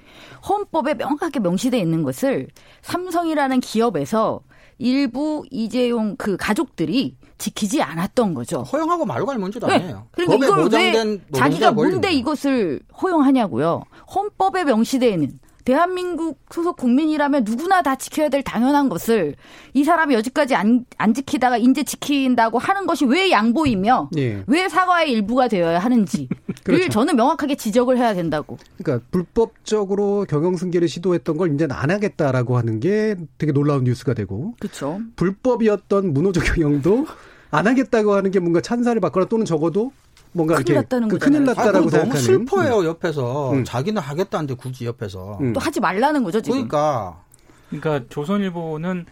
헌법에 0.49 0.95
명확하게 0.95 1.41
명시되어 1.41 1.81
있는 1.81 2.05
것을 2.05 2.47
삼성이라는 2.83 3.59
기업에서 3.59 4.43
일부 4.79 5.43
이재용 5.51 6.15
그 6.15 6.37
가족들이 6.37 7.17
지키지 7.37 7.83
않았던 7.83 8.33
거죠. 8.33 8.63
허용하고 8.63 9.07
말고 9.07 9.29
할 9.29 9.39
문제도 9.39 9.67
네. 9.67 9.75
아니에요. 9.75 10.07
그러니까 10.13 10.47
이걸 10.47 10.69
왜 10.73 11.21
자기가 11.33 11.73
뭔데 11.73 12.13
이것을 12.13 12.79
허용하냐고요. 13.03 13.83
헌법에 14.15 14.63
명시되어 14.63 15.11
있는 15.11 15.41
대한민국 15.65 16.39
소속 16.51 16.77
국민이라면 16.77 17.45
누구나 17.45 17.83
다 17.83 17.97
지켜야 17.97 18.29
될 18.29 18.43
당연한 18.43 18.89
것을 18.89 19.35
이 19.73 19.83
사람이 19.85 20.15
여지까지 20.15 20.55
안, 20.55 20.85
안 20.99 21.15
지키다가 21.15 21.57
이제 21.57 21.83
지킨다고 21.83 22.59
하는 22.59 22.87
것이 22.87 23.07
왜 23.07 23.31
양보이며 23.31 24.11
예. 24.19 24.45
왜 24.47 24.69
사과의 24.69 25.11
일부가 25.11 25.49
되어야 25.49 25.79
하는지를 25.79 26.29
그렇죠. 26.65 26.89
저는 26.89 27.17
명확하게 27.17 27.55
지적을 27.55 27.97
해야 27.99 28.15
된다고. 28.15 28.59
그러니까 28.77 29.07
불법적으로 29.11 30.27
경영 30.29 30.57
승계를 30.57 30.89
시도했던 30.89 31.37
걸 31.37 31.55
이제는 31.55 31.75
안 31.75 31.91
하겠다라고 31.91 32.59
하는 32.59 32.81
게 32.81 33.17
되게 33.39 33.53
놀라운 33.53 33.85
뉴스가 33.85 34.15
되고. 34.15 34.55
그렇죠. 34.59 35.01
불법이었던 35.17 36.13
문호조 36.13 36.41
경영도 36.43 37.07
안 37.51 37.67
하겠다고 37.67 38.15
하는 38.15 38.31
게 38.31 38.41
뭔가 38.41 38.61
찬사를 38.61 39.01
받거나 39.01 39.27
또는 39.27 39.45
적어도 39.45 39.93
뭔가 40.35 40.57
큰일 40.57 40.75
났다는 40.75 41.09
그 41.09 41.19
큰일 41.19 41.45
났다라고 41.45 41.87
아, 41.87 41.91
생각하는. 41.91 42.09
너무 42.11 42.17
슬퍼요 42.21 42.81
음. 42.81 42.85
옆에서 42.87 43.53
음. 43.53 43.65
자기는 43.65 44.03
하겠다는데 44.03 44.55
굳이 44.55 44.85
옆에서 44.85 45.39
음. 45.41 45.53
또 45.53 45.61
하지 45.61 45.81
말라는 45.81 46.23
거죠 46.25 46.41
지금. 46.43 46.69
그러니까 46.69 47.23
그러니까 47.71 48.05
조선일보는 48.09 49.07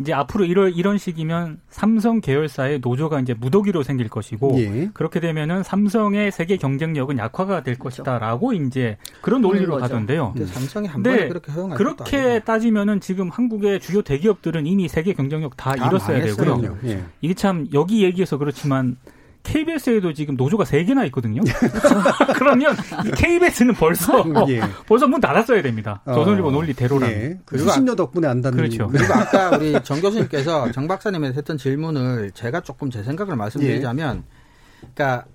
이제 0.00 0.12
앞으로 0.12 0.44
이런 0.44 0.72
이런 0.72 0.98
식이면 0.98 1.60
삼성 1.70 2.20
계열사의 2.20 2.80
노조가 2.82 3.20
이제 3.20 3.32
무더기로 3.32 3.84
생길 3.84 4.08
것이고 4.08 4.58
예. 4.58 4.90
그렇게 4.92 5.20
되면은 5.20 5.62
삼성의 5.62 6.32
세계 6.32 6.56
경쟁력은 6.56 7.16
약화가 7.18 7.62
될 7.62 7.78
그렇죠. 7.78 8.02
것이다라고 8.02 8.54
이제 8.54 8.96
그런 9.20 9.40
논리로 9.40 9.76
가던데요. 9.76 10.34
삼성이 10.46 10.88
한 10.88 11.04
번에 11.04 11.28
그렇게 11.28 11.52
허용할 11.52 11.78
그렇게 11.78 12.40
따지면은 12.40 13.00
지금 13.00 13.28
한국의 13.28 13.78
주요 13.78 14.02
대기업들은 14.02 14.66
이미 14.66 14.88
세계 14.88 15.12
경쟁력 15.12 15.56
다, 15.56 15.76
다 15.76 15.86
잃었어야. 15.86 16.24
되고요. 16.24 16.78
예. 16.86 17.04
이게 17.20 17.34
참 17.34 17.68
여기 17.72 18.02
얘기해서 18.02 18.36
그렇지만 18.36 18.96
KBS에도 19.44 20.12
지금 20.12 20.36
노조가 20.36 20.64
3개나 20.64 21.06
있거든요. 21.06 21.42
그러면 22.34 22.74
KBS는 23.16 23.74
벌써 23.74 24.24
예. 24.48 24.60
벌써 24.88 25.06
문 25.06 25.20
닫았어야 25.20 25.62
됩니다. 25.62 26.02
어. 26.04 26.14
조선일보 26.14 26.50
논리대로라면. 26.50 27.16
예. 27.16 27.38
그 27.44 27.58
수신료 27.58 27.94
덕분에 27.94 28.26
안다는 28.26 28.56
그렇죠. 28.56 28.88
그리고 28.88 29.14
아까 29.14 29.56
우리 29.56 29.72
정 29.84 30.00
교수님께서 30.00 30.72
정 30.72 30.88
박사님한테 30.88 31.36
했던 31.36 31.56
질문을 31.56 32.32
제가 32.32 32.62
조금 32.62 32.90
제 32.90 33.02
생각을 33.02 33.36
말씀드리자면 33.36 34.24
예. 34.26 34.88
그러니까 34.94 35.26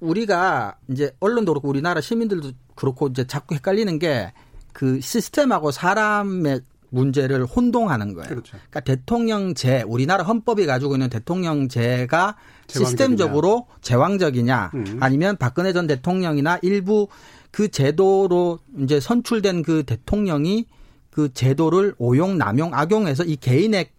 우리가 0.00 0.76
이제 0.90 1.12
언론도 1.20 1.52
그렇고 1.52 1.68
우리나라 1.68 2.00
시민들도 2.00 2.50
그렇고 2.74 3.06
이제 3.08 3.24
자꾸 3.26 3.54
헷갈리는 3.54 3.98
게 3.98 4.32
그 4.74 5.00
시스템하고 5.00 5.70
사람의 5.70 6.60
문제를 6.94 7.44
혼동하는 7.44 8.14
거예요. 8.14 8.28
그렇죠. 8.28 8.56
그러니까 8.70 8.80
대통령제 8.80 9.82
우리나라 9.86 10.24
헌법이 10.24 10.66
가지고 10.66 10.94
있는 10.94 11.10
대통령제가 11.10 12.36
시스템적으로 12.68 13.66
제왕적이냐 13.82 14.70
음. 14.74 14.98
아니면 15.00 15.36
박근혜 15.36 15.72
전 15.72 15.86
대통령이나 15.86 16.58
일부 16.62 17.08
그 17.50 17.68
제도로 17.68 18.58
이제 18.78 19.00
선출된 19.00 19.62
그 19.62 19.82
대통령이 19.84 20.66
그 21.10 21.32
제도를 21.32 21.94
오용 21.98 22.38
남용 22.38 22.74
악용해서 22.74 23.24
이 23.24 23.36
개인의 23.36 23.90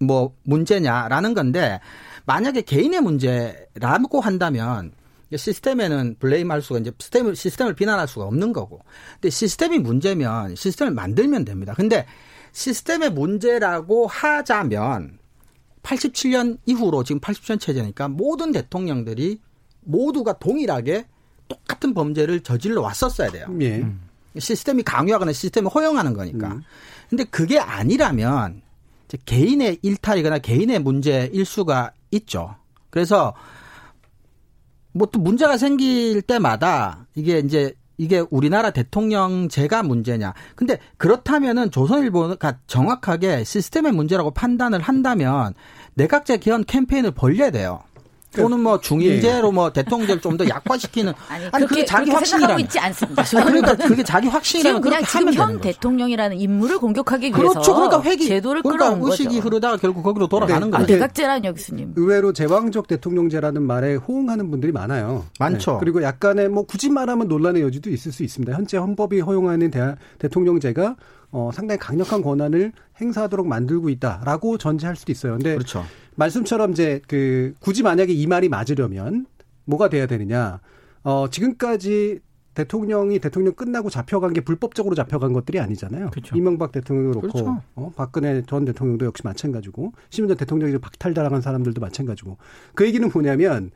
뭐 0.00 0.34
문제냐라는 0.44 1.34
건데 1.34 1.80
만약에 2.24 2.62
개인의 2.62 3.00
문제라고 3.00 4.20
한다면 4.20 4.92
시스템에는 5.34 6.16
블레임할 6.20 6.62
수가 6.62 6.80
이제 6.80 6.92
시스템을 6.98 7.34
시스템을 7.34 7.74
비난할 7.74 8.06
수가 8.06 8.26
없는 8.26 8.52
거고. 8.52 8.80
근데 9.14 9.30
시스템이 9.30 9.78
문제면 9.78 10.54
시스템을 10.54 10.92
만들면 10.92 11.44
됩니다. 11.44 11.74
근데 11.74 12.06
시스템의 12.56 13.10
문제라고 13.10 14.06
하자면 14.06 15.18
87년 15.82 16.56
이후로 16.64 17.04
지금 17.04 17.20
80년 17.20 17.60
체제니까 17.60 18.08
모든 18.08 18.50
대통령들이 18.50 19.40
모두가 19.82 20.38
동일하게 20.38 21.06
똑같은 21.48 21.92
범죄를 21.92 22.40
저질러 22.40 22.80
왔었어야 22.80 23.30
돼요. 23.30 23.46
예. 23.60 23.86
시스템이 24.38 24.84
강요하거나 24.84 25.32
시스템을 25.32 25.70
허용하는 25.70 26.14
거니까. 26.14 26.54
음. 26.54 26.62
근데 27.10 27.24
그게 27.24 27.58
아니라면 27.58 28.62
개인의 29.26 29.80
일탈이거나 29.82 30.38
개인의 30.38 30.78
문제 30.80 31.30
일 31.34 31.44
수가 31.44 31.92
있죠. 32.10 32.56
그래서 32.88 33.34
뭐 34.92 35.06
또 35.12 35.20
문제가 35.20 35.58
생길 35.58 36.22
때마다 36.22 37.06
이게 37.14 37.38
이제 37.38 37.74
이게 37.98 38.24
우리나라 38.30 38.70
대통령제가 38.70 39.82
문제냐. 39.82 40.34
근데 40.54 40.78
그렇다면은 40.96 41.70
조선일보가 41.70 42.58
정확하게 42.66 43.44
시스템의 43.44 43.92
문제라고 43.92 44.30
판단을 44.32 44.80
한다면 44.80 45.54
내각제 45.94 46.38
개헌 46.38 46.64
캠페인을 46.64 47.12
벌려야 47.12 47.50
돼요. 47.50 47.80
또는 48.36 48.60
뭐 48.60 48.80
중인제로 48.80 49.48
예. 49.48 49.52
뭐 49.52 49.72
대통령제를 49.72 50.20
좀 50.20 50.36
더 50.36 50.46
약화시키는 50.46 51.12
아니, 51.28 51.46
아니 51.50 51.66
그게 51.66 51.84
자기 51.84 52.10
확신이라고 52.10 52.60
있지 52.60 52.78
않습니다. 52.78 53.22
그러니까 53.22 53.74
그게 53.74 54.02
자기 54.02 54.28
확신이라면 54.28 54.82
그냥 54.82 55.02
지금 55.04 55.32
현 55.32 55.60
대통령이라는 55.60 56.38
인물을 56.38 56.78
공격하기 56.78 57.28
위해서 57.28 57.48
그렇죠. 57.48 57.74
그러니까 57.74 58.02
회기 58.02 58.26
제도를 58.26 58.62
그러니까 58.62 58.90
끌어온 58.90 59.10
의식이 59.10 59.36
거죠. 59.36 59.40
흐르다가 59.40 59.76
결국 59.78 60.02
거기로 60.02 60.26
돌아가는 60.28 60.66
네. 60.66 60.70
거예요. 60.70 60.86
대각제라는 60.86 61.54
교수님. 61.54 61.94
의외로 61.96 62.32
제왕적 62.32 62.86
대통령제라는 62.88 63.62
말에 63.62 63.94
호응하는 63.94 64.50
분들이 64.50 64.72
많아요. 64.72 65.24
많죠. 65.40 65.72
네. 65.72 65.76
그리고 65.80 66.02
약간의 66.02 66.48
뭐 66.50 66.64
굳이 66.64 66.90
말하면 66.90 67.28
논란의 67.28 67.62
여지도 67.62 67.90
있을 67.90 68.12
수 68.12 68.22
있습니다. 68.22 68.52
현재 68.52 68.76
헌법이 68.76 69.20
허용하는 69.20 69.70
대, 69.70 69.94
대통령제가 70.18 70.96
어, 71.32 71.50
상당히 71.52 71.78
강력한 71.78 72.22
권한을 72.22 72.72
행사하도록 73.00 73.46
만들고 73.46 73.88
있다라고 73.90 74.58
전제할 74.58 74.96
수도 74.96 75.12
있어요. 75.12 75.32
근데 75.32 75.54
그렇죠. 75.54 75.84
말씀처럼 76.16 76.72
이제 76.72 77.00
그 77.06 77.54
굳이 77.60 77.82
만약에 77.82 78.12
이 78.12 78.26
말이 78.26 78.48
맞으려면 78.48 79.26
뭐가 79.64 79.88
돼야 79.88 80.06
되느냐? 80.06 80.60
어, 81.02 81.28
지금까지 81.30 82.20
대통령이 82.54 83.18
대통령 83.18 83.52
끝나고 83.52 83.90
잡혀간 83.90 84.32
게 84.32 84.40
불법적으로 84.40 84.94
잡혀간 84.94 85.34
것들이 85.34 85.60
아니잖아요. 85.60 86.10
그렇죠. 86.10 86.34
이명박 86.34 86.72
대통령도 86.72 87.20
그렇고 87.20 87.44
그렇죠. 87.44 87.62
어, 87.74 87.92
박근혜 87.94 88.42
전 88.42 88.64
대통령도 88.64 89.04
역시 89.04 89.22
마찬가지고 89.24 89.92
심지어 90.08 90.34
대통령이 90.34 90.78
박탈당한 90.78 91.42
사람들도 91.42 91.80
마찬가지고 91.80 92.38
그 92.74 92.86
얘기는 92.86 93.08
뭐냐면 93.12 93.70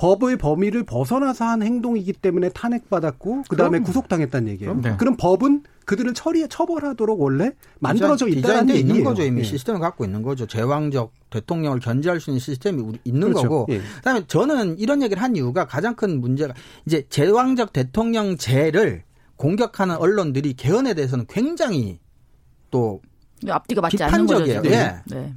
법의 0.00 0.38
범위를 0.38 0.84
벗어나서 0.84 1.44
한 1.44 1.62
행동이기 1.62 2.14
때문에 2.14 2.48
탄핵받았고 2.48 3.42
그다음에 3.50 3.80
구속당했다는 3.80 4.48
얘기예요. 4.48 4.80
네. 4.80 4.96
그럼 4.96 5.18
법은 5.18 5.64
그들을 5.84 6.14
처리해 6.14 6.48
처벌하도록 6.48 7.20
원래 7.20 7.50
만들어져 7.80 8.26
있다는 8.26 8.70
얘기예요. 8.70 8.88
있는 8.88 9.04
거죠. 9.04 9.22
이미 9.22 9.40
예. 9.40 9.44
시스템을 9.44 9.78
갖고 9.78 10.06
있는 10.06 10.22
거죠. 10.22 10.46
제왕적 10.46 11.12
대통령을 11.28 11.80
견제할 11.80 12.18
수 12.18 12.30
있는 12.30 12.40
시스템이 12.40 12.82
있는 13.04 13.28
그렇죠. 13.28 13.42
거고. 13.42 13.66
예. 13.68 13.82
그다음에 13.96 14.24
저는 14.26 14.78
이런 14.78 15.02
얘기를 15.02 15.22
한 15.22 15.36
이유가 15.36 15.66
가장 15.66 15.94
큰 15.94 16.18
문제가 16.22 16.54
이제 16.86 17.04
제왕적 17.10 17.74
대통령제를 17.74 19.02
공격하는 19.36 19.96
언론들이 19.96 20.54
개헌에 20.54 20.94
대해서는 20.94 21.26
굉장히 21.28 21.98
또 22.70 23.02
앞뒤가 23.46 23.82
맞지 23.82 24.02
않는 24.02 24.24
거죠. 24.26 24.62
예. 24.64 25.02
네. 25.10 25.34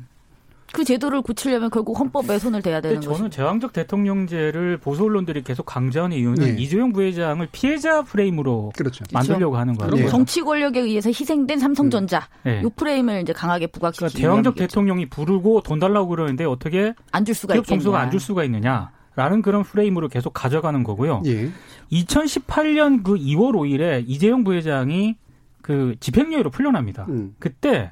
네. 0.73 0.77
그 0.77 0.83
제도를 0.83 1.21
고치려면 1.21 1.69
결국 1.69 1.99
헌법에 1.99 2.39
손을 2.39 2.61
대야 2.63 2.81
되는 2.81 2.95
거죠. 2.97 3.13
저는 3.13 3.29
제왕적 3.31 3.73
대통령제를 3.73 4.77
보수 4.77 5.03
언론들이 5.03 5.43
계속 5.43 5.65
강조하는 5.67 6.17
이유는 6.17 6.55
네. 6.55 6.61
이재용 6.61 6.91
부회장을 6.93 7.47
피해자 7.51 8.01
프레임으로 8.01 8.71
그렇죠. 8.75 9.03
만들려고 9.13 9.51
그렇죠. 9.51 9.59
하는 9.59 9.75
거예요. 9.75 9.91
네. 9.95 10.07
정치 10.09 10.41
권력에 10.41 10.79
의해서 10.79 11.09
희생된 11.09 11.59
삼성전자 11.59 12.27
네. 12.43 12.63
요 12.63 12.69
프레임을 12.71 13.21
이제 13.21 13.33
강하게 13.33 13.67
부각시키는 13.67 14.09
그러니까 14.09 14.27
제왕적 14.27 14.55
대통령이 14.55 15.05
부르고 15.09 15.61
돈 15.61 15.79
달라고 15.79 16.07
그러는데 16.09 16.43
어떻게 16.45 16.93
안 17.11 17.23
줄 17.23 17.35
수가 17.35 17.53
기업 17.53 17.65
정수가 17.67 17.99
안 17.99 18.09
줄 18.11 18.19
수가 18.19 18.43
있느냐. 18.45 18.91
라는 19.15 19.43
그런 19.43 19.61
프레임으로 19.61 20.07
계속 20.07 20.33
가져가는 20.33 20.83
거고요. 20.83 21.21
예. 21.27 21.51
2018년 21.91 23.03
그 23.03 23.13
2월 23.15 23.53
5일에 23.53 24.03
이재용 24.07 24.43
부회장이 24.43 25.17
그 25.61 25.95
집행유예로 25.99 26.49
풀려납니다. 26.49 27.05
음. 27.09 27.35
그때 27.39 27.91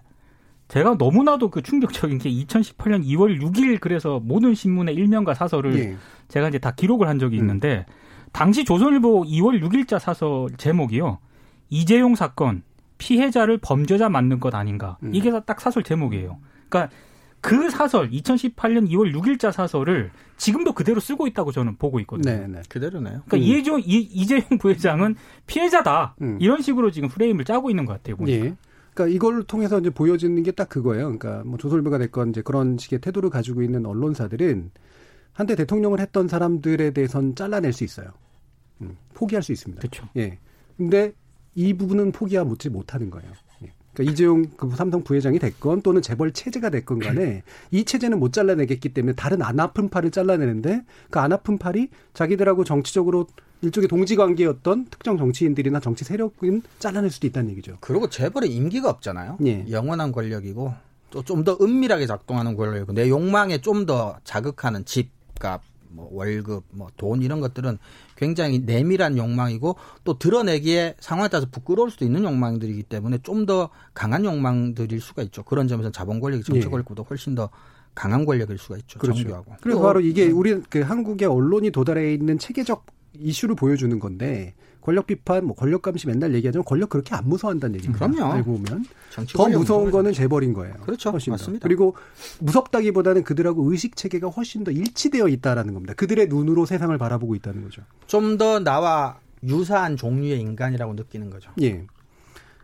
제가 0.72 0.96
너무나도 0.98 1.50
그 1.50 1.62
충격적인 1.62 2.18
게 2.20 2.32
2018년 2.32 3.04
2월 3.06 3.42
6일 3.42 3.82
그래서 3.82 4.22
모든 4.24 4.56
신문의 4.56 4.96
일면과 4.96 5.34
사설을 5.34 5.78
예. 5.78 5.98
제가 6.30 6.48
이제 6.48 6.60
다 6.60 6.72
기록을 6.72 7.10
한 7.10 7.20
적이 7.20 7.36
음. 7.36 7.42
있는데 7.42 7.86
당시 8.32 8.64
조선일보 8.64 9.26
2월 9.26 9.62
6일자 9.62 10.00
사설 10.00 10.48
제목이요. 10.56 11.18
이재용 11.70 12.16
사건 12.16 12.64
피해자를 13.00 13.58
범죄자 13.58 14.08
만든 14.08 14.40
것 14.40 14.56
아닌가. 14.56 14.98
음. 15.04 15.14
이게 15.14 15.30
딱 15.46 15.60
사설 15.60 15.84
제목이에요. 15.84 16.38
그러니까 16.70 16.96
그 17.42 17.70
사설 17.70 18.10
2018년 18.10 18.90
2월 18.92 19.14
6일자 19.14 19.52
사설을 19.52 20.12
지금도 20.38 20.72
그대로 20.72 21.02
쓰고 21.02 21.28
있다고 21.28 21.52
저는 21.52 21.76
보고 21.76 22.00
있거든요. 22.00 22.34
네, 22.34 22.48
네. 22.48 22.62
그대로네요. 22.70 23.24
그러니까 23.26 23.36
음. 23.36 23.42
이재용, 23.42 23.82
이재용 23.84 24.44
부회장은 24.58 25.16
피해자다. 25.48 26.16
음. 26.22 26.38
이런 26.40 26.62
식으로 26.62 26.92
지금 26.92 27.10
프레임을 27.10 27.44
짜고 27.44 27.70
있는 27.70 27.86
것 27.86 27.92
같아요. 27.92 28.16
보니까. 28.16 28.46
예. 28.46 28.56
그러니까 28.94 29.16
이걸 29.16 29.44
통해서 29.44 29.80
이제 29.80 29.90
보여지는 29.90 30.44
게 30.44 30.52
딱 30.52 30.70
그거예요. 30.70 31.18
그러니까 31.18 31.44
뭐 31.46 31.58
조선일보가 31.58 31.98
됐건 31.98 32.30
이제 32.32 32.42
그런 32.42 32.78
식의 32.78 33.00
태도를 33.00 33.30
가지고 33.30 33.62
있는 33.64 33.86
언론사들은 33.86 34.72
한때 35.34 35.56
대통령을 35.56 36.00
했던 36.00 36.28
사람들에 36.28 36.92
대해선 36.92 37.36
잘라낼 37.36 37.72
수 37.74 37.84
있어요. 37.86 38.10
음, 38.82 38.98
포기할 39.14 39.44
수 39.44 39.52
있습니다. 39.54 39.80
그렇죠. 39.82 40.08
예. 40.18 40.40
근데 40.78 41.14
이 41.56 41.74
부분은 41.74 42.12
포기하지 42.12 42.70
못하는 42.70 43.10
거예요. 43.10 43.32
예. 43.64 43.72
그러니까 43.94 44.12
이재용 44.12 44.46
그 44.58 44.70
삼성 44.76 45.04
부회장이 45.04 45.40
됐건 45.40 45.82
또는 45.84 46.02
재벌 46.02 46.32
체제가 46.34 46.70
됐건 46.70 47.00
간에 47.00 47.44
이 47.72 47.84
체제는 47.86 48.20
못 48.20 48.34
잘라내겠기 48.34 48.90
때문에 48.90 49.16
다른 49.16 49.42
안 49.42 49.60
아픈 49.60 49.90
팔을 49.90 50.12
잘라내는데 50.12 50.84
그 51.10 51.20
안 51.20 51.32
아픈 51.32 51.58
팔이 51.58 51.90
자기들하고 52.14 52.64
정치적으로 52.66 53.28
일종의 53.62 53.88
동지 53.88 54.16
관계였던 54.16 54.86
특정 54.90 55.18
정치인들이나 55.18 55.80
정치 55.80 56.04
세력은 56.04 56.64
잘라낼 56.80 57.12
수도 57.12 57.28
있다는 57.28 57.52
얘기죠. 57.52 57.78
그리고 57.82 58.10
재벌의 58.10 58.50
임기가 58.54 58.90
없잖아요. 58.90 59.38
예. 59.46 59.66
영원한 59.70 60.12
권력이고 60.12 60.74
또 61.12 61.24
좀 61.24 61.44
더 61.44 61.58
은밀하게 61.62 62.08
작동하는 62.08 62.56
권력이고 62.56 62.94
내 62.94 63.10
욕망에 63.10 63.60
좀 63.62 63.86
더 63.86 64.18
자극하는 64.24 64.86
집값, 64.86 65.62
뭐 65.90 66.08
월급, 66.12 66.64
뭐 66.72 66.90
돈 66.98 67.22
이런 67.22 67.40
것들은 67.42 67.78
굉장히 68.16 68.60
내밀한 68.60 69.18
욕망이고 69.18 69.76
또 70.04 70.18
드러내기에 70.18 70.96
상황에 71.00 71.28
따라서 71.28 71.48
부끄러울 71.52 71.90
수도 71.92 72.06
있는 72.06 72.24
욕망들이기 72.24 72.84
때문에 72.84 73.18
좀 73.24 73.46
더 73.46 73.70
강한 73.94 74.24
욕망들일 74.24 75.02
수가 75.02 75.22
있죠. 75.24 75.44
그런 75.44 75.68
점에서 75.68 75.92
자본 75.92 76.20
권력이 76.20 76.44
정치 76.44 76.68
권력보다 76.68 77.04
훨씬 77.10 77.36
더 77.36 77.50
강한 77.94 78.24
권력일 78.26 78.58
수가 78.58 78.78
있죠. 78.78 79.00
그렇죠. 79.00 79.20
정교하고. 79.24 79.56
그래서 79.62 79.82
바로 79.82 80.00
이게 80.00 80.28
우리 80.30 80.62
그 80.70 80.80
한국의 80.82 81.28
언론이 81.28 81.72
도달해 81.72 82.14
있는 82.14 82.38
체계적 82.40 82.86
이슈를 83.14 83.56
보여주는 83.56 83.98
건데 84.00 84.54
권력 84.82 85.06
비판, 85.08 85.46
뭐 85.46 85.56
권력 85.56 85.84
감시 85.84 86.08
맨날 86.08 86.34
얘기하지만 86.34 86.66
권력 86.66 86.90
그렇게 86.90 87.14
안 87.14 87.28
무서워한다는 87.30 87.76
얘기입니다. 87.76 88.08
그럼요. 88.08 88.34
알고 88.34 88.58
보면 88.58 88.86
더 89.34 89.50
무서운 89.50 89.92
거는 89.92 90.12
재벌인 90.12 90.54
거예요. 90.54 90.74
그렇죠. 90.82 91.12
훨씬 91.12 91.32
맞습니다. 91.32 91.62
더. 91.64 91.68
그리고 91.68 91.96
무섭다기보다는 92.40 93.24
그들하고 93.24 93.72
의식 93.72 93.96
체계가 93.96 94.30
훨씬 94.30 94.64
더 94.64 94.72
일치되어 94.72 95.28
있다라는 95.28 95.74
겁니다. 95.76 95.94
그들의 95.94 96.28
눈으로 96.28 96.66
세상을 96.66 96.98
바라보고 96.98 97.36
있다는 97.36 97.64
거죠. 97.64 97.84
좀 98.08 98.38
더 98.38 98.60
나와 98.60 99.20
유사한 99.44 99.98
종류의 99.98 100.40
인간이라고 100.40 100.94
느끼는 100.94 101.30
거죠. 101.30 101.52
예. 101.62 101.86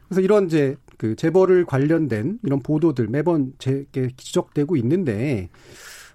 그래서 0.08 0.22
이런 0.22 0.46
이제 0.46 0.76
그 0.98 1.16
재벌을 1.16 1.66
관련된 1.66 2.40
이런 2.44 2.60
보도들 2.62 3.08
매번 3.10 3.54
제게 3.60 4.10
지적되고 4.18 4.76
있는데 4.78 5.50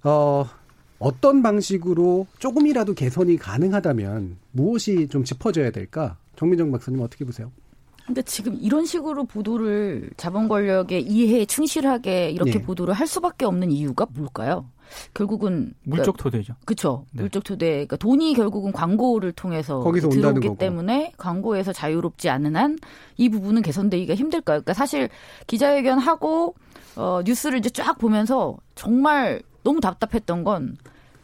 어 0.02 0.48
어떤 1.02 1.42
방식으로 1.42 2.26
조금이라도 2.38 2.94
개선이 2.94 3.36
가능하다면 3.36 4.36
무엇이 4.52 5.08
좀 5.08 5.24
짚어져야 5.24 5.70
될까? 5.72 6.16
정민정 6.36 6.70
박사님 6.70 7.00
어떻게 7.00 7.24
보세요? 7.24 7.50
근데 8.06 8.22
지금 8.22 8.56
이런 8.60 8.84
식으로 8.84 9.24
보도를 9.24 10.10
자본 10.16 10.48
권력의 10.48 11.02
이해에 11.02 11.44
충실하게 11.44 12.30
이렇게 12.30 12.52
네. 12.58 12.62
보도를 12.62 12.94
할 12.94 13.06
수밖에 13.06 13.44
없는 13.44 13.70
이유가 13.70 14.06
뭘까요? 14.12 14.66
결국은 15.14 15.72
물적 15.84 16.16
그러니까 16.16 16.22
토대죠. 16.22 16.54
그렇죠. 16.64 17.06
네. 17.12 17.22
물적 17.22 17.44
토대. 17.44 17.66
그러니까 17.70 17.96
돈이 17.96 18.34
결국은 18.34 18.72
광고를 18.72 19.32
통해서 19.32 19.80
거기서 19.80 20.08
들어오기 20.10 20.46
거고. 20.48 20.58
때문에 20.58 21.12
광고에서 21.16 21.72
자유롭지 21.72 22.28
않은 22.28 22.56
한 22.56 22.78
이 23.16 23.28
부분은 23.28 23.62
개선되기가 23.62 24.14
힘들까요? 24.14 24.60
그러니까 24.62 24.74
사실 24.74 25.08
기자회견 25.46 25.98
하고 25.98 26.54
어 26.96 27.22
뉴스를 27.24 27.58
이제 27.58 27.70
쫙 27.70 27.98
보면서 27.98 28.56
정말 28.74 29.42
너무 29.62 29.80
답답했던 29.80 30.42
건 30.44 30.76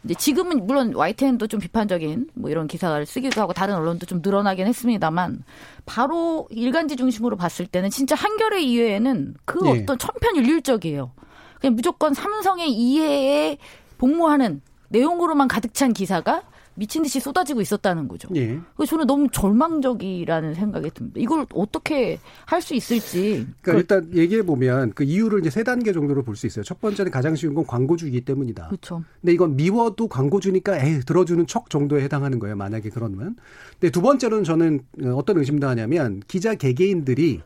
이제 0.09 0.14
지금은 0.14 0.66
물론 0.66 0.94
YTN도 0.94 1.48
좀 1.48 1.61
비판적인 1.61 2.30
뭐 2.32 2.48
이런 2.48 2.66
기사를 2.66 3.04
쓰기도 3.04 3.42
하고 3.42 3.52
다른 3.52 3.74
언론도 3.74 4.06
좀 4.06 4.22
늘어나긴 4.24 4.66
했습니다만 4.66 5.44
바로 5.84 6.48
일간지 6.50 6.96
중심으로 6.96 7.36
봤을 7.36 7.66
때는 7.66 7.90
진짜 7.90 8.14
한겨레 8.14 8.62
이외에는 8.62 9.34
그 9.44 9.61
예. 9.66 9.82
어떤 9.82 9.98
천편일률적이에요. 9.98 11.12
그냥 11.61 11.76
무조건 11.76 12.14
삼성의 12.14 12.72
이해에 12.72 13.59
복무하는 13.98 14.62
내용으로만 14.88 15.46
가득 15.46 15.74
찬 15.74 15.92
기사가 15.92 16.42
미친 16.79 17.03
듯이 17.03 17.18
쏟아지고 17.18 17.61
있었다는 17.61 18.07
거죠. 18.07 18.29
예. 18.37 18.59
그래서 18.76 18.91
저는 18.91 19.07
너무 19.07 19.29
절망적이라는 19.33 20.55
생각이 20.55 20.91
듭니다. 20.95 21.20
이걸 21.20 21.45
어떻게 21.53 22.18
할 22.47 22.62
수 22.62 22.74
있을지. 22.74 23.47
그러니까 23.62 23.72
그 23.72 23.79
일단 23.79 24.16
얘기해 24.16 24.43
보면 24.43 24.93
그 24.95 25.03
이유를 25.05 25.41
이제 25.41 25.51
세 25.51 25.62
단계 25.64 25.93
정도로 25.93 26.22
볼 26.22 26.37
수 26.37 26.47
있어요. 26.47 26.62
첫 26.62 26.81
번째는 26.81 27.11
가장 27.11 27.35
쉬운 27.35 27.55
건 27.55 27.66
광고주이기 27.66 28.20
때문이다. 28.22 28.68
그렇죠. 28.68 29.03
근데 29.20 29.33
이건 29.33 29.57
미워도 29.57 30.09
광고주니까 30.09 30.76
에 30.79 31.01
들어주는 31.01 31.47
척 31.47 31.68
정도에 31.70 32.03
해당하는 32.03 32.39
거예요. 32.39 32.57
만약에 32.57 32.91
그러면. 32.91 33.37
근데 33.72 33.91
두 33.91 34.01
번째로는 34.03 34.45
저는 34.45 34.81
어떤 35.14 35.39
의심도 35.39 35.66
하냐면 35.66 36.20
기자 36.29 36.55
개개인들이 36.55 37.41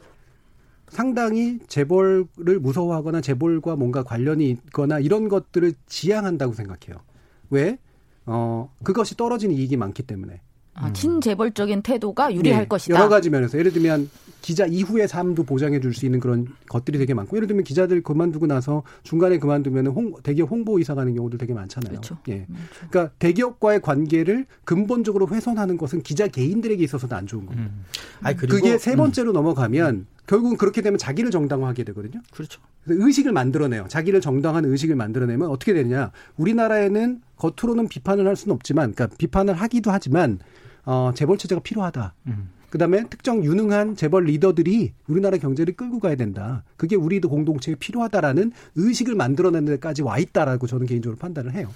상당히 0.88 1.58
재벌을 1.68 2.26
무서워하거나 2.60 3.22
재벌과 3.22 3.76
뭔가 3.76 4.02
관련이 4.02 4.50
있거나 4.50 4.98
이런 4.98 5.28
것들을 5.28 5.72
지향한다고 5.86 6.52
생각해요. 6.52 7.02
왜? 7.48 7.78
어, 8.26 8.72
그것이 8.82 9.16
떨어지는 9.16 9.54
이익이 9.54 9.76
많기 9.76 10.02
때문에. 10.02 10.40
아, 10.74 10.92
친재벌적인 10.92 11.82
태도가 11.82 12.34
유리할 12.34 12.62
네, 12.62 12.68
것이다. 12.68 12.94
여러 12.98 13.08
가지 13.08 13.28
면에서 13.28 13.58
예를 13.58 13.72
들면 13.72 14.08
기자 14.42 14.66
이후의 14.66 15.08
삶도 15.08 15.44
보장해 15.44 15.80
줄 15.80 15.92
수 15.92 16.04
있는 16.06 16.20
그런 16.20 16.46
것들이 16.68 16.98
되게 16.98 17.14
많고 17.14 17.36
예를 17.36 17.46
들면 17.46 17.64
기자들 17.64 18.02
그만두고 18.02 18.46
나서 18.46 18.82
중간에 19.02 19.38
그만두면 19.38 19.88
홍, 19.88 20.14
대기업 20.22 20.50
홍보 20.50 20.78
이사 20.78 20.94
가는 20.94 21.14
경우도 21.14 21.38
되게 21.38 21.52
많잖아요. 21.52 21.90
그렇죠. 21.90 22.18
예. 22.28 22.46
그렇죠. 22.46 22.88
그러니까 22.90 23.14
대기업과의 23.18 23.80
관계를 23.82 24.46
근본적으로 24.64 25.28
훼손하는 25.28 25.76
것은 25.76 26.02
기자 26.02 26.26
개인들에게 26.26 26.82
있어서도 26.82 27.14
안 27.14 27.26
좋은 27.26 27.46
겁니다. 27.46 27.70
음. 27.72 27.84
아니, 28.22 28.36
그리고, 28.36 28.56
그게 28.56 28.78
세 28.78 28.96
번째로 28.96 29.32
음. 29.32 29.34
넘어가면 29.34 30.06
결국은 30.26 30.56
그렇게 30.56 30.82
되면 30.82 30.98
자기를 30.98 31.30
정당화하게 31.30 31.84
되거든요. 31.84 32.22
그렇죠. 32.32 32.60
의식을 32.86 33.32
만들어내요. 33.32 33.86
자기를 33.88 34.20
정당한 34.20 34.64
의식을 34.64 34.96
만들어내면 34.96 35.50
어떻게 35.50 35.74
되느냐. 35.74 36.10
우리나라에는 36.36 37.20
겉으로는 37.36 37.88
비판을 37.88 38.26
할 38.26 38.36
수는 38.36 38.54
없지만, 38.54 38.92
그러니까 38.92 39.16
비판을 39.18 39.54
하기도 39.54 39.90
하지만, 39.90 40.38
어, 40.84 41.12
재벌 41.14 41.38
체제가 41.38 41.60
필요하다. 41.60 42.14
음. 42.28 42.48
그다음에 42.72 43.04
특정 43.10 43.44
유능한 43.44 43.96
재벌 43.96 44.24
리더들이 44.24 44.94
우리나라 45.06 45.36
경제를 45.36 45.76
끌고 45.76 46.00
가야 46.00 46.14
된다. 46.14 46.64
그게 46.78 46.96
우리도 46.96 47.28
공동체에 47.28 47.74
필요하다라는 47.74 48.50
의식을 48.76 49.14
만들어내는 49.14 49.74
데까지 49.74 50.00
와 50.00 50.18
있다라고 50.18 50.66
저는 50.66 50.86
개인적으로 50.86 51.18
판단을 51.18 51.52
해요. 51.52 51.70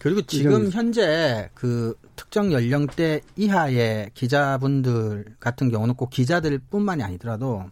그리고 0.00 0.22
지금 0.22 0.70
현재 0.70 1.50
그 1.52 1.94
특정 2.16 2.50
연령대 2.50 3.20
이하의 3.36 4.12
기자분들 4.14 5.26
같은 5.38 5.70
경우는 5.70 5.96
꼭 5.96 6.08
기자들뿐만이 6.08 7.02
아니더라도 7.02 7.64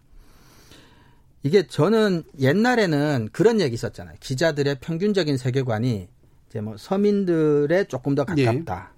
이게 1.42 1.66
저는 1.66 2.24
옛날에는 2.38 3.30
그런 3.32 3.62
얘기 3.62 3.72
있었잖아요. 3.72 4.16
기자들의 4.20 4.76
평균적인 4.82 5.38
세계관이 5.38 6.08
이제 6.50 6.60
뭐 6.60 6.76
서민들의 6.76 7.86
조금 7.88 8.14
더 8.14 8.26
가깝다. 8.26 8.90
예. 8.92 8.95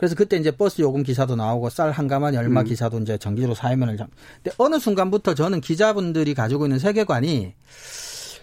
그래서 0.00 0.14
그때 0.14 0.38
이제 0.38 0.50
버스 0.50 0.80
요금 0.80 1.02
기사도 1.02 1.36
나오고 1.36 1.68
쌀 1.68 1.90
한 1.90 2.08
가마니 2.08 2.38
얼마 2.38 2.60
음. 2.60 2.64
기사도 2.64 2.98
이제 3.00 3.18
정기적으로 3.18 3.54
사회면을 3.54 3.98
장. 3.98 4.08
근데 4.42 4.54
어느 4.56 4.78
순간부터 4.78 5.34
저는 5.34 5.60
기자분들이 5.60 6.32
가지고 6.32 6.64
있는 6.64 6.78
세계관이 6.78 7.52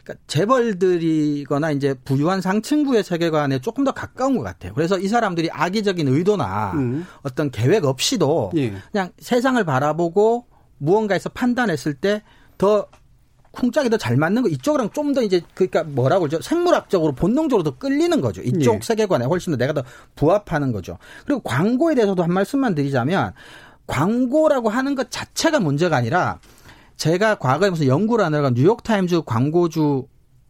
그러니까 0.03 0.23
재벌들이거나 0.27 1.71
이제 1.71 1.95
부유한 2.05 2.41
상층부의 2.41 3.03
세계관에 3.03 3.59
조금 3.59 3.83
더 3.83 3.91
가까운 3.91 4.37
것 4.37 4.43
같아요. 4.43 4.75
그래서 4.75 4.99
이 4.99 5.07
사람들이 5.07 5.49
악의적인 5.51 6.07
의도나 6.07 6.73
음. 6.75 7.07
어떤 7.23 7.49
계획 7.49 7.85
없이도 7.85 8.51
예. 8.57 8.75
그냥 8.91 9.09
세상을 9.17 9.63
바라보고 9.63 10.45
무언가에서 10.77 11.29
판단했을 11.29 11.95
때 11.95 12.21
더 12.57 12.87
쿵짝이 13.57 13.89
더 13.89 13.97
잘 13.97 14.15
맞는 14.17 14.43
거 14.43 14.49
이쪽이랑 14.49 14.91
좀 14.91 15.13
더 15.13 15.21
이제 15.21 15.41
그러니까 15.53 15.83
뭐라고 15.83 16.27
그러죠? 16.27 16.41
생물학적으로 16.41 17.13
본능적으로 17.13 17.63
더 17.63 17.77
끌리는 17.77 18.21
거죠. 18.21 18.41
이쪽 18.41 18.75
예. 18.75 18.79
세계관에 18.81 19.25
훨씬 19.25 19.51
더 19.51 19.57
내가 19.57 19.73
더 19.73 19.83
부합하는 20.15 20.71
거죠. 20.71 20.97
그리고 21.25 21.41
광고에 21.41 21.95
대해서도 21.95 22.21
한 22.23 22.31
말씀만 22.33 22.75
드리자면 22.75 23.33
광고라고 23.87 24.69
하는 24.69 24.95
것 24.95 25.09
자체가 25.11 25.59
문제가 25.59 25.95
아니라 25.97 26.39
제가 26.97 27.35
과거에 27.35 27.69
무슨 27.69 27.87
연구를 27.87 28.25
하느라 28.25 28.49
뉴욕타임즈 28.49 29.21
광고주 29.25 30.07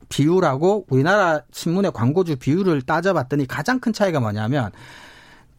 비율하고 0.10 0.86
우리나라 0.89 1.41
신문의 1.51 1.91
광고주 1.91 2.38
비율을 2.38 2.82
따져봤더니 2.82 3.45
가장 3.47 3.80
큰 3.80 3.93
차이가 3.93 4.20
뭐냐면 4.20 4.72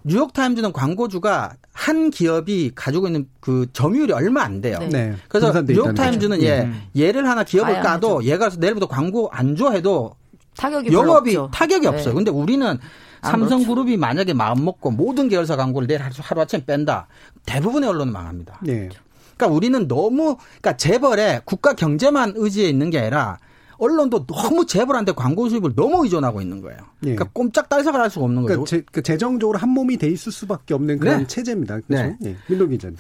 뉴욕타임즈는 0.09 0.73
광고주가 0.73 1.55
한 1.73 2.11
기업이 2.11 2.73
가지고 2.75 3.07
있는 3.07 3.29
그 3.41 3.67
점유율이 3.73 4.13
얼마 4.13 4.43
안 4.43 4.61
돼요. 4.61 4.79
네. 4.81 4.89
네. 4.89 5.17
그래서 5.29 5.63
뉴욕타임즈는 5.63 6.43
예, 6.43 6.63
음. 6.63 6.83
얘를 6.97 7.29
하나 7.29 7.45
기업을 7.45 7.81
까도 7.81 8.25
얘가 8.25 8.51
내일부터 8.59 8.87
광고 8.89 9.29
안 9.31 9.55
줘해도 9.55 10.15
타격이 10.57 10.93
영업이 10.93 11.37
없죠. 11.37 11.51
타격이 11.55 11.83
네. 11.83 11.89
없어요. 11.89 12.15
근데 12.15 12.31
우리는 12.31 12.79
삼성그룹이 13.23 13.97
만약에 13.97 14.33
마음 14.33 14.65
먹고 14.65 14.91
모든 14.91 15.29
계열사 15.29 15.57
광고를 15.57 15.87
내일 15.87 16.01
하루 16.03 16.41
아침에 16.41 16.65
뺀다. 16.65 17.07
대부분의 17.47 17.89
언론은 17.89 18.13
망합니다. 18.13 18.59
네. 18.63 18.89
그러니까 19.37 19.55
우리는 19.55 19.87
너무 19.87 20.37
그러니까 20.37 20.77
재벌에 20.77 21.41
국가 21.45 21.75
경제만 21.75 22.35
의지해 22.37 22.69
있는 22.69 22.91
게 22.91 22.99
아니라 22.99 23.39
언론도 23.79 24.27
너무 24.27 24.67
재벌한테 24.67 25.13
광고 25.13 25.49
수입을 25.49 25.75
너무 25.75 26.05
의존하고 26.05 26.41
있는 26.41 26.61
거예요. 26.61 26.79
예. 27.05 27.15
그러니까 27.15 27.25
꼼짝 27.33 27.69
달싹을 27.69 28.01
할 28.01 28.11
수가 28.11 28.25
없는 28.25 28.43
그러니까 28.43 28.65
거죠. 28.65 28.83
그 28.91 29.03
재정적으로 29.03 29.59
한 29.59 29.71
몸이 29.71 29.97
돼 29.97 30.09
있을 30.09 30.33
수밖에 30.33 30.75
없는 30.75 30.99
그런 30.99 31.19
네. 31.21 31.27
체제입니다. 31.27 31.81
그렇죠? 31.81 32.17
네. 32.21 32.31
예. 32.31 32.37
민동 32.49 32.71
기자님. 32.71 32.97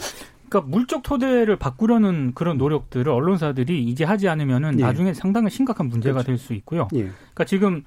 그러니까 0.48 0.70
물적 0.70 1.02
토대를 1.02 1.56
바꾸려는 1.56 2.32
그런 2.34 2.56
노력들을 2.56 3.10
언론사들이 3.10 3.84
이제 3.84 4.04
하지 4.04 4.28
않으면은 4.28 4.78
예. 4.78 4.84
나중에 4.84 5.12
상당히 5.12 5.50
심각한 5.50 5.88
문제가 5.88 6.22
그렇죠. 6.22 6.28
될수 6.28 6.54
있고요. 6.54 6.88
예. 6.94 7.02
그러니까 7.02 7.44
지금 7.44 7.82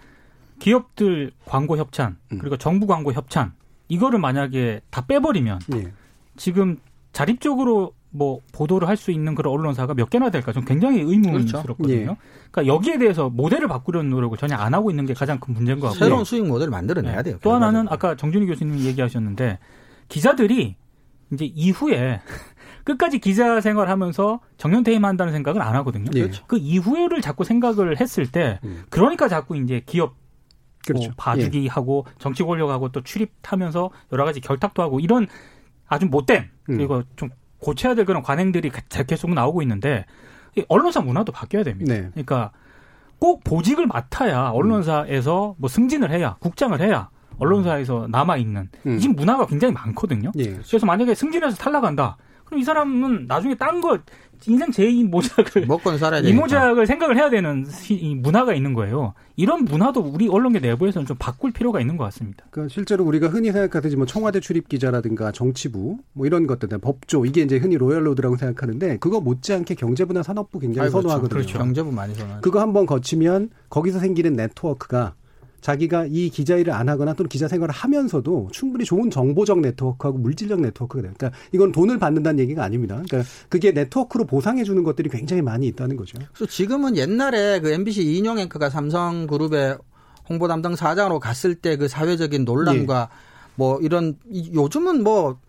기업들 0.59 1.31
광고 1.45 1.77
협찬 1.77 2.17
음. 2.33 2.37
그리고 2.39 2.57
정부 2.57 2.85
광고 2.85 3.13
협찬 3.13 3.53
이거를 3.87 4.19
만약에 4.19 4.81
다 4.89 5.05
빼버리면 5.05 5.59
예. 5.75 5.91
지금 6.37 6.77
자립적으로 7.13 7.93
뭐 8.11 8.41
보도를 8.51 8.87
할 8.87 8.97
수 8.97 9.11
있는 9.11 9.33
그런 9.35 9.53
언론사가 9.53 9.93
몇 9.95 10.09
개나 10.09 10.29
될까 10.29 10.51
좀 10.51 10.63
굉장히 10.65 11.01
의문스럽거든요. 11.01 11.75
그렇죠. 11.75 12.11
예. 12.11 12.17
그러니까 12.51 12.73
여기에 12.73 12.99
대해서 12.99 13.29
모델을 13.29 13.67
바꾸려는 13.67 14.09
노력을 14.11 14.37
전혀 14.37 14.55
안 14.55 14.73
하고 14.73 14.91
있는 14.91 15.05
게 15.05 15.13
가장 15.13 15.39
큰 15.39 15.53
문제인 15.53 15.79
것 15.79 15.87
같고요. 15.87 16.05
새로운 16.05 16.23
수익 16.25 16.45
모델을 16.45 16.69
만들어내야 16.71 17.17
네. 17.17 17.23
돼요. 17.23 17.37
또 17.41 17.53
하나는 17.53 17.87
아까 17.89 18.15
정준희 18.15 18.45
교수님 18.45 18.77
얘기하셨는데 18.79 19.57
기자들이 20.09 20.75
이제 21.31 21.45
이후에 21.45 22.19
끝까지 22.83 23.19
기자 23.19 23.61
생활하면서 23.61 24.41
정년 24.57 24.83
퇴임한다는 24.83 25.33
생각을 25.33 25.61
안 25.61 25.75
하거든요. 25.77 26.11
예. 26.15 26.29
그 26.47 26.57
이후를 26.57 27.21
자꾸 27.21 27.43
생각을 27.43 27.99
했을 27.99 28.29
때 28.29 28.59
음. 28.63 28.83
그러니까 28.89 29.29
자꾸 29.29 29.55
이제 29.57 29.81
기업 29.85 30.15
그렇죠. 30.85 31.07
뭐 31.07 31.13
봐주기 31.15 31.63
예. 31.63 31.67
하고 31.69 32.05
정치 32.19 32.43
권력하고 32.43 32.91
또 32.91 33.01
출입하면서 33.01 33.89
여러 34.11 34.25
가지 34.25 34.41
결탁도 34.41 34.83
하고 34.83 34.99
이런 34.99 35.27
아주 35.87 36.05
못된 36.07 36.49
음. 36.69 36.77
그리고 36.77 37.03
좀 37.15 37.29
고쳐야 37.61 37.95
될 37.95 38.05
그런 38.05 38.21
관행들이 38.21 38.71
계속 39.07 39.33
나오고 39.33 39.61
있는데 39.61 40.05
언론사 40.67 41.01
문화도 41.01 41.31
바뀌어야 41.31 41.63
됩니다. 41.63 41.93
네. 41.93 42.09
그러니까 42.11 42.51
꼭 43.19 43.43
보직을 43.43 43.85
맡아야 43.85 44.49
언론사에서 44.49 45.55
뭐 45.57 45.69
승진을 45.69 46.11
해야 46.11 46.35
국장을 46.39 46.79
해야 46.81 47.09
언론사에서 47.37 48.07
남아 48.09 48.37
있는 48.37 48.69
음. 48.85 48.99
지금 48.99 49.15
문화가 49.15 49.45
굉장히 49.45 49.73
많거든요. 49.73 50.31
예. 50.37 50.55
그래서 50.67 50.85
만약에 50.85 51.15
승진해서 51.15 51.55
탈락한다. 51.57 52.17
그럼 52.51 52.59
이 52.59 52.63
사람은 52.65 53.27
나중에 53.27 53.55
딴거 53.55 53.99
인생 54.45 54.71
제2 54.71 55.07
모작을 55.07 55.65
먹고 55.67 55.97
살아야 55.97 56.19
이 56.19 56.33
모작을 56.33 56.85
생각을 56.85 57.15
해야 57.15 57.29
되는 57.29 57.65
문화가 58.17 58.53
있는 58.53 58.73
거예요. 58.73 59.13
이런 59.37 59.63
문화도 59.63 60.01
우리 60.01 60.27
언론계 60.27 60.59
내부에서는 60.59 61.05
좀 61.05 61.15
바꿀 61.17 61.51
필요가 61.53 61.79
있는 61.79 61.95
것 61.95 62.03
같습니다. 62.05 62.43
그러니까 62.49 62.73
실제로 62.73 63.05
우리가 63.05 63.27
흔히 63.27 63.51
생각하듯이 63.53 63.95
뭐 63.95 64.05
청와대 64.05 64.41
출입 64.41 64.67
기자라든가 64.67 65.31
정치부 65.31 65.99
뭐 66.11 66.25
이런 66.25 66.45
것들, 66.45 66.67
법조 66.79 67.25
이게 67.25 67.41
이제 67.41 67.57
흔히 67.57 67.77
로열로드라고 67.77 68.35
생각하는데 68.35 68.97
그거 68.97 69.21
못지않게 69.21 69.75
경제부나 69.75 70.23
산업부 70.23 70.59
굉장히 70.59 70.87
아이, 70.87 70.91
그렇죠. 70.91 71.07
선호하거든요. 71.07 71.29
그렇죠. 71.29 71.57
경제부 71.57 71.91
많이 71.93 72.13
선호. 72.15 72.41
그거 72.41 72.59
한번 72.59 72.85
거치면 72.85 73.51
거기서 73.69 73.99
생기는 73.99 74.33
네트워크가 74.33 75.13
자기가 75.61 76.07
이 76.09 76.29
기자 76.29 76.57
일을 76.57 76.73
안 76.73 76.89
하거나 76.89 77.13
또는 77.13 77.29
기자 77.29 77.47
생활을 77.47 77.73
하면서도 77.73 78.49
충분히 78.51 78.83
좋은 78.83 79.09
정보적 79.09 79.59
네트워크하고 79.59 80.17
물질적 80.17 80.59
네트워크가 80.59 81.03
돼요. 81.03 81.13
그러니까 81.17 81.39
이건 81.51 81.71
돈을 81.71 81.99
받는다는 81.99 82.39
얘기가 82.39 82.63
아닙니다. 82.63 83.01
그러니까 83.07 83.29
그게 83.49 83.71
네트워크로 83.71 84.25
보상해 84.25 84.63
주는 84.63 84.83
것들이 84.83 85.09
굉장히 85.09 85.41
많이 85.41 85.67
있다는 85.67 85.95
거죠. 85.95 86.17
그래서 86.33 86.51
지금은 86.51 86.97
옛날에 86.97 87.59
그 87.59 87.71
MBC 87.71 88.03
이인영 88.03 88.39
앵커가 88.39 88.69
삼성그룹의 88.69 89.77
홍보 90.29 90.47
담당 90.47 90.75
사장으로 90.75 91.19
갔을 91.19 91.55
때 91.55 91.77
그 91.77 91.87
사회적인 91.87 92.43
논란과 92.45 93.09
예. 93.11 93.15
뭐 93.55 93.79
이런 93.81 94.17
요즘은 94.53 95.03
뭐 95.03 95.39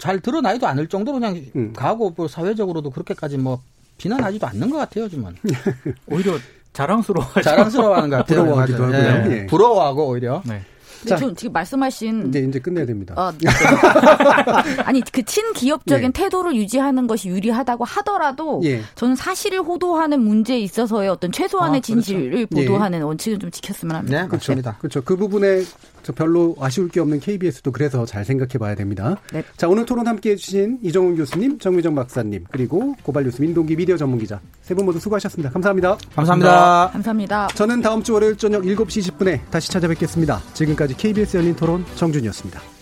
잘 0.00 0.18
드러나지도 0.18 0.66
않을 0.66 0.88
정도로 0.88 1.20
그냥 1.20 1.44
음. 1.54 1.72
가고 1.74 2.10
뭐 2.16 2.26
사회적으로도 2.26 2.90
그렇게까지 2.90 3.36
뭐 3.36 3.62
비난하지도 3.98 4.46
않는 4.46 4.70
것 4.70 4.78
같아요, 4.78 5.04
요즘은. 5.04 5.36
오히려 6.08 6.38
자랑스러워 6.72 7.26
자랑스러워하는 7.42 8.10
것 8.10 8.16
같아요. 8.16 8.42
부러워하기도 8.42 8.84
하고요. 8.84 8.98
예. 8.98 9.30
예. 9.30 9.46
부러워하고 9.46 10.08
오히려. 10.08 10.42
네. 10.44 10.62
자, 11.06 11.16
좀 11.16 11.34
지금 11.34 11.52
말씀하신 11.54 12.28
이제 12.28 12.40
이제 12.40 12.58
끝내야 12.58 12.84
됩니다. 12.84 13.14
어, 13.16 13.32
네. 13.32 13.48
아니 14.84 15.00
그 15.00 15.22
친기업적인 15.22 16.08
예. 16.08 16.12
태도를 16.12 16.54
유지하는 16.54 17.06
것이 17.06 17.28
유리하다고 17.28 17.84
하더라도 17.84 18.60
예. 18.64 18.82
저는 18.96 19.16
사실을 19.16 19.60
호도하는 19.60 20.20
문제에 20.20 20.58
있어서의 20.58 21.08
어떤 21.08 21.32
최소한의 21.32 21.78
아, 21.78 21.80
그렇죠. 21.80 22.02
진실을 22.02 22.40
예. 22.40 22.46
보도하는 22.46 23.02
원칙은 23.02 23.38
좀 23.38 23.50
지켰으면 23.50 23.96
합니다. 23.96 24.22
네, 24.22 24.28
그렇습니다. 24.28 24.76
그렇죠. 24.78 25.02
그 25.02 25.16
부분에 25.16 25.62
별로 26.14 26.56
아쉬울 26.60 26.88
게 26.88 27.00
없는 27.00 27.20
KBS도 27.20 27.72
그래서 27.72 28.04
잘 28.06 28.24
생각해 28.24 28.54
봐야 28.58 28.74
됩니다. 28.74 29.16
네. 29.32 29.42
자, 29.56 29.68
오늘 29.68 29.84
토론 29.86 30.06
함께 30.06 30.30
해주신 30.32 30.78
이정훈 30.82 31.16
교수님, 31.16 31.58
정미정 31.58 31.94
박사님, 31.94 32.44
그리고 32.50 32.94
고발 33.02 33.24
뉴스 33.24 33.40
민동기 33.40 33.76
미디어 33.76 33.96
전문 33.96 34.18
기자 34.18 34.40
세 34.62 34.74
분 34.74 34.84
모두 34.86 34.98
수고하셨습니다. 35.00 35.50
감사합니다. 35.50 35.96
감사합니다. 36.14 36.90
감사합니다. 36.92 37.48
저는 37.54 37.80
다음 37.82 38.02
주 38.02 38.14
월요일 38.14 38.36
저녁 38.36 38.62
7시 38.62 39.10
10분에 39.12 39.40
다시 39.50 39.70
찾아뵙겠습니다. 39.70 40.40
지금까지 40.54 40.96
KBS 40.96 41.36
열린 41.38 41.54
토론 41.54 41.84
정준이었습니다. 41.96 42.79